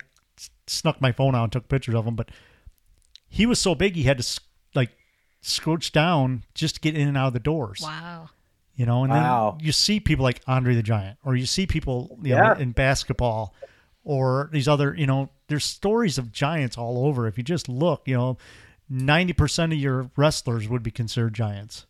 snuck 0.67 1.01
my 1.01 1.13
phone 1.13 1.35
out 1.35 1.45
and 1.45 1.53
took 1.53 1.69
pictures 1.69 1.95
of 1.95 2.07
him, 2.07 2.15
but 2.17 2.31
he 3.29 3.47
was 3.47 3.59
so 3.61 3.75
big 3.75 3.95
he 3.95 4.05
had 4.05 4.19
to 4.19 4.41
like 4.75 4.91
scrooch 5.43 5.93
down 5.93 6.45
just 6.55 6.77
to 6.77 6.81
get 6.81 6.97
in 6.97 7.07
and 7.09 7.17
out 7.17 7.29
of 7.29 7.33
the 7.35 7.39
doors 7.41 7.81
wow. 7.83 8.29
you 8.75 8.85
know 8.85 9.05
and 9.05 9.13
Wow. 9.13 9.57
then 9.59 9.67
you 9.67 9.73
see 9.73 10.01
people 10.01 10.25
like 10.25 10.41
andre 10.47 10.75
the 10.75 10.83
giant 10.83 11.19
or 11.25 11.37
you 11.37 11.47
see 11.47 11.67
people 11.67 12.19
you 12.23 12.35
know, 12.35 12.53
in 12.53 12.73
basketball 12.73 13.55
or 14.03 14.49
these 14.53 14.67
other 14.67 14.95
you 14.97 15.07
know 15.07 15.29
there's 15.49 15.65
stories 15.65 16.19
of 16.19 16.33
giants 16.33 16.77
all 16.77 17.07
over 17.07 17.27
if 17.29 17.37
you 17.39 17.45
just 17.45 17.69
look 17.69 18.03
you 18.07 18.17
know 18.17 18.37
90% 18.91 19.65
of 19.67 19.75
your 19.79 20.11
wrestlers 20.17 20.67
would 20.69 20.83
be 20.83 20.91
considered 20.91 21.35
giants 21.35 21.87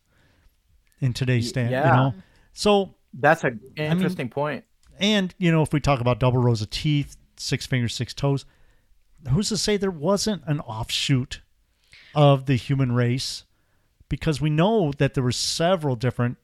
in 1.00 1.12
today's 1.12 1.48
stand 1.48 1.70
you 1.70 1.76
yeah. 1.76 1.94
know 1.96 2.14
so 2.52 2.94
That's 3.14 3.44
an 3.44 3.60
interesting 3.76 4.28
point. 4.28 4.64
and 5.00 5.34
you 5.38 5.50
know 5.52 5.62
if 5.62 5.72
we 5.72 5.80
talk 5.80 6.00
about 6.00 6.18
double 6.20 6.40
rows 6.40 6.60
of 6.62 6.70
teeth 6.70 7.16
six 7.36 7.66
fingers 7.66 7.94
six 7.94 8.12
toes 8.12 8.44
who's 9.30 9.48
to 9.48 9.56
say 9.56 9.76
there 9.76 9.90
wasn't 9.90 10.42
an 10.46 10.60
offshoot 10.60 11.40
of 12.14 12.46
the 12.46 12.56
human 12.56 12.92
race 12.92 13.44
because 14.08 14.40
we 14.40 14.50
know 14.50 14.92
that 14.98 15.14
there 15.14 15.22
were 15.22 15.30
several 15.32 15.94
different 15.96 16.36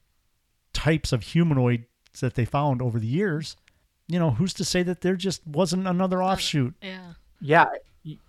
types 0.73 1.13
of 1.13 1.23
humanoid 1.23 1.85
that 2.21 2.35
they 2.35 2.45
found 2.45 2.81
over 2.81 2.99
the 3.01 3.07
years 3.07 3.57
you 4.07 4.19
know 4.19 4.31
who's 4.31 4.55
to 4.55 4.65
say 4.65 4.83
that 4.83 5.01
there 5.01 5.17
just 5.17 5.45
wasn't 5.47 5.87
another 5.87 6.23
offshoot 6.23 6.75
Yeah. 6.83 7.15
Yeah. 7.41 7.67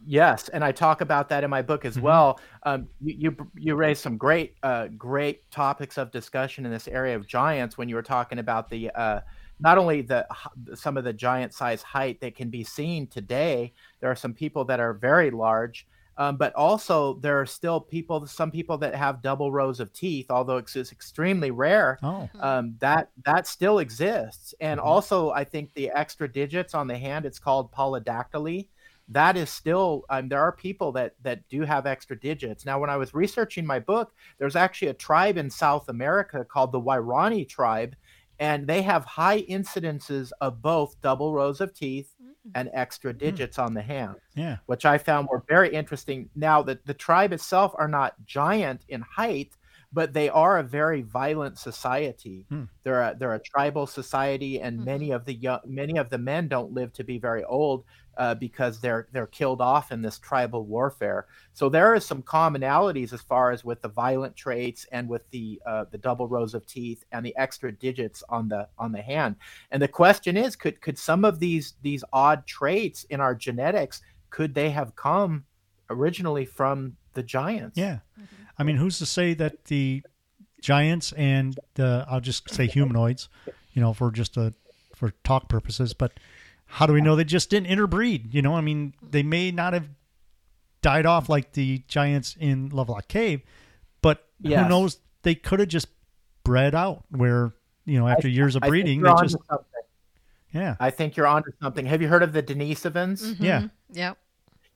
Yes, 0.06 0.48
and 0.50 0.64
I 0.64 0.72
talk 0.72 1.02
about 1.02 1.28
that 1.30 1.44
in 1.44 1.50
my 1.50 1.62
book 1.62 1.84
as 1.84 2.00
well. 2.00 2.40
Um, 2.64 2.88
you, 3.02 3.16
you 3.32 3.52
you 3.56 3.76
raised 3.76 4.02
some 4.02 4.18
great 4.18 4.56
uh, 4.64 4.88
great 4.98 5.50
topics 5.52 5.98
of 5.98 6.12
discussion 6.12 6.66
in 6.66 6.72
this 6.72 6.88
area 6.88 7.14
of 7.16 7.28
giants 7.28 7.78
when 7.78 7.90
you 7.90 7.96
were 7.96 8.02
talking 8.02 8.40
about 8.40 8.70
the 8.70 8.90
uh, 8.92 9.20
not 9.60 9.78
only 9.78 10.02
the 10.02 10.26
some 10.76 10.96
of 10.96 11.04
the 11.04 11.12
giant 11.12 11.54
size 11.54 11.82
height 11.84 12.22
that 12.22 12.36
can 12.36 12.50
be 12.50 12.64
seen 12.64 13.08
today. 13.08 13.74
There 14.00 14.10
are 14.10 14.16
some 14.16 14.34
people 14.34 14.64
that 14.66 14.80
are 14.80 14.94
very 14.94 15.30
large, 15.30 15.88
um, 16.16 16.38
but 16.38 16.54
also 16.56 17.16
there 17.16 17.38
are 17.42 17.46
still 17.46 17.82
people 17.82 18.26
some 18.28 18.52
people 18.52 18.78
that 18.78 18.96
have 18.96 19.22
double 19.22 19.52
rows 19.52 19.82
of 19.82 19.92
teeth, 19.92 20.28
although 20.30 20.56
it's, 20.58 20.74
it's 20.78 20.94
extremely 20.94 21.52
rare. 21.52 22.00
oh 22.02 22.30
um, 22.40 22.76
that 22.80 23.10
that 23.26 23.46
still 23.46 23.80
exists. 23.80 24.54
And 24.62 24.80
Mhm. 24.80 24.86
also, 24.86 25.32
I 25.32 25.44
think 25.44 25.74
the 25.74 25.90
extra 25.92 26.32
digits 26.32 26.74
on 26.74 26.88
the 26.88 26.98
hand, 26.98 27.26
it's 27.26 27.40
called 27.40 27.74
polydactyly. 27.74 28.70
That 29.08 29.38
is 29.38 29.50
still 29.50 30.04
um, 30.10 30.30
there 30.30 30.42
are 30.42 30.52
people 30.52 30.92
that 30.94 31.14
that 31.22 31.48
do 31.48 31.62
have 31.62 31.86
extra 31.86 32.20
digits. 32.20 32.66
Now, 32.66 32.80
when 32.80 32.90
I 32.90 32.98
was 32.98 33.14
researching 33.14 33.66
my 33.66 33.80
book, 33.80 34.14
there's 34.40 34.56
actually 34.56 34.88
a 34.90 34.96
tribe 34.96 35.38
in 35.38 35.50
South 35.50 35.90
America 35.90 36.44
called 36.44 36.72
the 36.72 36.82
Waorani 36.82 37.48
tribe, 37.48 37.96
and 38.40 38.68
they 38.68 38.82
have 38.82 39.06
high 39.06 39.44
incidences 39.44 40.32
of 40.42 40.62
both 40.62 41.00
double 41.02 41.34
rows 41.34 41.62
of 41.62 41.74
teeth 41.74 42.16
and 42.54 42.70
extra 42.74 43.12
digits 43.12 43.58
on 43.58 43.74
the 43.74 43.82
hand 43.82 44.16
yeah 44.36 44.58
which 44.68 44.86
I 44.86 45.00
found 45.00 45.28
were 45.30 45.44
very 45.48 45.74
interesting. 45.74 46.30
Now, 46.36 46.62
the, 46.62 46.80
the 46.86 46.94
tribe 46.94 47.34
itself 47.34 47.74
are 47.76 47.88
not 47.88 48.14
giant 48.26 48.86
in 48.88 49.02
height, 49.02 49.58
but 49.96 50.14
they 50.14 50.28
are 50.30 50.60
a 50.60 50.64
very 50.64 51.02
violent 51.02 51.58
society. 51.58 52.46
Hmm. 52.50 52.66
They're 52.84 53.02
a, 53.02 53.16
they're 53.18 53.34
a 53.34 53.40
tribal 53.54 53.88
society, 53.88 54.60
and 54.62 54.80
Mhm. 54.80 54.86
many 54.86 55.12
of 55.12 55.24
the 55.26 55.34
young, 55.34 55.62
many 55.66 55.98
of 55.98 56.10
the 56.10 56.18
men 56.18 56.48
don't 56.50 56.74
live 56.74 56.92
to 56.94 57.04
be 57.04 57.18
very 57.18 57.44
old 57.46 57.86
uh, 58.18 58.36
because 58.36 58.82
they're 58.82 59.08
they're 59.14 59.28
killed 59.40 59.62
off 59.62 59.92
in 59.94 60.02
this 60.02 60.20
tribal 60.20 60.66
warfare. 60.66 61.28
So 61.54 61.70
there 61.70 61.94
are 61.94 62.00
some 62.02 62.22
commonalities 62.24 63.14
as 63.14 63.22
far 63.22 63.52
as 63.52 63.64
with 63.64 63.82
the 63.82 63.90
violent 63.90 64.36
traits 64.36 64.86
and 64.92 65.08
with 65.10 65.30
the 65.32 65.62
uh, 65.66 65.86
the 65.92 65.98
double 65.98 66.28
rows 66.28 66.54
of 66.54 66.66
teeth 66.66 67.04
and 67.14 67.26
the 67.26 67.36
extra 67.38 67.72
digits 67.72 68.22
on 68.30 68.50
the 68.50 68.68
on 68.78 68.92
the 68.92 69.02
hand. 69.02 69.36
And 69.72 69.82
the 69.82 69.88
question 70.04 70.36
is, 70.38 70.56
could 70.58 70.82
could 70.82 70.98
some 71.00 71.24
of 71.26 71.40
these 71.40 71.76
these 71.82 72.04
odd 72.12 72.46
traits 72.46 73.06
in 73.06 73.20
our 73.22 73.34
genetics 73.36 74.02
could 74.30 74.54
they 74.54 74.70
have 74.72 74.96
come 74.96 75.46
originally 75.90 76.46
from 76.46 76.98
the 77.14 77.24
giants? 77.24 77.78
yeah 77.78 78.00
i 78.58 78.64
mean 78.64 78.78
who's 78.78 78.98
to 79.00 79.06
say 79.06 79.34
that 79.34 79.66
the 79.66 80.02
giants 80.62 81.12
and 81.14 81.60
the 81.76 82.06
i'll 82.10 82.22
just 82.22 82.50
say 82.50 82.66
humanoids 82.68 83.30
you 83.74 83.82
know 83.82 83.94
for 83.94 84.12
just 84.12 84.38
a 84.38 84.54
for 84.96 85.12
talk 85.24 85.48
purposes 85.50 85.94
but 85.94 86.12
how 86.66 86.86
do 86.86 86.94
we 86.94 87.02
know 87.02 87.16
they 87.16 87.24
just 87.24 87.50
didn't 87.50 87.68
interbreed 87.68 88.34
you 88.34 88.42
know 88.42 88.56
i 88.56 88.62
mean 88.62 88.94
they 89.02 89.24
may 89.24 89.52
not 89.52 89.74
have 89.74 89.88
died 90.82 91.06
off 91.06 91.30
like 91.30 91.54
the 91.54 91.84
giants 91.88 92.36
in 92.40 92.70
lovelock 92.70 93.08
cave 93.08 93.42
but 94.02 94.28
who 94.44 94.70
knows 94.70 95.00
they 95.24 95.36
could 95.36 95.60
have 95.60 95.70
just 95.70 95.88
bred 96.44 96.76
out 96.76 97.04
where 97.10 97.52
you 97.86 98.00
know 98.00 98.08
after 98.08 98.28
years 98.28 98.56
of 98.56 98.64
I 98.64 98.68
breeding 98.70 99.02
they 99.02 99.10
just 99.22 99.36
yeah 100.54 100.76
I 100.80 100.90
think 100.90 101.18
you're 101.18 101.28
onto 101.28 101.52
something. 101.62 101.86
Have 101.86 102.02
you 102.02 102.08
heard 102.08 102.24
of 102.24 102.32
the 102.34 102.42
Denisovans? 102.42 103.40
Yeah. 103.42 103.62
Mhm. 103.62 103.72
Yep. 103.92 104.18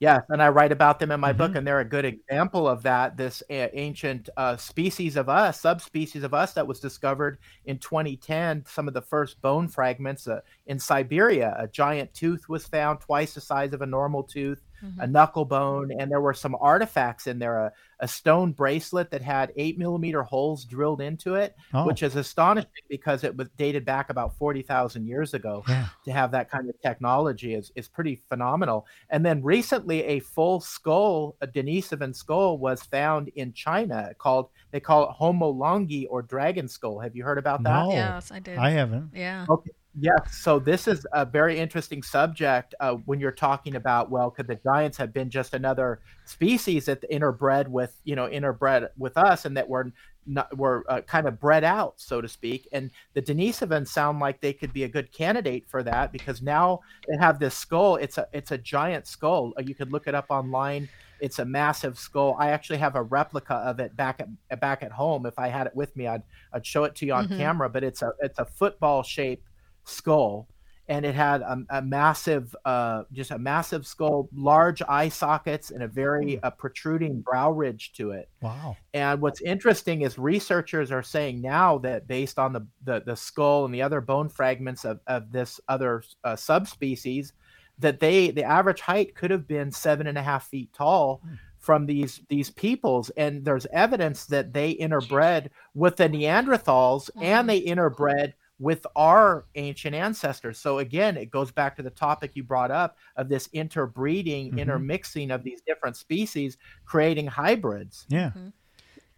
Yes, 0.00 0.22
and 0.30 0.42
I 0.42 0.48
write 0.48 0.72
about 0.72 0.98
them 0.98 1.10
in 1.10 1.20
my 1.20 1.34
book, 1.34 1.52
Mhm. 1.52 1.56
and 1.56 1.66
they're 1.66 1.80
a 1.80 1.84
good 1.84 2.06
example 2.06 2.66
of 2.66 2.82
that. 2.84 3.18
This 3.18 3.42
uh, 3.50 3.68
ancient 3.74 4.30
uh, 4.34 4.56
species 4.56 5.14
of 5.14 5.28
us, 5.28 5.60
subspecies 5.60 6.22
of 6.24 6.32
us, 6.32 6.54
that 6.54 6.66
was 6.66 6.80
discovered 6.80 7.38
in 7.66 7.78
2010. 7.78 8.64
Some 8.66 8.88
of 8.88 8.94
the 8.94 9.02
first 9.02 9.42
bone 9.42 9.68
fragments 9.68 10.26
uh, 10.26 10.40
in 10.66 10.78
Siberia. 10.78 11.54
A 11.58 11.68
giant 11.68 12.14
tooth 12.14 12.48
was 12.48 12.66
found, 12.66 13.00
twice 13.00 13.34
the 13.34 13.42
size 13.42 13.74
of 13.74 13.82
a 13.82 13.86
normal 13.86 14.22
tooth, 14.22 14.62
Mm-hmm. 14.84 15.00
a 15.00 15.06
knuckle 15.06 15.44
bone, 15.44 15.92
and 15.98 16.10
there 16.10 16.20
were 16.20 16.34
some 16.34 16.56
artifacts 16.60 17.26
in 17.26 17.38
there. 17.38 17.58
A, 17.58 17.72
a 18.00 18.08
stone 18.08 18.52
bracelet 18.52 19.10
that 19.10 19.20
had 19.20 19.52
eight 19.56 19.78
millimeter 19.78 20.22
holes 20.22 20.64
drilled 20.64 21.02
into 21.02 21.34
it, 21.34 21.54
oh 21.74 21.86
which 21.86 22.02
is 22.02 22.16
astonishing 22.16 22.70
because 22.88 23.24
it 23.24 23.36
was 23.36 23.48
dated 23.58 23.84
back 23.84 24.08
about 24.08 24.36
40,000 24.38 25.06
years 25.06 25.34
ago 25.34 25.62
yeah 25.68 25.88
to 26.04 26.12
have 26.12 26.30
that 26.30 26.50
kind 26.50 26.68
of 26.68 26.80
technology 26.80 27.54
is, 27.54 27.70
is 27.74 27.88
pretty 27.88 28.16
phenomenal. 28.28 28.86
And 29.10 29.24
then 29.24 29.42
recently, 29.42 30.02
a 30.04 30.20
full 30.20 30.60
skull, 30.60 31.36
a 31.40 31.46
Denisovan 31.46 32.14
skull, 32.14 32.58
was 32.58 32.82
found 32.82 33.28
in 33.36 33.52
China 33.52 34.12
called 34.18 34.48
they 34.70 34.80
call 34.80 35.04
it 35.04 35.10
Homo 35.10 35.52
longi 35.52 36.06
or 36.08 36.22
dragon 36.22 36.68
skull. 36.68 36.98
Have 37.00 37.14
you 37.14 37.24
heard 37.24 37.38
about 37.38 37.62
that? 37.64 37.86
No. 37.86 37.92
Yes, 37.92 38.30
I 38.30 38.38
did. 38.38 38.58
i 38.58 38.70
haven't 38.70 39.10
yeah. 39.14 39.46
Okay. 39.48 39.70
Yes. 39.98 40.38
So 40.38 40.60
this 40.60 40.86
is 40.86 41.04
a 41.12 41.26
very 41.26 41.58
interesting 41.58 42.02
subject 42.02 42.74
uh, 42.78 42.92
when 43.06 43.18
you're 43.18 43.32
talking 43.32 43.74
about 43.74 44.08
well, 44.08 44.30
could 44.30 44.46
the 44.46 44.54
giants 44.54 44.96
have 44.98 45.12
been 45.12 45.30
just 45.30 45.52
another 45.52 46.00
species 46.24 46.84
that 46.84 47.04
interbred 47.10 47.66
with 47.66 47.96
you 48.04 48.14
know 48.14 48.28
interbred 48.28 48.88
with 48.96 49.16
us, 49.18 49.44
and 49.46 49.56
that 49.56 49.68
were 49.68 49.90
not, 50.26 50.56
were 50.56 50.84
uh, 50.88 51.00
kind 51.00 51.26
of 51.26 51.40
bred 51.40 51.64
out, 51.64 51.94
so 52.00 52.20
to 52.20 52.28
speak. 52.28 52.68
And 52.72 52.92
the 53.14 53.22
Denisovans 53.22 53.88
sound 53.88 54.20
like 54.20 54.40
they 54.40 54.52
could 54.52 54.72
be 54.72 54.84
a 54.84 54.88
good 54.88 55.10
candidate 55.10 55.68
for 55.68 55.82
that 55.82 56.12
because 56.12 56.40
now 56.40 56.80
they 57.08 57.16
have 57.18 57.40
this 57.40 57.56
skull. 57.56 57.96
It's 57.96 58.16
a 58.16 58.28
it's 58.32 58.52
a 58.52 58.58
giant 58.58 59.08
skull. 59.08 59.52
Uh, 59.58 59.62
You 59.62 59.74
could 59.74 59.90
look 59.90 60.06
it 60.06 60.14
up 60.14 60.26
online. 60.30 60.88
It's 61.18 61.40
a 61.40 61.44
massive 61.44 61.98
skull. 61.98 62.36
I 62.38 62.50
actually 62.50 62.78
have 62.78 62.94
a 62.94 63.02
replica 63.02 63.54
of 63.54 63.80
it 63.80 63.96
back 63.96 64.20
at 64.20 64.60
back 64.60 64.84
at 64.84 64.92
home. 64.92 65.26
If 65.26 65.36
I 65.36 65.48
had 65.48 65.66
it 65.66 65.74
with 65.74 65.96
me, 65.96 66.06
I'd 66.06 66.22
I'd 66.52 66.64
show 66.64 66.84
it 66.84 66.94
to 66.96 67.06
you 67.06 67.12
on 67.12 67.28
Mhm. 67.28 67.36
camera. 67.36 67.68
But 67.68 67.82
it's 67.82 68.02
a 68.02 68.12
it's 68.20 68.38
a 68.38 68.44
football 68.46 69.02
shape 69.02 69.42
skull 69.90 70.48
and 70.90 71.06
it 71.06 71.14
had 71.14 71.40
a, 71.42 71.56
a 71.70 71.82
massive 71.82 72.54
uh, 72.64 73.04
just 73.12 73.30
a 73.30 73.38
massive 73.38 73.86
skull 73.86 74.28
large 74.34 74.82
eye 74.88 75.08
sockets 75.08 75.70
and 75.70 75.84
a 75.84 75.88
very 75.88 76.42
uh, 76.42 76.50
protruding 76.50 77.20
brow 77.20 77.52
ridge 77.52 77.92
to 77.92 78.10
it. 78.10 78.28
Wow. 78.42 78.76
And 78.92 79.20
what's 79.20 79.40
interesting 79.40 80.02
is 80.02 80.18
researchers 80.18 80.90
are 80.90 81.02
saying 81.02 81.40
now 81.40 81.78
that 81.78 82.08
based 82.08 82.40
on 82.40 82.52
the 82.52 82.66
the, 82.84 83.02
the 83.06 83.14
skull 83.14 83.64
and 83.64 83.72
the 83.72 83.82
other 83.82 84.00
bone 84.00 84.28
fragments 84.28 84.84
of, 84.84 84.98
of 85.06 85.30
this 85.30 85.60
other 85.68 86.02
uh, 86.24 86.34
subspecies 86.34 87.34
that 87.78 88.00
they 88.00 88.32
the 88.32 88.44
average 88.44 88.80
height 88.80 89.14
could 89.14 89.30
have 89.30 89.46
been 89.46 89.70
seven 89.70 90.08
and 90.08 90.18
a 90.18 90.22
half 90.22 90.48
feet 90.48 90.72
tall 90.72 91.20
Hmm. 91.22 91.34
from 91.60 91.86
these 91.86 92.20
these 92.28 92.50
peoples. 92.50 93.10
And 93.10 93.44
there's 93.44 93.66
evidence 93.72 94.26
that 94.26 94.52
they 94.52 94.74
interbred 94.74 95.50
with 95.74 95.96
the 95.96 96.08
neanderthals 96.08 97.10
and 97.20 97.48
they 97.48 97.60
interbred 97.62 98.32
with 98.60 98.86
our 98.94 99.46
ancient 99.54 99.94
ancestors. 99.94 100.58
So 100.58 100.78
again, 100.78 101.16
it 101.16 101.30
goes 101.30 101.50
back 101.50 101.74
to 101.76 101.82
the 101.82 101.90
topic 101.90 102.32
you 102.34 102.44
brought 102.44 102.70
up 102.70 102.98
of 103.16 103.28
this 103.28 103.48
interbreeding, 103.54 104.52
Mhm. 104.52 104.58
intermixing 104.58 105.30
of 105.30 105.42
these 105.42 105.62
different 105.62 105.96
species, 105.96 106.58
creating 106.84 107.26
hybrids. 107.26 108.06
Yeah. 108.08 108.32
Mhm. 108.36 108.52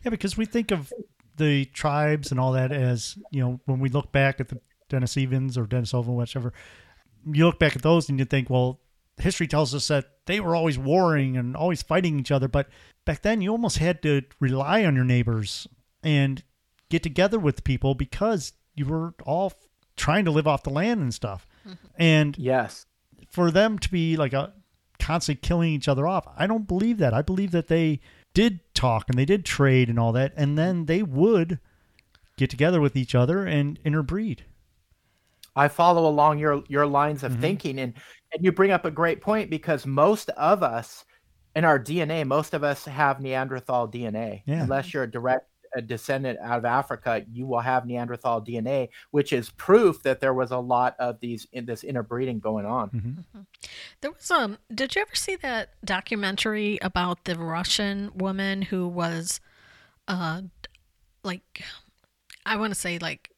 Yeah, 0.05 0.11
because 0.11 0.37
we 0.37 0.47
think 0.47 0.71
of 0.71 0.93
the 1.37 1.65
tribes 1.67 2.31
and 2.31 2.39
all 2.39 2.53
that 2.53 2.71
as, 2.73 3.19
you 3.33 3.43
know, 3.43 3.61
when 3.67 3.81
we 3.81 3.89
look 3.89 4.13
back 4.13 4.39
at 4.41 4.49
the 4.49 4.61
Denisovans 4.89 5.57
or 5.57 5.67
Denisova, 5.67 6.07
whichever, 6.15 6.53
you 7.31 7.45
look 7.45 7.59
back 7.59 7.75
at 7.75 7.83
those 7.83 8.09
and 8.09 8.19
you 8.19 8.25
think, 8.25 8.49
well, 8.49 8.81
history 9.19 9.49
tells 9.49 9.75
us 9.75 9.89
that 9.89 10.07
they 10.27 10.39
were 10.39 10.55
always 10.55 10.79
warring 10.79 11.37
and 11.37 11.57
always 11.57 11.83
fighting 11.83 12.19
each 12.21 12.31
other. 12.31 12.47
But 12.47 12.69
back 13.05 13.23
then, 13.23 13.41
you 13.41 13.51
almost 13.51 13.79
had 13.79 14.03
to 14.03 14.23
rely 14.39 14.85
on 14.85 14.95
your 14.95 15.05
neighbors 15.05 15.67
and 16.03 16.45
get 16.91 17.03
together 17.03 17.39
with 17.41 17.65
people 17.65 17.95
because 17.95 18.53
you 18.75 18.87
were 18.87 19.15
all 19.25 19.53
trying 19.97 20.25
to 20.25 20.31
live 20.31 20.47
off 20.47 20.63
the 20.63 20.71
land 20.71 21.01
and 21.01 21.13
stuff. 21.15 21.47
And 21.97 22.37
Yes. 22.39 22.87
for 23.29 23.51
them 23.51 23.79
to 23.79 23.91
be 23.91 24.17
like 24.17 24.33
a 24.33 24.53
constantly 24.99 25.41
killing 25.47 25.73
each 25.73 25.89
other 25.89 26.07
off, 26.07 26.27
I 26.37 26.47
don't 26.47 26.67
believe 26.67 26.99
that. 26.99 27.13
I 27.15 27.23
believe 27.23 27.51
that 27.53 27.69
they 27.69 28.01
did 28.35 28.61
talk 28.75 29.09
and 29.09 29.19
they 29.19 29.25
did 29.25 29.45
trade 29.45 29.89
and 29.89 29.99
all 29.99 30.13
that, 30.13 30.33
and 30.37 30.57
then 30.59 30.87
they 30.87 31.03
would 31.03 31.59
get 32.37 32.49
together 32.51 32.81
with 32.81 32.97
each 32.97 33.15
other 33.15 33.45
and 33.47 33.79
interbreed. 33.85 34.45
I 35.55 35.69
follow 35.69 36.09
along 36.09 36.39
your 36.39 36.65
your 36.69 36.87
lines 36.87 37.23
of 37.23 37.33
Mhm. 37.33 37.41
thinking 37.41 37.79
and 37.79 37.93
and 38.33 38.43
you 38.43 38.51
bring 38.53 38.71
up 38.71 38.87
a 38.87 38.91
great 38.91 39.21
point 39.21 39.51
because 39.51 39.87
most 39.87 40.31
of 40.31 40.63
us 40.63 41.05
in 41.55 41.67
our 41.67 41.79
DNA, 41.79 42.25
most 42.25 42.55
of 42.55 42.65
us 42.65 42.87
have 42.87 43.21
Neanderthal 43.21 43.87
DNA. 43.87 44.43
Yeah. 44.47 44.63
Unless 44.63 44.95
you're 44.95 45.03
a 45.03 45.11
direct 45.11 45.51
a 45.75 45.83
descendant 45.83 46.39
out 46.41 46.59
of 46.59 46.65
Africa, 46.65 47.25
you 47.33 47.47
will 47.47 47.61
have 47.61 47.87
Neanderthal 47.87 48.43
DNA, 48.43 48.89
which 49.11 49.33
is 49.33 49.51
proof 49.51 50.03
that 50.03 50.21
there 50.21 50.35
was 50.35 50.51
a 50.51 50.59
lot 50.59 50.97
of 50.99 51.21
these 51.21 51.47
in 51.53 51.67
this 51.67 51.85
interbreeding 51.85 52.41
going 52.41 52.67
on. 52.67 52.89
hmm 52.89 53.41
There 54.01 54.11
was 54.11 54.31
um. 54.31 54.59
Did 54.75 54.95
you 54.95 55.03
ever 55.03 55.15
see 55.15 55.37
that 55.37 55.71
documentary 55.85 56.79
about 56.83 57.25
the 57.25 57.37
Russian 57.37 58.11
woman 58.15 58.63
who 58.63 58.87
was, 58.89 59.41
uh, 60.09 60.43
like, 61.23 61.63
I 62.45 62.57
want 62.57 62.73
to 62.75 62.79
say 62.79 62.99
like 62.99 63.31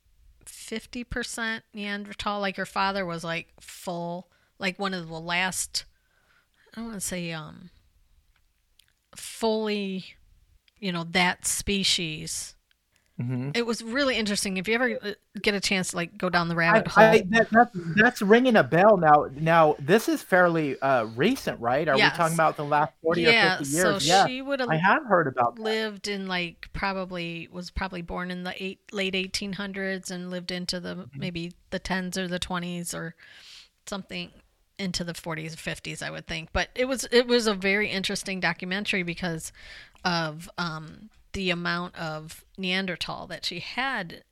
fifty 0.47 1.05
percent 1.05 1.65
Neanderthal. 1.73 2.41
Like 2.41 2.57
her 2.57 2.67
father 2.67 3.05
was 3.07 3.25
like 3.25 3.49
full, 3.61 4.29
like 4.59 4.79
one 4.79 4.95
of 4.95 5.09
the 5.09 5.21
last. 5.21 5.85
I 6.77 6.83
want 6.83 6.95
to 6.95 7.01
say 7.01 7.33
um. 7.33 7.71
Fully, 9.17 10.17
you 10.85 10.93
know 10.93 11.05
that 11.13 11.47
species. 11.47 12.55
hmm 13.19 13.51
It 13.55 13.67
was 13.67 13.83
really 13.83 14.17
interesting. 14.17 14.57
If 14.57 14.69
you 14.69 14.75
ever 14.75 14.99
uh, 15.03 15.13
get 15.41 15.55
a 15.55 15.61
chance 15.61 15.91
to 15.91 15.97
like 15.97 16.19
go 16.19 16.29
down 16.29 16.49
the 16.49 16.57
rabbit 16.57 16.89
hole, 16.89 17.05
I, 17.05 17.19
I, 17.19 17.23
that, 17.31 17.49
that, 17.53 17.69
that's 17.95 18.23
ringing 18.23 18.57
a 18.57 18.65
bell 18.65 18.97
now. 18.97 19.27
Now 19.33 19.77
this 19.79 20.09
is 20.09 20.23
fairly 20.23 20.81
uh, 20.81 21.05
recent, 21.05 21.61
right? 21.61 21.87
Are 21.89 21.99
Yes. 21.99 22.11
we 22.11 22.11
talking 22.11 22.35
about 22.35 22.57
the 22.57 22.65
last 22.65 22.93
forty 23.03 23.23
yeah. 23.23 23.31
or 23.57 23.59
fifty 23.59 23.65
So 23.65 23.99
years? 23.99 24.05
yeah, 24.05 24.25
so 24.25 24.29
she 24.29 24.43
would 24.43 24.61
have 24.61 24.69
I 24.69 24.77
have 24.77 25.05
heard 25.07 25.27
about 25.29 25.57
that. 25.63 25.63
lived 25.63 26.09
in 26.09 26.27
like 26.27 26.69
probably 26.73 27.49
was 27.53 27.71
probably 27.71 28.03
born 28.03 28.31
in 28.31 28.45
the 28.45 28.55
eight, 28.63 28.81
late 28.93 29.15
1800s 29.15 30.11
and 30.11 30.31
lived 30.31 30.51
into 30.51 30.81
the 30.81 31.09
Mm-hmm. 31.17 31.21
maybe 31.21 31.53
the 31.71 31.81
10s 31.81 32.17
or 32.17 32.29
the 32.29 32.41
20s 32.41 32.95
or 32.95 33.15
something 33.87 34.33
into 34.79 35.05
the 35.05 35.13
40s 35.15 35.55
or 35.55 35.57
50s 35.57 36.03
I 36.03 36.11
would 36.11 36.27
think 36.27 36.51
but 36.53 36.69
it 36.75 36.87
was 36.87 37.07
it 37.13 37.27
was 37.27 37.47
a 37.47 37.55
very 37.55 37.89
interesting 37.89 38.41
documentary 38.41 39.03
because 39.03 39.53
of 40.05 40.51
um, 40.59 41.11
the 41.33 41.51
amount 41.51 41.95
of 41.97 42.45
Neanderthal 42.59 43.27
that 43.29 43.45
she 43.45 43.61
had 43.61 44.23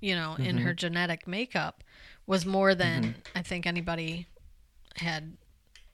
you 0.00 0.14
know 0.14 0.36
in 0.36 0.56
Mm-hmm. 0.56 0.64
her 0.66 0.72
genetic 0.74 1.26
makeup 1.28 1.84
was 2.26 2.46
more 2.46 2.74
than 2.74 3.16
I 3.34 3.42
think 3.42 3.66
anybody 3.66 4.26
had 4.96 5.36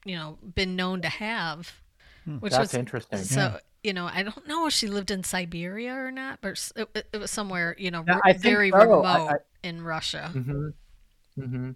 you 0.05 0.17
know 0.17 0.39
been 0.55 0.77
known 0.77 1.03
to 1.03 1.09
have 1.09 1.73
which 2.41 2.53
That's 2.53 2.73
was 2.73 2.75
interesting. 2.75 3.19
so 3.25 3.41
Yeah. 3.41 3.59
you 3.83 3.93
know, 3.93 4.07
I 4.13 4.25
don't 4.25 4.49
know 4.49 4.67
if 4.67 4.73
she 4.73 4.89
lived 4.89 5.13
in 5.13 5.23
Siberia 5.23 5.95
or 5.95 6.11
not, 6.11 6.41
but 6.41 6.73
it, 6.75 7.07
it- 7.13 7.19
was 7.21 7.31
somewhere 7.31 7.77
you 7.79 7.91
know 7.93 8.05
Yeah, 8.07 8.21
re- 8.25 8.33
very 8.35 8.71
so. 8.73 8.79
remote 8.79 9.05
I- 9.05 9.35
I- 9.35 9.39
in 9.63 9.83
Russia. 9.83 10.31
hmm 10.33 10.69
hmm 11.37 11.71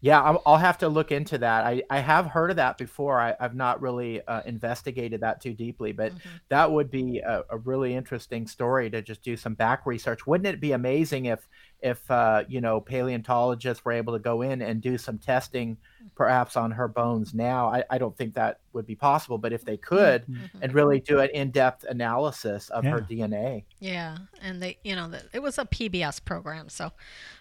Yeah, 0.00 0.20
I'll, 0.22 0.42
I'll 0.44 0.56
have 0.58 0.78
to 0.78 0.88
look 0.88 1.10
into 1.10 1.38
that. 1.38 1.64
I, 1.64 1.82
I 1.90 2.00
have 2.00 2.26
heard 2.26 2.50
of 2.50 2.56
that 2.56 2.76
before. 2.78 3.18
I, 3.20 3.34
I've 3.40 3.54
not 3.54 3.80
really 3.80 4.24
uh, 4.26 4.42
investigated 4.44 5.22
that 5.22 5.40
too 5.40 5.54
deeply, 5.54 5.92
but 5.92 6.12
Mhm. 6.14 6.40
that 6.48 6.70
would 6.70 6.90
be 6.90 7.18
a, 7.20 7.42
a 7.50 7.58
really 7.58 7.94
interesting 7.94 8.46
story 8.46 8.90
to 8.90 9.00
just 9.02 9.22
do 9.22 9.36
some 9.36 9.54
back 9.54 9.86
research. 9.86 10.26
Wouldn't 10.26 10.46
it 10.46 10.60
be 10.60 10.72
amazing 10.72 11.26
if 11.26 11.48
if 11.80 12.08
uh, 12.10 12.44
you 12.48 12.60
know 12.60 12.80
paleontologists 12.80 13.84
were 13.84 13.92
able 13.92 14.12
to 14.12 14.18
go 14.18 14.42
in 14.42 14.62
and 14.62 14.80
do 14.82 14.98
some 14.98 15.18
testing, 15.18 15.78
perhaps 16.14 16.56
on 16.56 16.70
her 16.72 16.88
bones 16.88 17.32
now? 17.34 17.66
I, 17.68 17.84
I 17.90 17.98
don't 17.98 18.16
think 18.16 18.34
that 18.34 18.60
would 18.72 18.86
be 18.86 18.96
possible, 18.96 19.38
but 19.38 19.52
if 19.54 19.64
they 19.64 19.76
could 19.78 20.26
Mhm. 20.26 20.50
and 20.60 20.74
really 20.74 21.00
do 21.00 21.20
an 21.20 21.30
in-depth 21.30 21.84
analysis 21.84 22.68
of 22.70 22.84
her 22.84 23.00
DNA. 23.00 23.64
Yeah, 23.80 24.18
and 24.42 24.62
they, 24.62 24.78
you 24.84 24.94
know, 24.94 25.08
the, 25.08 25.22
it 25.32 25.40
was 25.42 25.58
a 25.58 25.64
PBS 25.64 26.22
program, 26.24 26.68
so 26.68 26.92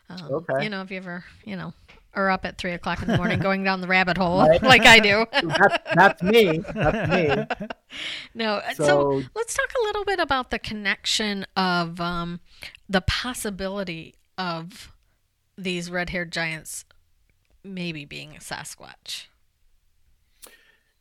um, 0.09 0.31
Okay. 0.31 0.63
you 0.63 0.69
know, 0.69 0.81
if 0.81 0.91
you 0.91 0.97
ever, 0.97 1.23
you 1.45 1.55
know, 1.55 1.73
are 2.15 2.29
up 2.29 2.45
at 2.45 2.57
three 2.57 2.71
o'clock 2.71 3.01
in 3.01 3.07
the 3.07 3.17
morning 3.17 3.39
going 3.49 3.63
down 3.63 3.81
the 3.81 3.87
rabbit 3.87 4.17
hole 4.17 4.39
Right. 4.47 4.61
like 4.73 4.85
I 4.85 4.99
do. 4.99 5.25
That's, 5.43 5.77
that's 5.95 6.23
me. 6.23 6.59
That's 6.73 7.09
me. 7.11 7.67
no, 8.33 8.55
uh, 8.55 8.73
so, 8.73 8.85
So 8.85 9.21
let's 9.35 9.53
talk 9.53 9.69
a 9.81 9.83
little 9.85 10.05
bit 10.05 10.19
about 10.19 10.49
the 10.51 10.59
connection 10.59 11.45
of 11.55 11.99
um, 12.01 12.39
the 12.89 13.01
possibility 13.01 14.15
of 14.37 14.91
these 15.57 15.89
red-haired 15.89 16.31
giants 16.31 16.85
maybe 17.63 18.05
being 18.05 18.35
a 18.35 18.39
Sasquatch. 18.39 19.25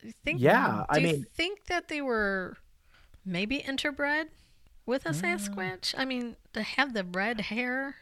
You 0.03 0.13
think, 0.25 0.41
Yeah, 0.41 0.85
do 0.93 0.97
I 0.97 0.97
you 0.99 1.07
mean- 1.07 1.27
think 1.35 1.67
that 1.67 1.89
they 1.89 2.01
were 2.01 2.57
maybe 3.25 3.59
interbred 3.61 4.27
with 4.87 5.07
a 5.07 5.11
Sasquatch? 5.11 5.95
I 5.97 6.05
mean, 6.05 6.37
to 6.53 6.63
have 6.63 6.93
the 6.95 7.05
red 7.05 7.41
hair. 7.43 7.97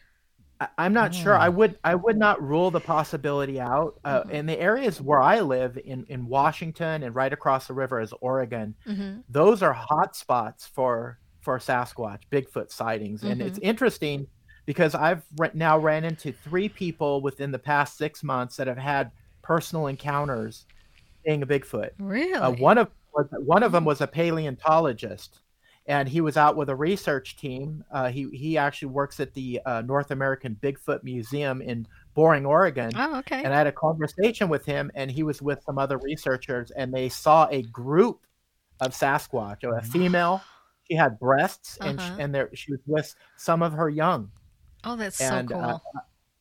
I'm 0.79 0.93
not 0.93 1.15
sure. 1.15 1.37
I 1.39 1.49
would 1.49 1.79
I 1.85 1.95
would 1.95 2.17
not 2.19 2.43
rule 2.43 2.71
the 2.71 2.81
possibility 2.81 3.61
out. 3.61 3.99
Uh, 4.05 4.25
Mhm. 4.25 4.31
In 4.31 4.47
the 4.47 4.59
areas 4.61 5.01
where 5.01 5.23
I 5.23 5.41
live, 5.41 5.79
in 5.85 6.05
in 6.09 6.27
Washington 6.27 7.03
and 7.05 7.15
right 7.15 7.33
across 7.33 7.67
the 7.67 7.75
river 7.75 8.01
is 8.01 8.13
Oregon. 8.21 8.75
hmm 8.87 9.21
Those 9.29 9.63
are 9.63 9.73
hot 9.73 10.17
spots 10.17 10.67
for 10.67 11.19
for 11.41 11.59
Sasquatch, 11.59 12.23
Bigfoot 12.31 12.71
sightings, 12.71 13.25
and 13.25 13.43
it's 13.43 13.59
Mm-hmm. 13.59 13.69
interesting 13.69 14.27
because 14.67 14.95
I've 14.95 15.25
re- 15.39 15.51
now 15.55 15.79
ran 15.79 16.05
into 16.05 16.33
three 16.33 16.69
people 16.69 17.21
within 17.23 17.51
the 17.51 17.59
past 17.59 17.97
six 17.99 18.23
months 18.23 18.57
that 18.57 18.69
have 18.69 18.79
had 18.79 19.11
personal 19.43 19.89
encounters 19.89 20.67
seeing 21.27 21.43
a 21.43 21.47
Bigfoot. 21.47 21.91
Really? 21.99 22.35
Uh, 22.35 22.51
one 22.53 22.79
of 22.79 22.91
one 23.41 23.63
of 23.63 23.73
them 23.73 23.85
was 23.85 24.01
a 24.01 24.07
paleontologist, 24.07 25.41
and 25.87 26.09
he 26.09 26.21
was 26.21 26.37
out 26.37 26.57
with 26.57 26.69
a 26.69 26.75
research 26.77 27.37
team. 27.37 27.85
Uh, 27.91 28.09
he 28.11 28.29
he 28.33 28.57
actually 28.59 28.89
works 28.89 29.19
at 29.21 29.35
the 29.35 29.61
uh, 29.67 29.83
North 29.83 30.11
American 30.11 30.57
Bigfoot 30.63 31.03
Museum 31.03 31.61
in 31.61 31.87
Boring, 32.15 32.47
Oregon. 32.47 32.93
oh, 32.95 33.19
okay. 33.19 33.43
And 33.43 33.53
I 33.53 33.59
had 33.59 33.67
a 33.67 33.73
conversation 33.73 34.49
with 34.49 34.65
him, 34.65 34.91
and 34.95 35.11
he 35.11 35.23
was 35.23 35.41
with 35.43 35.63
some 35.65 35.79
other 35.79 35.99
researchers, 35.99 36.71
and 36.73 36.93
they 36.93 37.09
saw 37.09 37.49
a 37.51 37.63
group 37.63 38.27
of 38.81 38.93
Sasquatch, 38.93 39.65
a 39.65 39.83
female. 39.83 40.43
She 40.91 40.97
had 40.97 41.19
breasts, 41.19 41.79
and 41.81 41.99
Uh-huh. 41.99 42.17
she, 42.17 42.23
and 42.23 42.35
there 42.35 42.51
she 42.55 42.73
was 42.73 42.81
with 42.87 43.15
some 43.37 43.63
of 43.63 43.73
her 43.73 43.89
young. 43.89 44.31
oh, 44.85 44.97
that's 44.97 45.21
and, 45.21 45.49
so 45.49 45.57
uh, 45.57 45.79
cool. 45.79 45.83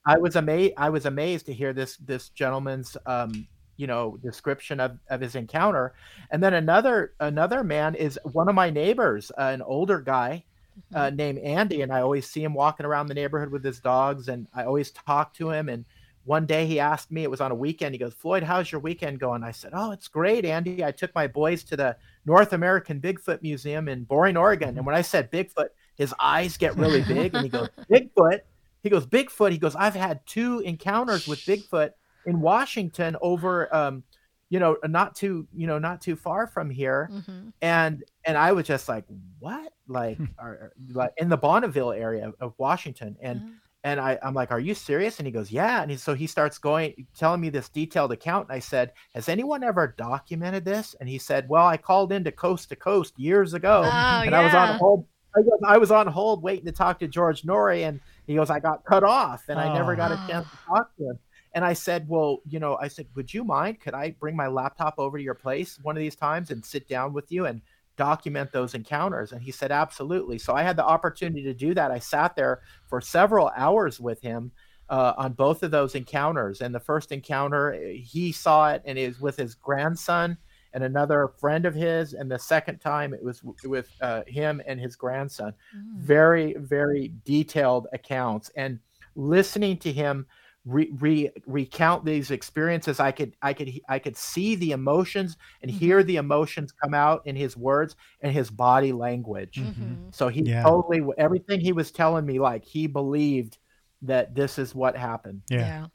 I 0.05 0.17
was 0.17 0.35
amazed. 0.35 0.73
I 0.77 0.89
was 0.89 1.05
amazed 1.05 1.45
to 1.45 1.53
hear 1.53 1.73
this 1.73 1.97
this 1.97 2.29
gentleman's 2.29 2.97
um, 3.05 3.47
you 3.81 3.87
know 3.87 4.15
description 4.21 4.79
of, 4.79 4.99
of 5.09 5.19
his 5.19 5.33
encounter. 5.35 5.93
And 6.29 6.41
then 6.41 6.53
another 6.53 7.13
another 7.19 7.63
man 7.63 7.95
is 7.95 8.19
one 8.31 8.47
of 8.47 8.53
my 8.53 8.69
neighbors, 8.69 9.31
uh, 9.37 9.49
an 9.51 9.63
older 9.63 9.99
guy 9.99 10.45
uh, 10.93 11.09
named 11.09 11.39
Andy, 11.39 11.81
and 11.81 11.91
I 11.91 12.01
always 12.01 12.29
see 12.29 12.43
him 12.43 12.53
walking 12.53 12.85
around 12.85 13.07
the 13.07 13.15
neighborhood 13.15 13.51
with 13.51 13.65
his 13.65 13.79
dogs, 13.79 14.27
and 14.27 14.47
I 14.53 14.65
always 14.65 14.91
talk 14.91 15.33
to 15.35 15.49
him. 15.49 15.67
And 15.67 15.83
one 16.25 16.45
day 16.45 16.67
he 16.67 16.79
asked 16.79 17.11
me, 17.11 17.23
it 17.23 17.31
was 17.31 17.41
on 17.41 17.51
a 17.51 17.55
weekend. 17.55 17.95
He 17.95 17.99
goes, 17.99 18.13
"Floyd, 18.13 18.43
how's 18.43 18.71
your 18.71 18.81
weekend 18.81 19.19
going?" 19.19 19.43
I 19.43 19.51
said, 19.51 19.71
"Oh, 19.73 19.91
it's 19.91 20.07
great, 20.07 20.45
Andy. 20.45 20.85
I 20.85 20.91
took 20.91 21.13
my 21.15 21.25
boys 21.25 21.63
to 21.65 21.75
the 21.75 21.97
North 22.25 22.53
American 22.53 23.01
Bigfoot 23.01 23.41
Museum 23.41 23.89
in 23.89 24.03
Boring, 24.03 24.37
Oregon." 24.37 24.77
And 24.77 24.85
when 24.85 24.95
I 24.95 25.01
said 25.01 25.31
Bigfoot, 25.31 25.69
his 25.95 26.13
eyes 26.19 26.55
get 26.55 26.77
really 26.77 27.01
big, 27.01 27.33
and 27.33 27.43
he 27.43 27.49
goes, 27.49 27.69
"Bigfoot." 27.89 28.41
He 28.83 28.89
goes, 28.89 29.05
Bigfoot. 29.05 29.51
He 29.51 29.59
goes, 29.59 29.75
I've 29.75 29.93
had 29.93 30.25
two 30.25 30.59
encounters 30.61 31.27
with 31.27 31.37
Bigfoot 31.39 31.91
in 32.25 32.39
Washington 32.41 33.15
over, 33.21 33.73
um, 33.75 34.03
you 34.49 34.59
know, 34.59 34.77
not 34.85 35.15
too, 35.15 35.47
you 35.53 35.67
know, 35.67 35.79
not 35.79 36.01
too 36.01 36.15
far 36.15 36.47
from 36.47 36.69
here. 36.69 37.13
hmm 37.27 37.49
And 37.61 38.03
and 38.25 38.37
I 38.37 38.51
was 38.51 38.65
just 38.67 38.89
like, 38.89 39.05
what? 39.39 39.73
Like, 39.87 40.21
are, 40.37 40.73
like 40.91 41.11
in 41.17 41.29
the 41.29 41.37
Bonneville 41.37 41.91
area 41.91 42.31
of 42.39 42.53
Washington. 42.57 43.15
And 43.21 43.41
Oh. 43.45 43.49
and 43.83 43.99
I, 43.99 44.19
I'm 44.21 44.35
like, 44.35 44.51
are 44.51 44.59
you 44.59 44.75
serious? 44.75 45.17
And 45.19 45.25
he 45.25 45.31
goes, 45.31 45.51
yeah. 45.51 45.81
And 45.81 45.89
he, 45.89 45.97
so 45.97 46.13
he 46.13 46.27
starts 46.27 46.59
going, 46.59 47.07
telling 47.17 47.41
me 47.41 47.49
this 47.49 47.67
detailed 47.69 48.11
account. 48.11 48.47
And 48.49 48.55
I 48.55 48.59
said, 48.59 48.91
has 49.15 49.27
anyone 49.27 49.63
ever 49.63 49.95
documented 49.97 50.65
this? 50.65 50.95
And 50.99 51.09
he 51.09 51.17
said, 51.17 51.49
well, 51.49 51.65
I 51.65 51.77
called 51.77 52.11
into 52.13 52.31
Coast 52.31 52.69
to 52.69 52.75
Coast 52.75 53.17
years 53.17 53.55
ago 53.55 53.81
Oh, 53.83 54.21
and 54.25 54.35
I 54.35 54.41
was 54.41 54.53
on 54.53 54.75
hold. 54.77 55.07
I 55.35 55.39
was, 55.39 55.59
I 55.65 55.77
was 55.77 55.91
on 55.91 56.07
hold 56.07 56.43
waiting 56.43 56.65
to 56.65 56.71
talk 56.73 56.99
to 56.99 57.07
George 57.07 57.41
Noory, 57.43 57.87
and 57.87 58.01
He 58.27 58.35
goes, 58.35 58.49
I 58.51 58.59
got 58.59 58.83
cut 58.85 59.03
off 59.03 59.45
and 59.47 59.59
I 59.59 59.69
never 59.69 59.93
Oh. 59.93 59.95
got 59.95 60.11
a 60.11 60.17
chance 60.29 60.45
to 60.51 60.57
talk 60.67 60.95
to 60.97 61.03
him. 61.11 61.19
And 61.53 61.65
I 61.65 61.73
said, 61.73 62.07
Well, 62.07 62.39
you 62.47 62.59
know, 62.59 62.77
I 62.81 62.87
said, 62.87 63.07
Would 63.15 63.33
you 63.33 63.43
mind? 63.43 63.79
Could 63.79 63.93
I 63.93 64.15
bring 64.19 64.35
my 64.35 64.47
laptop 64.47 64.95
over 64.97 65.17
to 65.17 65.23
your 65.23 65.35
place 65.35 65.79
one 65.81 65.95
of 65.97 66.01
these 66.01 66.15
times 66.15 66.51
and 66.51 66.65
sit 66.65 66.87
down 66.87 67.13
with 67.13 67.31
you 67.31 67.45
and 67.45 67.61
document 67.97 68.51
those 68.51 68.73
encounters? 68.73 69.31
And 69.31 69.41
he 69.41 69.51
said, 69.51 69.71
Absolutely. 69.71 70.37
So 70.37 70.53
I 70.53 70.63
had 70.63 70.75
the 70.77 70.85
opportunity 70.85 71.43
to 71.43 71.53
do 71.53 71.73
that. 71.73 71.91
I 71.91 71.99
sat 71.99 72.35
there 72.35 72.61
for 72.87 73.01
several 73.01 73.51
hours 73.55 73.99
with 73.99 74.21
him. 74.21 74.51
Uh, 74.89 75.13
on 75.15 75.31
both 75.31 75.63
of 75.63 75.71
those 75.71 75.95
encounters, 75.95 76.59
and 76.59 76.75
the 76.75 76.79
first 76.79 77.13
encounter, 77.13 77.71
he 77.93 78.29
saw 78.29 78.73
it 78.73 78.81
and 78.83 78.97
it 78.97 79.07
was 79.07 79.21
with 79.21 79.37
his 79.37 79.55
grandson 79.55 80.37
and 80.73 80.83
another 80.83 81.29
friend 81.39 81.65
of 81.65 81.73
his, 81.73 82.13
and 82.13 82.29
the 82.29 82.37
second 82.37 82.79
time 82.79 83.13
it 83.13 83.23
was 83.23 83.41
with 83.63 83.89
uh, 84.01 84.23
him 84.27 84.61
and 84.67 84.81
his 84.81 84.97
grandson 84.97 85.53
Mm. 85.73 86.01
very 86.01 86.55
very 86.59 87.13
detailed 87.23 87.87
accounts 87.93 88.51
and 88.57 88.79
listening 89.15 89.77
to 89.77 89.93
him 89.93 90.25
re, 90.65 90.89
re, 90.99 91.29
recount 91.47 92.05
these 92.05 92.29
experiences 92.31 92.99
i 92.99 93.11
could 93.11 93.35
i 93.41 93.51
could 93.53 93.71
i 93.89 93.97
could 93.97 94.15
see 94.15 94.55
the 94.55 94.71
emotions 94.71 95.35
and 95.61 95.71
hear 95.71 96.03
the 96.03 96.17
emotions 96.17 96.71
come 96.83 96.93
out 96.93 97.21
in 97.25 97.35
his 97.35 97.57
words 97.57 97.95
and 98.21 98.31
his 98.31 98.51
body 98.51 98.91
language 98.91 99.57
Mhm. 99.57 100.13
so 100.13 100.27
he 100.27 100.43
Yeah. 100.43 100.63
totally 100.63 101.01
everything 101.17 101.59
he 101.59 101.73
was 101.73 101.91
telling 101.91 102.25
me 102.25 102.39
like 102.39 102.63
he 102.63 102.85
believed 102.87 103.57
that 104.03 104.35
this 104.35 104.59
is 104.59 104.75
what 104.75 104.95
happened 104.95 105.41
Yeah. 105.49 105.87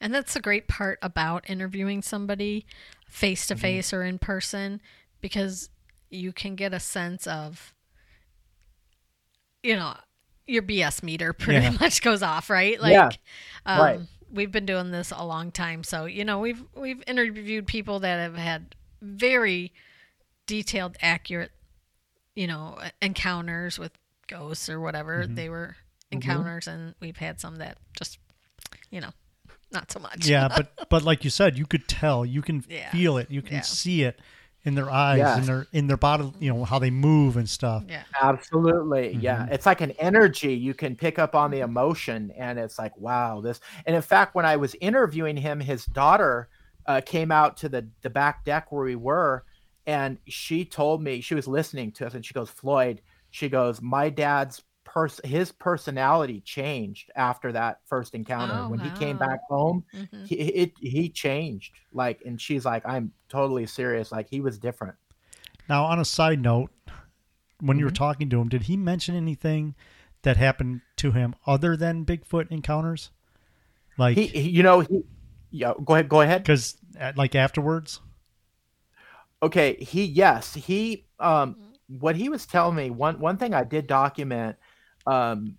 And 0.00 0.14
that's 0.14 0.34
the 0.34 0.40
great 0.40 0.66
part 0.66 0.98
about 1.02 1.48
interviewing 1.48 2.02
somebody 2.02 2.66
face 3.08 3.46
Mm-hmm. 3.46 3.54
to 3.54 3.60
face 3.60 3.92
or 3.92 4.02
in 4.02 4.18
person 4.18 4.80
because 5.20 5.70
you 6.08 6.32
can 6.32 6.56
get 6.56 6.72
a 6.74 6.80
sense 6.80 7.26
of, 7.26 7.74
you 9.62 9.76
know, 9.76 9.94
your 10.50 10.62
BS 10.62 11.02
meter 11.02 11.32
pretty 11.44 11.64
Yeah. 11.64 11.76
much 11.80 12.02
goes 12.02 12.22
off, 12.22 12.50
right? 12.50 12.80
Like, 12.80 12.92
Yeah, 12.92 13.10
um, 13.66 13.80
right. 13.80 14.00
we've 14.30 14.50
been 14.52 14.66
doing 14.66 14.90
this 14.90 15.12
a 15.14 15.24
long 15.24 15.50
time. 15.52 15.84
So, 15.84 16.04
you 16.06 16.24
know, 16.24 16.38
we've, 16.38 16.62
we've 16.74 17.02
interviewed 17.06 17.66
people 17.66 18.00
that 18.00 18.16
have 18.18 18.36
had 18.36 18.74
very 19.02 19.72
detailed, 20.46 20.96
accurate, 21.00 21.52
you 22.34 22.46
know, 22.46 22.78
encounters 23.00 23.78
with 23.78 23.92
ghosts 24.26 24.68
or 24.68 24.80
whatever 24.80 25.24
Mm-hmm. 25.24 25.34
they 25.34 25.48
were 25.48 25.76
encounters. 26.10 26.66
And 26.66 26.94
we've 27.00 27.16
had 27.16 27.40
some 27.40 27.56
that 27.56 27.78
just, 27.98 28.18
you 28.90 29.00
know, 29.00 29.10
not 29.72 29.90
so 29.92 30.00
much. 30.00 30.26
yeah, 30.26 30.48
but 30.56 30.88
but 30.88 31.02
like 31.04 31.22
you 31.24 31.30
said, 31.30 31.56
you 31.56 31.66
could 31.66 31.86
tell, 31.88 32.26
you 32.26 32.42
can 32.42 32.64
Yeah. 32.68 32.90
feel 32.90 33.16
it, 33.18 33.30
you 33.30 33.42
can 33.42 33.56
Yeah. 33.56 33.60
see 33.62 34.02
it 34.02 34.18
in 34.64 34.74
their 34.74 34.90
eyes, 34.90 35.18
Yes. 35.18 35.38
in 35.38 35.46
their 35.46 35.66
in 35.72 35.86
their 35.86 35.96
body, 35.96 36.32
you 36.38 36.52
know 36.52 36.64
how 36.64 36.78
they 36.78 36.90
move 36.90 37.36
and 37.36 37.48
stuff. 37.48 37.84
Yeah. 37.88 38.02
Absolutely. 38.20 39.14
Yeah. 39.14 39.46
It's 39.50 39.66
like 39.66 39.80
an 39.80 39.92
energy. 39.92 40.52
You 40.54 40.74
can 40.74 40.96
pick 40.96 41.18
up 41.18 41.34
on 41.34 41.50
the 41.50 41.60
emotion, 41.60 42.30
and 42.36 42.58
it's 42.58 42.78
like, 42.78 42.96
wow, 42.98 43.40
this. 43.40 43.60
And 43.86 43.96
in 43.96 44.02
fact, 44.02 44.34
when 44.34 44.44
I 44.44 44.56
was 44.56 44.74
interviewing 44.80 45.36
him, 45.36 45.60
his 45.60 45.86
daughter 45.86 46.48
uh, 46.86 47.00
came 47.04 47.30
out 47.32 47.56
to 47.58 47.68
the, 47.68 47.88
the 48.02 48.10
back 48.10 48.44
deck 48.44 48.70
where 48.72 48.84
we 48.84 48.96
were, 48.96 49.44
and 49.86 50.18
she 50.26 50.64
told 50.64 51.02
me, 51.02 51.20
she 51.20 51.34
was 51.34 51.46
listening 51.48 51.92
to 51.92 52.06
us, 52.06 52.14
and 52.14 52.24
she 52.24 52.34
goes, 52.34 52.50
Floyd, 52.50 53.00
she 53.30 53.48
goes, 53.48 53.80
my 53.80 54.10
dad's. 54.10 54.62
Pers- 54.92 55.20
his 55.22 55.52
personality 55.52 56.40
changed 56.40 57.10
after 57.14 57.52
that 57.52 57.78
first 57.86 58.14
encounter. 58.14 58.54
Oh, 58.54 58.70
when 58.70 58.80
he 58.80 58.90
came 58.90 59.16
back 59.16 59.40
home, 59.48 59.84
Mhm. 59.94 60.26
he 60.26 60.34
it, 60.34 60.72
he 60.80 61.08
changed. 61.08 61.74
Like, 61.92 62.22
and 62.26 62.40
she's 62.40 62.64
like, 62.64 62.82
I'm 62.84 63.12
totally 63.28 63.66
serious. 63.66 64.10
Like, 64.10 64.28
he 64.28 64.40
was 64.40 64.58
different. 64.58 64.96
Now, 65.68 65.84
on 65.84 66.00
a 66.00 66.04
side 66.04 66.40
note, 66.42 66.70
when 67.60 67.78
you 67.78 67.84
were 67.84 67.90
Mhm. 67.92 67.94
talking 67.94 68.28
to 68.30 68.40
him, 68.40 68.48
did 68.48 68.62
he 68.64 68.76
mention 68.76 69.14
anything 69.14 69.76
that 70.22 70.36
happened 70.36 70.80
to 70.96 71.12
him 71.12 71.34
other 71.46 71.76
than 71.76 72.04
Bigfoot 72.04 72.50
encounters? 72.50 73.10
Like, 73.96 74.16
He, 74.18 74.26
he 74.26 74.48
you 74.50 74.62
know, 74.64 74.80
he, 74.80 75.02
yeah. 75.52 75.74
Go 75.84 75.94
ahead. 75.94 76.08
Go 76.08 76.20
ahead. 76.20 76.42
because 76.42 76.76
like 77.16 77.34
afterwards, 77.36 78.00
Okay, 79.42 79.76
he 79.82 80.04
yes, 80.04 80.54
he 80.54 81.06
um 81.18 81.56
what 81.88 82.14
he 82.16 82.28
was 82.28 82.46
telling 82.46 82.76
me 82.76 82.90
one 82.90 83.18
one 83.20 83.36
thing 83.36 83.54
I 83.54 83.64
did 83.64 83.86
document 83.86 84.56
um 85.06 85.58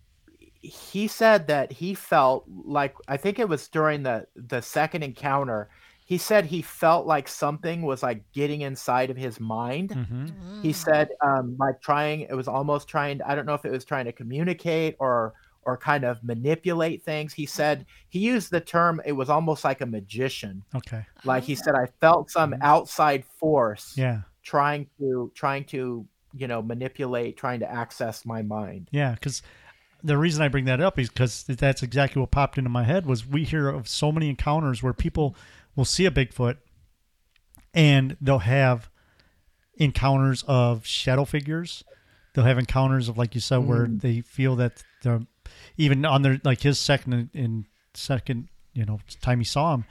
he 0.61 1.07
said 1.07 1.47
that 1.47 1.71
he 1.71 1.93
felt 1.95 2.45
like 2.47 2.95
I 3.07 3.17
think 3.17 3.39
it 3.39 3.49
was 3.49 3.67
during 3.69 4.03
the 4.03 4.27
the 4.35 4.61
second 4.61 5.03
encounter 5.03 5.69
he 6.05 6.17
said 6.17 6.45
he 6.45 6.61
felt 6.61 7.07
like 7.07 7.27
something 7.27 7.83
was 7.83 8.03
like 8.03 8.25
getting 8.33 8.61
inside 8.61 9.09
of 9.09 9.17
his 9.17 9.39
mind. 9.39 9.91
hmm 9.93 10.31
Mm. 10.31 10.35
He 10.59 10.73
said 10.73 11.09
um 11.25 11.57
like 11.59 11.81
trying 11.81 12.21
it 12.21 12.33
was 12.35 12.47
almost 12.47 12.87
trying 12.87 13.21
I 13.23 13.35
don't 13.35 13.45
know 13.47 13.55
if 13.55 13.65
it 13.65 13.71
was 13.71 13.85
trying 13.85 14.05
to 14.05 14.13
communicate 14.13 14.95
or 14.99 15.33
or 15.63 15.77
kind 15.77 16.03
of 16.05 16.23
manipulate 16.23 17.03
things. 17.03 17.33
He 17.33 17.45
said 17.47 17.85
he 18.09 18.19
used 18.19 18.51
the 18.51 18.61
term 18.61 19.01
it 19.05 19.13
was 19.13 19.29
almost 19.29 19.63
like 19.63 19.81
a 19.81 19.85
magician. 19.85 20.65
okay, 20.75 21.05
Like 21.23 21.43
he 21.45 21.55
said 21.55 21.75
I 21.75 21.87
felt 22.01 22.31
some 22.31 22.53
Mhm. 22.53 22.61
outside 22.61 23.25
force 23.25 23.95
yeah, 23.95 24.23
trying 24.43 24.89
to 24.99 25.31
trying 25.35 25.65
to 25.65 26.07
you 26.33 26.47
know 26.47 26.61
manipulate 26.61 27.37
trying 27.37 27.59
to 27.61 27.71
access 27.71 28.25
my 28.25 28.41
mind 28.41 28.87
yeah, 28.91 29.13
because. 29.13 29.41
The 30.03 30.17
reason 30.17 30.41
I 30.41 30.47
bring 30.47 30.65
that 30.65 30.81
up 30.81 30.97
is 30.97 31.09
because 31.09 31.43
that's 31.43 31.83
exactly 31.83 32.19
what 32.19 32.31
popped 32.31 32.57
into 32.57 32.71
my 32.71 32.83
head 32.85 33.05
was 33.05 33.23
we 33.27 33.43
hear 33.43 33.69
of 33.69 33.87
so 33.87 34.11
many 34.11 34.29
encounters 34.29 34.81
where 34.81 34.93
people 34.93 35.35
will 35.75 35.85
see 35.85 36.07
a 36.07 36.09
Bigfoot 36.09 36.57
and 37.73 38.17
they'll 38.19 38.39
have 38.39 38.89
encounters 39.75 40.43
of 40.47 40.85
shadow 40.87 41.23
figures. 41.25 41.83
They'll 42.33 42.45
have 42.45 42.57
encounters 42.57 43.09
of, 43.09 43.17
like 43.19 43.35
you 43.35 43.41
said, 43.41 43.57
where 43.59 43.85
Mm. 43.85 44.01
they 44.01 44.21
feel 44.21 44.55
that 44.55 44.83
they're 45.03 45.21
even 45.77 46.03
on 46.05 46.23
their 46.23 46.39
like 46.43 46.61
his 46.61 46.79
second 46.79 47.29
in 47.33 47.65
second, 47.93 48.47
you 48.73 48.85
know, 48.85 48.99
time 49.21 49.37
he 49.39 49.45
saw 49.45 49.75
him. 49.75 49.85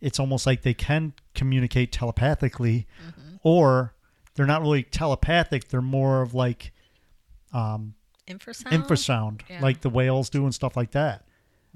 It's 0.00 0.18
almost 0.18 0.46
like 0.46 0.62
they 0.62 0.72
can 0.74 1.12
communicate 1.34 1.92
telepathically, 1.92 2.86
Mm-hmm. 3.06 3.36
or 3.42 3.94
they're 4.34 4.46
not 4.46 4.62
really 4.62 4.82
telepathic. 4.82 5.68
They're 5.68 5.82
more 5.82 6.22
of 6.22 6.34
like 6.34 6.72
um, 7.52 7.94
Infrasound. 8.26 8.72
infrasound, 8.72 9.40
Yeah. 9.48 9.60
like 9.60 9.80
the 9.82 9.90
whales 9.90 10.30
do 10.30 10.44
and 10.44 10.54
stuff 10.54 10.76
like 10.76 10.92
that. 10.92 11.24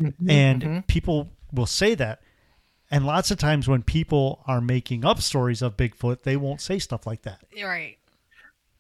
Mm-hmm. 0.01 0.31
And 0.31 0.87
people 0.87 1.31
will 1.53 1.67
say 1.67 1.95
that. 1.95 2.21
And 2.91 3.05
lots 3.05 3.31
of 3.31 3.39
times 3.39 3.67
when 3.67 3.83
people 3.83 4.43
are 4.47 4.61
making 4.61 5.05
up 5.05 5.21
stories 5.21 5.61
of 5.61 5.77
Bigfoot, 5.77 6.23
they 6.23 6.37
won't 6.37 6.61
say 6.61 6.79
stuff 6.79 7.07
like 7.07 7.23
that. 7.23 7.41
Right. 7.61 7.99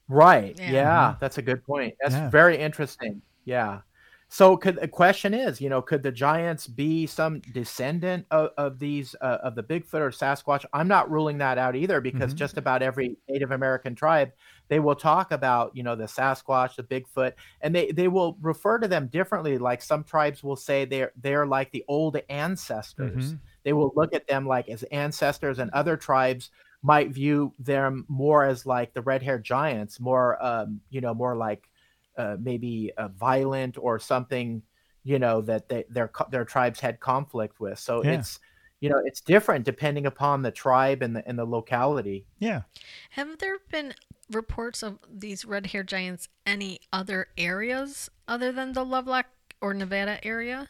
right 0.08 0.56
Yeah. 0.58 0.70
yeah, 0.70 1.14
that's 1.18 1.38
a 1.38 1.42
good 1.42 1.64
point 1.66 1.94
that's 2.00 2.14
Yeah. 2.14 2.30
very 2.30 2.56
interesting 2.58 3.22
yeah 3.44 3.80
so 4.28 4.56
could 4.56 4.76
the 4.76 4.88
question 4.88 5.32
is 5.32 5.60
you 5.60 5.68
know 5.68 5.80
could 5.80 6.02
the 6.02 6.10
giants 6.10 6.66
be 6.66 7.06
some 7.06 7.40
descendant 7.52 8.26
of, 8.32 8.50
of 8.58 8.78
these 8.80 9.14
uh, 9.20 9.38
of 9.42 9.54
the 9.54 9.62
bigfoot 9.62 10.00
or 10.00 10.10
sasquatch 10.10 10.64
i'm 10.72 10.88
not 10.88 11.08
ruling 11.10 11.38
that 11.38 11.58
out 11.58 11.76
either 11.76 12.00
because 12.00 12.34
Mhm. 12.34 12.34
just 12.34 12.58
about 12.58 12.82
every 12.82 13.16
native 13.28 13.52
american 13.52 13.94
tribe 13.94 14.32
they 14.68 14.80
will 14.80 14.96
talk 14.96 15.30
about 15.30 15.70
you 15.76 15.82
know 15.82 15.94
the 15.94 16.04
sasquatch 16.04 16.74
the 16.76 16.82
bigfoot 16.82 17.32
and 17.60 17.74
they 17.74 17.92
they 17.92 18.08
will 18.08 18.36
refer 18.40 18.78
to 18.78 18.88
them 18.88 19.06
differently 19.08 19.58
like 19.58 19.80
some 19.80 20.02
tribes 20.02 20.42
will 20.42 20.56
say 20.56 20.84
they're 20.84 21.12
they're 21.16 21.46
like 21.46 21.70
the 21.70 21.84
old 21.86 22.16
ancestors 22.28 23.34
Mhm. 23.34 23.40
they 23.64 23.72
will 23.72 23.92
look 23.94 24.12
at 24.12 24.26
them 24.26 24.46
like 24.46 24.68
as 24.68 24.82
ancestors 24.84 25.58
and 25.60 25.70
other 25.70 25.96
tribes 25.96 26.50
might 26.82 27.10
view 27.10 27.54
them 27.58 28.04
more 28.08 28.44
as 28.44 28.66
like 28.66 28.92
the 28.92 29.02
red-haired 29.02 29.44
giants 29.44 30.00
more 30.00 30.42
um 30.44 30.80
you 30.90 31.00
know 31.00 31.14
more 31.14 31.36
like 31.36 31.68
uh, 32.16 32.36
maybe 32.40 32.92
uh, 32.96 33.08
violent 33.08 33.76
or 33.78 33.98
something 33.98 34.62
you 35.02 35.18
know 35.18 35.40
that 35.40 35.68
they, 35.68 35.84
their 35.88 36.10
their 36.30 36.44
tribes 36.44 36.80
had 36.80 36.98
conflict 37.00 37.60
with 37.60 37.78
so 37.78 38.02
Yeah. 38.02 38.12
it's 38.18 38.40
you 38.80 38.90
know 38.90 39.00
it's 39.04 39.20
different 39.20 39.64
depending 39.64 40.06
upon 40.06 40.42
the 40.42 40.50
tribe 40.50 41.02
and 41.02 41.14
the 41.16 41.26
and 41.28 41.38
the 41.38 41.44
locality 41.44 42.26
Yeah. 42.38 42.62
Have 43.10 43.38
there 43.38 43.58
been 43.70 43.94
reports 44.30 44.82
of 44.82 44.98
these 45.08 45.44
red 45.44 45.66
haired 45.66 45.88
giants 45.88 46.28
any 46.44 46.80
other 46.92 47.28
areas 47.38 48.10
other 48.26 48.50
than 48.52 48.72
the 48.72 48.84
Lovelock 48.84 49.26
or 49.60 49.72
Nevada 49.72 50.18
area? 50.26 50.68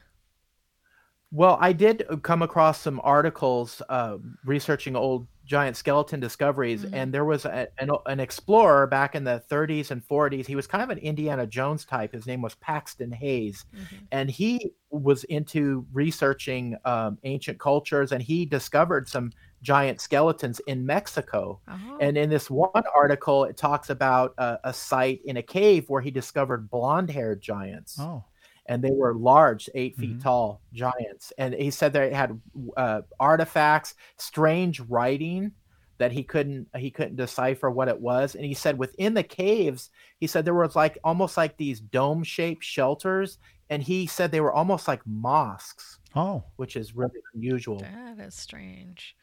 Well, 1.33 1.59
I 1.61 1.73
did 1.73 2.05
uh, 2.09 2.17
come 2.17 2.43
across 2.43 2.81
some 2.81 3.01
articles 3.03 3.83
uh, 3.89 4.19
researching 4.45 4.95
old 4.95 5.27
giant 5.47 5.77
skeleton 5.77 6.21
discoveries, 6.21 6.85
Mhm. 6.85 6.91
and 6.93 7.15
there 7.15 7.25
was 7.25 7.45
a, 7.45 7.69
an, 7.79 7.91
an 8.07 8.21
explorer 8.21 8.87
back 8.87 9.15
in 9.15 9.25
the 9.25 9.43
30s 9.49 9.91
and 9.93 10.03
40s. 10.07 10.47
He 10.47 10.57
was 10.57 10.67
kind 10.67 10.83
of 10.83 10.91
an 10.91 10.99
Indiana 10.99 11.47
Jones 11.47 11.85
type. 11.85 12.13
His 12.13 12.27
name 12.27 12.43
was 12.43 12.55
Paxson 12.57 13.13
Hayes, 13.13 13.65
Mhm. 13.75 13.99
and 14.11 14.31
he 14.31 14.73
was 14.91 15.25
into 15.25 15.87
researching 15.93 16.77
um, 16.85 17.19
ancient 17.25 17.59
cultures, 17.61 18.13
and 18.13 18.23
he 18.23 18.45
discovered 18.45 19.09
some 19.09 19.31
giant 19.63 20.01
skeletons 20.01 20.61
in 20.67 20.85
Mexico. 20.85 21.61
Oh. 21.69 21.99
And 22.01 22.19
in 22.19 22.29
this 22.29 22.51
one 22.51 22.85
article, 22.95 23.45
it 23.45 23.57
talks 23.57 23.89
about 23.91 24.35
a, 24.39 24.59
a 24.65 24.73
site 24.73 25.21
in 25.25 25.37
a 25.39 25.43
cave 25.43 25.89
where 25.89 26.03
he 26.03 26.11
discovered 26.11 26.69
blonde-haired 26.71 27.41
giants 27.41 27.99
Oh. 28.01 28.25
And 28.69 28.83
they 28.83 28.91
were 28.91 29.15
large, 29.15 29.69
eight 29.75 29.97
feet 29.97 30.19
Mhm. 30.19 30.23
tall 30.23 30.61
giants. 30.73 31.33
And 31.39 31.55
he 31.55 31.71
said 31.71 31.93
they 31.93 32.13
had 32.13 32.41
uh, 32.77 33.03
artifacts, 33.21 33.95
strange 34.17 34.81
writing 34.81 35.53
that 35.99 36.13
he 36.13 36.23
couldn't 36.23 36.69
he 36.77 36.91
couldn't 36.91 37.17
decipher 37.17 37.71
what 37.71 37.89
it 37.89 37.99
was. 38.01 38.35
And 38.35 38.45
he 38.45 38.55
said 38.55 38.79
within 38.79 39.15
the 39.15 39.23
caves, 39.23 39.91
he 40.19 40.27
said 40.27 40.45
there 40.45 40.55
was 40.55 40.77
like 40.77 40.99
almost 41.05 41.37
like 41.37 41.57
these 41.57 41.81
dome 41.81 42.23
shaped 42.23 42.65
shelters 42.65 43.39
and 43.71 43.83
he 43.83 44.07
said 44.07 44.31
they 44.31 44.41
were 44.41 44.53
almost 44.53 44.87
like 44.87 45.01
mosques, 45.07 45.99
Oh, 46.15 46.45
which 46.57 46.77
is 46.77 46.95
really 46.95 47.19
unusual. 47.35 47.79
That 47.81 48.19
is 48.21 48.35
strange. 48.35 49.17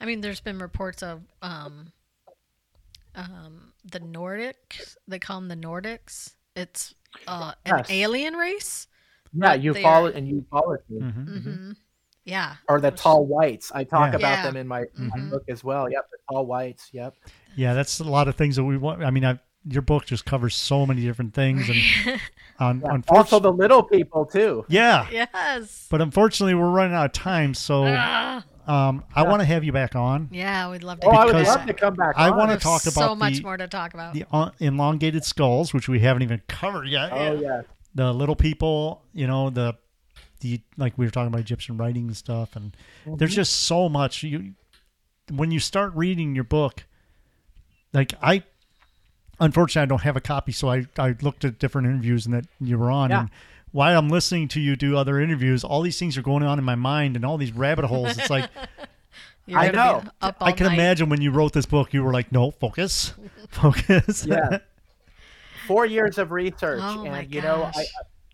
I 0.00 0.04
mean, 0.06 0.20
there's 0.20 0.40
been 0.40 0.58
reports 0.58 1.02
of 1.02 1.22
um, 1.42 1.92
um, 3.14 3.72
the 3.84 4.00
Nordics. 4.00 4.96
They 5.08 5.18
call 5.18 5.40
them 5.40 5.48
the 5.48 5.56
Nordics. 5.56 6.34
It's 6.54 6.94
uh, 7.26 7.52
an 7.64 7.78
Yes. 7.78 7.86
alien 7.90 8.34
race. 8.34 8.86
Yeah, 9.32 9.54
you 9.54 9.72
they 9.74 9.82
follow 9.82 10.06
are- 10.06 10.10
it 10.10 10.16
and 10.16 10.26
you 10.28 10.44
follow 10.50 10.72
it. 10.72 10.84
mhm, 10.90 11.12
mhm. 11.12 11.42
hmm 11.42 11.72
Yeah. 12.24 12.56
Or 12.68 12.80
the 12.80 12.90
tall 12.90 13.26
whites. 13.26 13.70
I 13.74 13.84
talk 13.84 14.12
Yeah. 14.12 14.16
about 14.18 14.30
Yeah. 14.38 14.42
them 14.44 14.56
in 14.56 14.66
my, 14.68 14.84
my 14.96 15.16
Mhm. 15.18 15.30
book 15.30 15.44
as 15.48 15.62
well. 15.64 15.90
Yep, 15.90 16.10
the 16.10 16.18
tall 16.30 16.46
whites. 16.46 16.88
Yep. 16.92 17.14
yeah, 17.56 17.74
that's 17.74 18.00
a 18.00 18.04
lot 18.04 18.28
of 18.28 18.36
things 18.36 18.56
that 18.56 18.64
we 18.64 18.76
want. 18.76 19.02
I 19.04 19.10
mean, 19.10 19.24
I, 19.24 19.38
your 19.64 19.82
book 19.82 20.06
just 20.06 20.24
covers 20.24 20.54
so 20.54 20.86
many 20.86 21.02
different 21.02 21.34
things, 21.34 21.68
and 21.68 21.78
on 22.58 22.80
Yeah. 22.80 22.86
Also 22.86 22.94
unfortunately, 22.94 23.40
the 23.40 23.52
little 23.52 23.82
people 23.82 24.24
too. 24.26 24.64
yeah, 24.68 25.06
yes. 25.10 25.86
but 25.90 26.00
unfortunately, 26.00 26.54
we're 26.54 26.70
running 26.70 26.94
out 26.94 27.06
of 27.06 27.12
time. 27.12 27.52
So, 27.54 27.84
Ah, 27.86 28.44
um, 28.68 29.02
I 29.14 29.22
Yeah. 29.22 29.28
want 29.30 29.40
to 29.40 29.46
have 29.46 29.64
you 29.64 29.72
back 29.72 29.96
on. 29.96 30.28
yeah, 30.30 30.70
we'd 30.70 30.82
love 30.82 31.00
to. 31.00 31.06
Oh, 31.06 31.10
get 31.12 31.20
I 31.20 31.24
would 31.26 31.46
love 31.46 31.66
to 31.66 31.72
come 31.74 31.94
back. 31.94 32.14
I 32.16 32.30
wanna 32.30 32.58
talk 32.58 32.82
so 32.82 32.90
about 32.90 33.08
so 33.08 33.14
much 33.14 33.36
the- 33.38 33.42
more 33.42 33.56
to 33.56 33.66
talk 33.66 33.94
about. 33.94 34.14
The 34.14 34.26
elongated 34.60 35.24
skulls, 35.24 35.72
which 35.74 35.88
we 35.88 36.00
haven't 36.00 36.22
even 36.22 36.42
covered 36.48 36.86
yet. 36.88 37.10
Oh 37.12 37.32
yeah. 37.40 37.62
The 37.94 38.12
little 38.12 38.36
people, 38.36 39.02
you 39.14 39.26
know, 39.26 39.50
the 39.50 39.74
the 40.40 40.60
like 40.76 40.96
we 40.96 41.04
were 41.06 41.10
talking 41.10 41.28
about 41.28 41.40
Egyptian 41.40 41.76
writing 41.78 42.06
and 42.08 42.16
stuff, 42.16 42.54
and 42.54 42.76
there's 43.06 43.32
Mhm. 43.32 43.36
just 43.36 43.52
so 43.62 43.88
much. 43.88 44.22
You 44.22 44.52
when 45.30 45.50
you 45.50 45.58
start 45.60 45.92
reading 45.94 46.34
your 46.34 46.44
book, 46.44 46.84
like 47.92 48.14
I, 48.22 48.44
unfortunately, 49.40 49.82
I 49.82 49.86
don't 49.86 50.02
have 50.02 50.16
a 50.16 50.20
copy, 50.20 50.52
so 50.52 50.70
I 50.70 50.86
I 50.98 51.14
looked 51.22 51.44
at 51.44 51.58
different 51.58 51.88
interviews 51.88 52.26
and 52.26 52.34
that 52.34 52.44
you 52.60 52.78
were 52.78 52.90
on, 52.90 53.10
Yeah. 53.10 53.20
and 53.20 53.30
while 53.72 53.98
I'm 53.98 54.08
listening 54.08 54.48
to 54.48 54.60
you 54.60 54.76
do 54.76 54.96
other 54.96 55.20
interviews, 55.20 55.64
all 55.64 55.82
these 55.82 55.98
things 55.98 56.16
are 56.18 56.22
going 56.22 56.42
on 56.42 56.58
in 56.58 56.64
my 56.64 56.74
mind 56.74 57.16
and 57.16 57.24
all 57.24 57.36
these 57.38 57.52
rabbit 57.52 57.84
holes. 57.86 58.16
It's 58.18 58.30
like 58.30 58.48
You're 59.46 59.58
I 59.60 59.70
know. 59.70 60.02
Up 60.20 60.36
I 60.40 60.52
can 60.52 60.66
night. 60.66 60.74
imagine 60.74 61.08
when 61.08 61.22
you 61.22 61.30
wrote 61.30 61.54
this 61.54 61.64
book, 61.64 61.94
you 61.94 62.04
were 62.04 62.12
like, 62.12 62.30
no, 62.32 62.50
focus, 62.50 63.14
focus. 63.48 64.26
Yeah. 64.26 64.58
Four 65.66 65.86
years 65.86 66.18
of 66.18 66.30
research, 66.32 66.80
Oh, 66.82 67.04
my 67.04 67.20
and 67.20 67.34
you 67.34 67.42
know, 67.42 67.64
I, 67.64 67.72
gosh. 67.72 67.84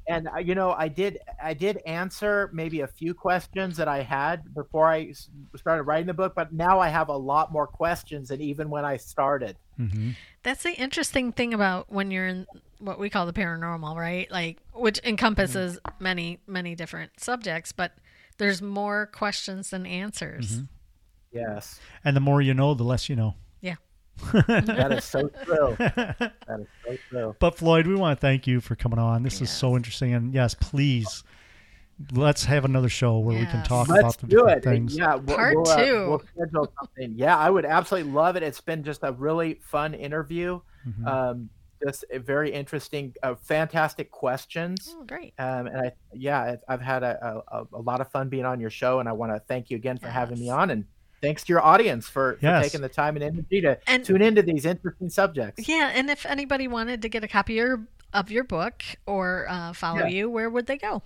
and 0.09 0.29
uh, 0.35 0.39
you 0.39 0.55
know, 0.55 0.73
I 0.73 0.89
did 0.89 1.19
I 1.43 1.55
did 1.55 1.79
answer 1.87 2.51
maybe 2.53 2.81
a 2.83 2.87
few 2.87 3.15
questions 3.15 3.77
that 3.77 3.89
I 3.89 4.03
had 4.03 4.55
before 4.55 4.87
I 4.89 5.13
started 5.57 5.83
writing 5.85 6.07
the 6.07 6.15
book, 6.15 6.35
but 6.37 6.53
now 6.53 6.79
I 6.79 6.89
have 6.89 7.09
a 7.09 7.17
lot 7.17 7.51
more 7.53 7.67
questions 7.67 8.29
than 8.29 8.41
even 8.41 8.71
when 8.71 8.85
I 8.85 8.97
started. 8.99 9.57
hmm 9.77 10.11
That's 10.45 10.63
the 10.63 10.75
interesting 10.75 11.33
thing 11.33 11.55
about 11.55 11.91
when 11.93 12.11
you're 12.13 12.27
in 12.29 12.47
what 12.85 12.99
we 12.99 13.11
call 13.11 13.27
the 13.27 13.33
paranormal, 13.33 13.97
right? 13.97 14.31
Like, 14.31 14.59
which 14.73 15.01
encompasses 15.05 15.79
many, 15.99 16.39
many 16.47 16.75
different 16.75 17.19
subjects, 17.19 17.73
but 17.73 17.93
there's 18.39 18.61
more 18.63 19.07
questions 19.07 19.71
than 19.71 19.87
answers. 19.87 20.59
Mhm. 20.61 20.69
Yes, 21.33 21.81
And 22.05 22.15
the 22.17 22.21
more 22.21 22.41
you 22.41 22.55
know, 22.55 22.75
the 22.75 22.85
less 22.85 23.09
you 23.09 23.17
know. 23.17 23.35
Yeah. 23.61 23.75
that 24.47 24.93
is 24.93 25.05
so 25.05 25.29
true. 25.45 25.75
That 25.79 26.37
is 26.61 26.67
so 26.87 26.97
true. 27.11 27.37
But 27.41 27.57
Floyd, 27.57 27.87
we 27.89 27.97
want 27.97 28.17
to 28.17 28.21
thank 28.21 28.47
you 28.47 28.61
for 28.61 28.77
coming 28.77 29.01
on. 29.01 29.25
This 29.25 29.41
is 29.41 29.51
so 29.51 29.75
interesting, 29.75 30.15
and 30.15 30.33
yes, 30.33 30.55
please, 30.55 31.25
let's 32.13 32.45
have 32.45 32.65
another 32.65 32.89
show 32.89 33.19
where 33.19 33.37
we 33.39 33.47
can 33.47 33.65
talk 33.65 33.89
Let's 33.89 34.01
about 34.01 34.19
the 34.19 34.27
do 34.29 34.37
different 34.37 34.59
it. 34.59 34.69
things. 34.69 34.97
Yeah, 34.97 35.17
we'll, 35.17 35.37
Part 35.37 35.57
we'll, 35.57 35.69
uh, 35.69 35.77
two. 35.85 36.09
we'll 36.09 36.23
schedule 36.37 36.73
something. 36.81 37.15
Yeah, 37.17 37.37
I 37.37 37.51
would 37.51 37.65
absolutely 37.65 38.13
love 38.13 38.37
it. 38.37 38.43
It's 38.45 38.61
been 38.61 38.85
just 38.85 39.01
a 39.03 39.11
really 39.13 39.55
fun 39.63 39.95
interview. 39.95 40.61
Mhm. 40.87 41.07
Um, 41.07 41.51
just 41.83 42.05
a 42.11 42.19
very 42.19 42.53
interesting, 42.53 43.15
uh, 43.23 43.35
fantastic 43.37 44.11
questions. 44.11 44.95
Oh, 44.99 45.05
great. 45.05 45.35
Um, 45.39 45.67
and 45.67 45.77
I, 45.79 45.93
yeah, 46.13 46.41
I- 46.69 46.73
I've 46.75 46.81
had 46.81 47.03
a, 47.03 47.43
a, 47.49 47.67
a 47.73 47.81
lot 47.81 48.01
of 48.01 48.11
fun 48.11 48.29
being 48.29 48.45
on 48.45 48.61
your 48.61 48.71
show, 48.71 49.01
and 49.01 49.09
I 49.09 49.13
want 49.13 49.33
to 49.33 49.41
thank 49.41 49.71
you 49.71 49.77
again 49.77 49.99
for 49.99 50.09
having 50.09 50.39
me 50.39 50.51
on, 50.51 50.71
and 50.71 50.85
thanks 51.23 51.43
to 51.45 51.53
your 51.53 51.63
audience 51.63 52.09
for, 52.09 52.35
for 52.41 52.61
taking 52.63 52.81
the 52.83 52.89
time 52.89 53.17
and 53.17 53.25
energy 53.25 53.61
to 53.63 53.79
And- 53.87 54.05
tune 54.05 54.23
into 54.23 54.43
these 54.43 54.65
interesting 54.67 55.09
subjects. 55.09 55.67
Yeah, 55.69 55.91
and 55.95 56.11
if 56.11 56.27
anybody 56.27 56.69
wanted 56.69 57.03
to 57.03 57.09
get 57.09 57.25
a 57.25 57.29
copy 57.29 57.59
of 57.59 57.67
your, 57.67 57.87
of 58.13 58.31
your 58.31 58.45
book 58.45 58.83
or 59.07 59.47
uh, 59.49 59.73
follow 59.73 60.01
Yeah. 60.01 60.09
you, 60.09 60.31
where 60.31 60.51
would 60.51 60.67
they 60.67 60.77
go? 60.79 61.03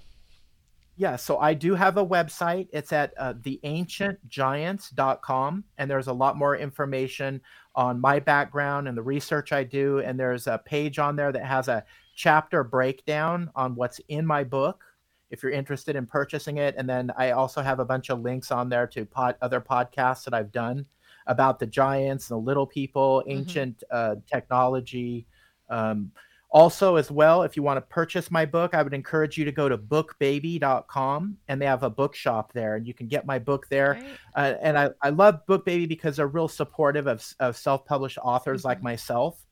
Yeah, 0.99 1.15
so 1.15 1.39
I 1.39 1.55
do 1.55 1.77
have 1.77 1.97
a 1.97 2.05
website. 2.05 2.67
It's 2.73 2.93
at 2.93 3.15
uh, 3.19 3.35
theancientgiants.com, 3.35 5.65
and 5.79 5.91
there's 5.91 6.09
a 6.09 6.13
lot 6.13 6.37
more 6.37 6.57
information 6.57 7.41
on 7.77 8.01
my 8.01 8.19
background 8.19 8.89
and 8.89 8.99
the 8.99 9.03
research 9.03 9.53
I 9.53 9.63
do. 9.63 10.01
And 10.01 10.19
there's 10.19 10.49
a 10.49 10.59
page 10.59 10.99
on 10.99 11.15
there 11.15 11.31
that 11.31 11.45
has 11.45 11.69
a 11.69 11.85
chapter 12.17 12.65
breakdown 12.65 13.49
on 13.55 13.77
what's 13.77 14.01
in 14.09 14.27
my 14.27 14.43
book 14.43 14.83
if 15.31 15.41
you're 15.41 15.53
interested 15.53 15.95
in 15.95 16.05
purchasing 16.05 16.57
it. 16.57 16.75
And 16.77 16.89
then 16.89 17.13
I 17.17 17.31
also 17.31 17.63
have 17.63 17.79
a 17.79 17.85
bunch 17.85 18.11
of 18.11 18.21
links 18.21 18.51
on 18.51 18.69
there 18.69 18.89
to 18.89 19.07
pod, 19.07 19.37
other 19.41 19.61
podcasts 19.61 20.25
that 20.25 20.35
I've 20.35 20.51
done 20.51 20.85
about 21.29 21.61
the 21.61 21.67
giants 21.67 22.29
and 22.29 22.41
the 22.41 22.45
little 22.45 22.67
people, 22.67 23.23
ancient 23.29 23.85
uh, 23.93 24.17
technology. 24.27 25.29
Um, 25.71 26.11
also, 26.51 26.97
as 26.97 27.11
well, 27.11 27.43
if 27.43 27.57
you 27.57 27.63
want 27.63 27.77
to 27.77 27.83
purchase 27.83 28.31
my 28.31 28.47
book, 28.47 28.75
I 28.75 28.83
would 28.83 28.95
encourage 28.95 29.37
you 29.37 29.45
to 29.45 29.53
go 29.53 29.69
to 29.69 29.77
bookbaby.com 29.77 31.37
and 31.49 31.61
they 31.61 31.67
have 31.67 31.83
a 31.83 31.91
bookshop 31.91 32.53
there 32.53 32.77
and 32.77 32.87
you 32.87 32.95
can 32.95 33.07
get 33.09 33.27
my 33.27 33.39
book 33.39 33.67
there. 33.69 33.95
Great. 33.95 34.07
Uh, 34.35 34.55
and 34.61 34.79
I, 34.79 34.91
I 35.03 35.11
love 35.11 35.41
BookBaby 35.47 35.89
because 35.89 36.17
they're 36.17 36.27
real 36.27 36.49
supportive 36.49 37.07
of, 37.07 37.25
of 37.41 37.57
self-published 37.57 38.19
authors 38.23 38.65
like 38.65 38.79
Mhm. 38.81 38.85
myself. 38.85 39.45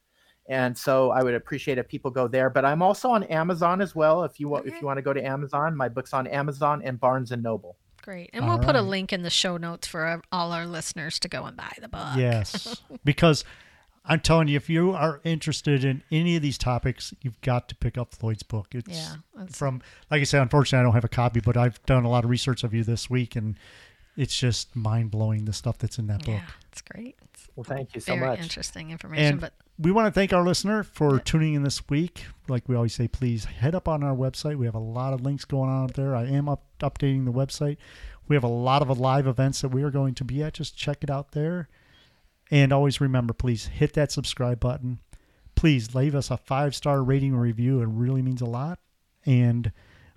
And 0.49 0.78
so 0.78 1.11
I 1.11 1.22
would 1.24 1.34
appreciate 1.34 1.76
if 1.78 1.88
people 1.88 2.11
go 2.12 2.28
there. 2.28 2.51
But 2.51 2.64
I'm 2.64 2.80
also 2.80 3.11
on 3.11 3.24
Amazon 3.24 3.80
as 3.80 3.94
well. 3.97 4.22
If 4.22 4.38
you 4.38 4.49
want, 4.49 4.66
if 4.66 4.80
you 4.80 4.86
want 4.86 4.97
to 4.99 5.03
go 5.03 5.12
to 5.12 5.24
Amazon, 5.24 5.76
my 5.76 5.88
book's 5.88 6.14
on 6.14 6.26
Amazon 6.28 6.82
and 6.84 7.01
Barnes 7.01 7.32
and 7.32 7.42
Noble. 7.42 7.76
Great. 8.03 8.30
And 8.32 8.44
All 8.44 8.51
we'll 8.51 8.64
put 8.64 8.76
a 8.76 8.82
link 8.82 9.12
in 9.12 9.22
the 9.22 9.30
show 9.30 9.57
notes 9.57 9.88
for 9.88 10.22
all 10.30 10.53
our 10.53 10.64
listeners 10.64 11.18
to 11.18 11.28
go 11.28 11.44
and 11.44 11.57
buy 11.57 11.72
the 11.80 11.88
book. 11.88 12.14
Yes, 12.16 12.80
because 13.05 13.44
I'm 14.09 14.21
telling 14.21 14.49
you, 14.49 14.57
if 14.57 14.71
you 14.71 14.93
are 14.93 15.21
interested 15.25 15.85
in 15.85 16.03
any 16.13 16.37
of 16.37 16.43
these 16.43 16.57
topics, 16.59 17.13
you've 17.23 17.41
got 17.41 17.69
to 17.71 17.75
pick 17.75 17.99
up 17.99 18.15
Floyd's 18.15 18.43
book. 18.45 18.69
It's 18.75 18.89
Yeah. 18.89 19.47
from, 19.51 19.83
like 20.11 20.21
I 20.21 20.25
said, 20.25 20.43
unfortunately, 20.43 20.81
I 20.81 20.83
don't 20.85 20.95
have 20.95 21.05
a 21.05 21.09
copy, 21.09 21.41
but 21.41 21.57
I've 21.57 21.85
done 21.87 22.05
a 22.05 22.09
lot 22.09 22.23
of 22.25 22.31
research 22.31 22.63
of 22.65 22.73
you 22.73 22.85
this 22.85 23.11
week, 23.11 23.35
and 23.37 23.59
it's 24.17 24.37
just 24.39 24.75
mind 24.77 25.11
blowing 25.11 25.45
the 25.45 25.53
stuff 25.53 25.77
that's 25.79 25.99
in 25.99 26.07
that 26.07 26.21
book. 26.25 26.37
yeah, 26.37 26.47
it's 26.71 26.83
great. 26.83 27.17
It's 27.25 27.49
Well, 27.57 27.65
thank 27.65 27.95
you 27.95 28.01
so 28.01 28.13
much. 28.13 28.19
very 28.21 28.31
much. 28.31 28.41
interesting 28.43 28.91
information. 28.91 29.25
And 29.27 29.41
but 29.41 29.53
we 29.79 29.91
want 29.91 30.07
to 30.07 30.13
thank 30.13 30.33
our 30.33 30.45
listener 30.45 30.83
for 30.85 31.15
Yeah. 31.17 31.21
tuning 31.25 31.55
in 31.55 31.63
this 31.65 31.89
week. 31.91 32.27
Like 32.49 32.69
we 32.69 32.77
always 32.77 32.95
say, 32.95 33.09
please 33.09 33.45
head 33.47 33.75
up 33.75 33.89
on 33.89 34.03
our 34.05 34.15
website. 34.15 34.57
We 34.57 34.67
have 34.67 34.75
a 34.75 34.79
lot 34.79 35.13
of 35.13 35.21
links 35.21 35.45
going 35.45 35.69
on 35.69 35.85
up 35.85 35.95
there. 35.95 36.15
I 36.17 36.25
am 36.27 36.49
up, 36.49 36.63
updating 36.81 37.25
the 37.25 37.33
website. 37.33 37.77
We 38.29 38.37
have 38.37 38.45
a 38.45 38.49
lot 38.49 38.83
of 38.83 38.99
live 38.99 39.27
events 39.27 39.61
that 39.63 39.69
we 39.69 39.83
are 39.83 39.91
going 39.91 40.15
to 40.15 40.25
be 40.25 40.43
at. 40.43 40.55
Just 40.55 40.77
check 40.77 41.03
it 41.03 41.11
out 41.11 41.33
there. 41.33 41.69
And 42.51 42.72
always 42.72 43.01
remember, 43.01 43.32
please 43.32 43.66
hit 43.66 43.94
that 43.94 44.12
subscribe 44.12 44.61
button. 44.61 45.01
Please 45.55 45.94
leave 45.94 46.14
us 46.14 46.30
a 46.30 46.36
five 46.36 46.74
star 46.74 47.03
rating 47.03 47.34
or 47.34 47.40
review. 47.40 47.80
It 47.80 47.88
really 47.88 48.22
means 48.22 48.40
a 48.40 48.47
lot. 48.47 48.78
And 49.24 49.72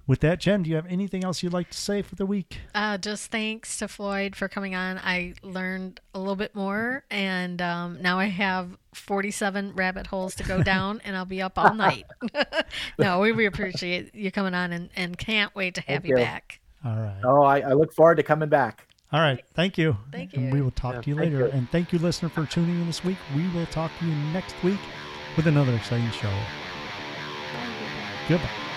with 0.06 0.22
that, 0.22 0.40
Jen, 0.40 0.64
do 0.64 0.72
you 0.72 0.76
have 0.76 0.88
anything 0.88 1.24
else 1.24 1.44
you'd 1.44 1.54
like 1.54 1.70
to 1.70 1.78
say 1.78 2.02
for 2.02 2.16
the 2.16 2.26
week? 2.26 2.58
uh, 2.74 2.98
just 2.98 3.30
thanks 3.30 3.78
to 3.78 3.88
Floyd 3.88 4.36
for 4.36 4.48
coming 4.48 4.74
on. 4.74 4.98
I 4.98 5.36
learned 5.44 6.02
a 6.16 6.20
little 6.20 6.36
bit 6.36 6.56
more, 6.56 7.04
and 7.12 7.62
um, 7.62 8.02
now 8.02 8.18
I 8.18 8.26
have 8.26 8.76
47 8.96 9.74
rabbit 9.76 10.08
holes 10.08 10.34
to 10.36 10.44
go 10.44 10.64
down, 10.64 11.00
and 11.06 11.16
I'll 11.16 11.26
be 11.26 11.44
up 11.44 11.60
all 11.60 11.76
night. 11.76 12.06
no, 13.00 13.20
we, 13.20 13.32
we 13.34 13.46
appreciate 13.46 14.16
you 14.16 14.32
coming 14.32 14.56
on, 14.56 14.72
and, 14.74 14.90
and 14.96 15.16
can't 15.16 15.54
wait 15.54 15.76
to 15.76 15.82
have 15.82 16.06
you 16.06 16.18
you. 16.18 16.24
back. 16.24 16.60
All 16.84 16.98
right. 16.98 17.22
Oh, 17.24 17.44
I, 17.44 17.60
I 17.60 17.74
look 17.74 17.94
forward 17.94 18.16
to 18.16 18.24
coming 18.24 18.50
back. 18.50 18.88
All 19.12 19.20
right. 19.20 19.44
Thank 19.56 19.78
you. 19.78 19.98
Thank 20.12 20.34
And 20.34 20.54
we 20.54 20.62
will 20.62 20.72
talk 20.72 20.96
Yeah, 20.96 21.02
to 21.02 21.10
you 21.10 21.16
later. 21.16 21.40
you. 21.40 21.46
And 21.48 21.70
thank 21.72 21.92
you, 21.92 22.00
listener, 22.00 22.30
for 22.30 22.46
tuning 22.46 22.76
in 22.80 22.86
this 22.88 23.04
week. 23.04 23.18
We 23.36 23.48
will 23.50 23.66
talk 23.68 23.92
to 24.00 24.06
you 24.06 24.14
next 24.32 24.56
week 24.64 24.80
with 25.36 25.48
another 25.48 25.74
exciting 25.74 26.12
show. 26.12 26.34
Goodbye. 28.28 28.69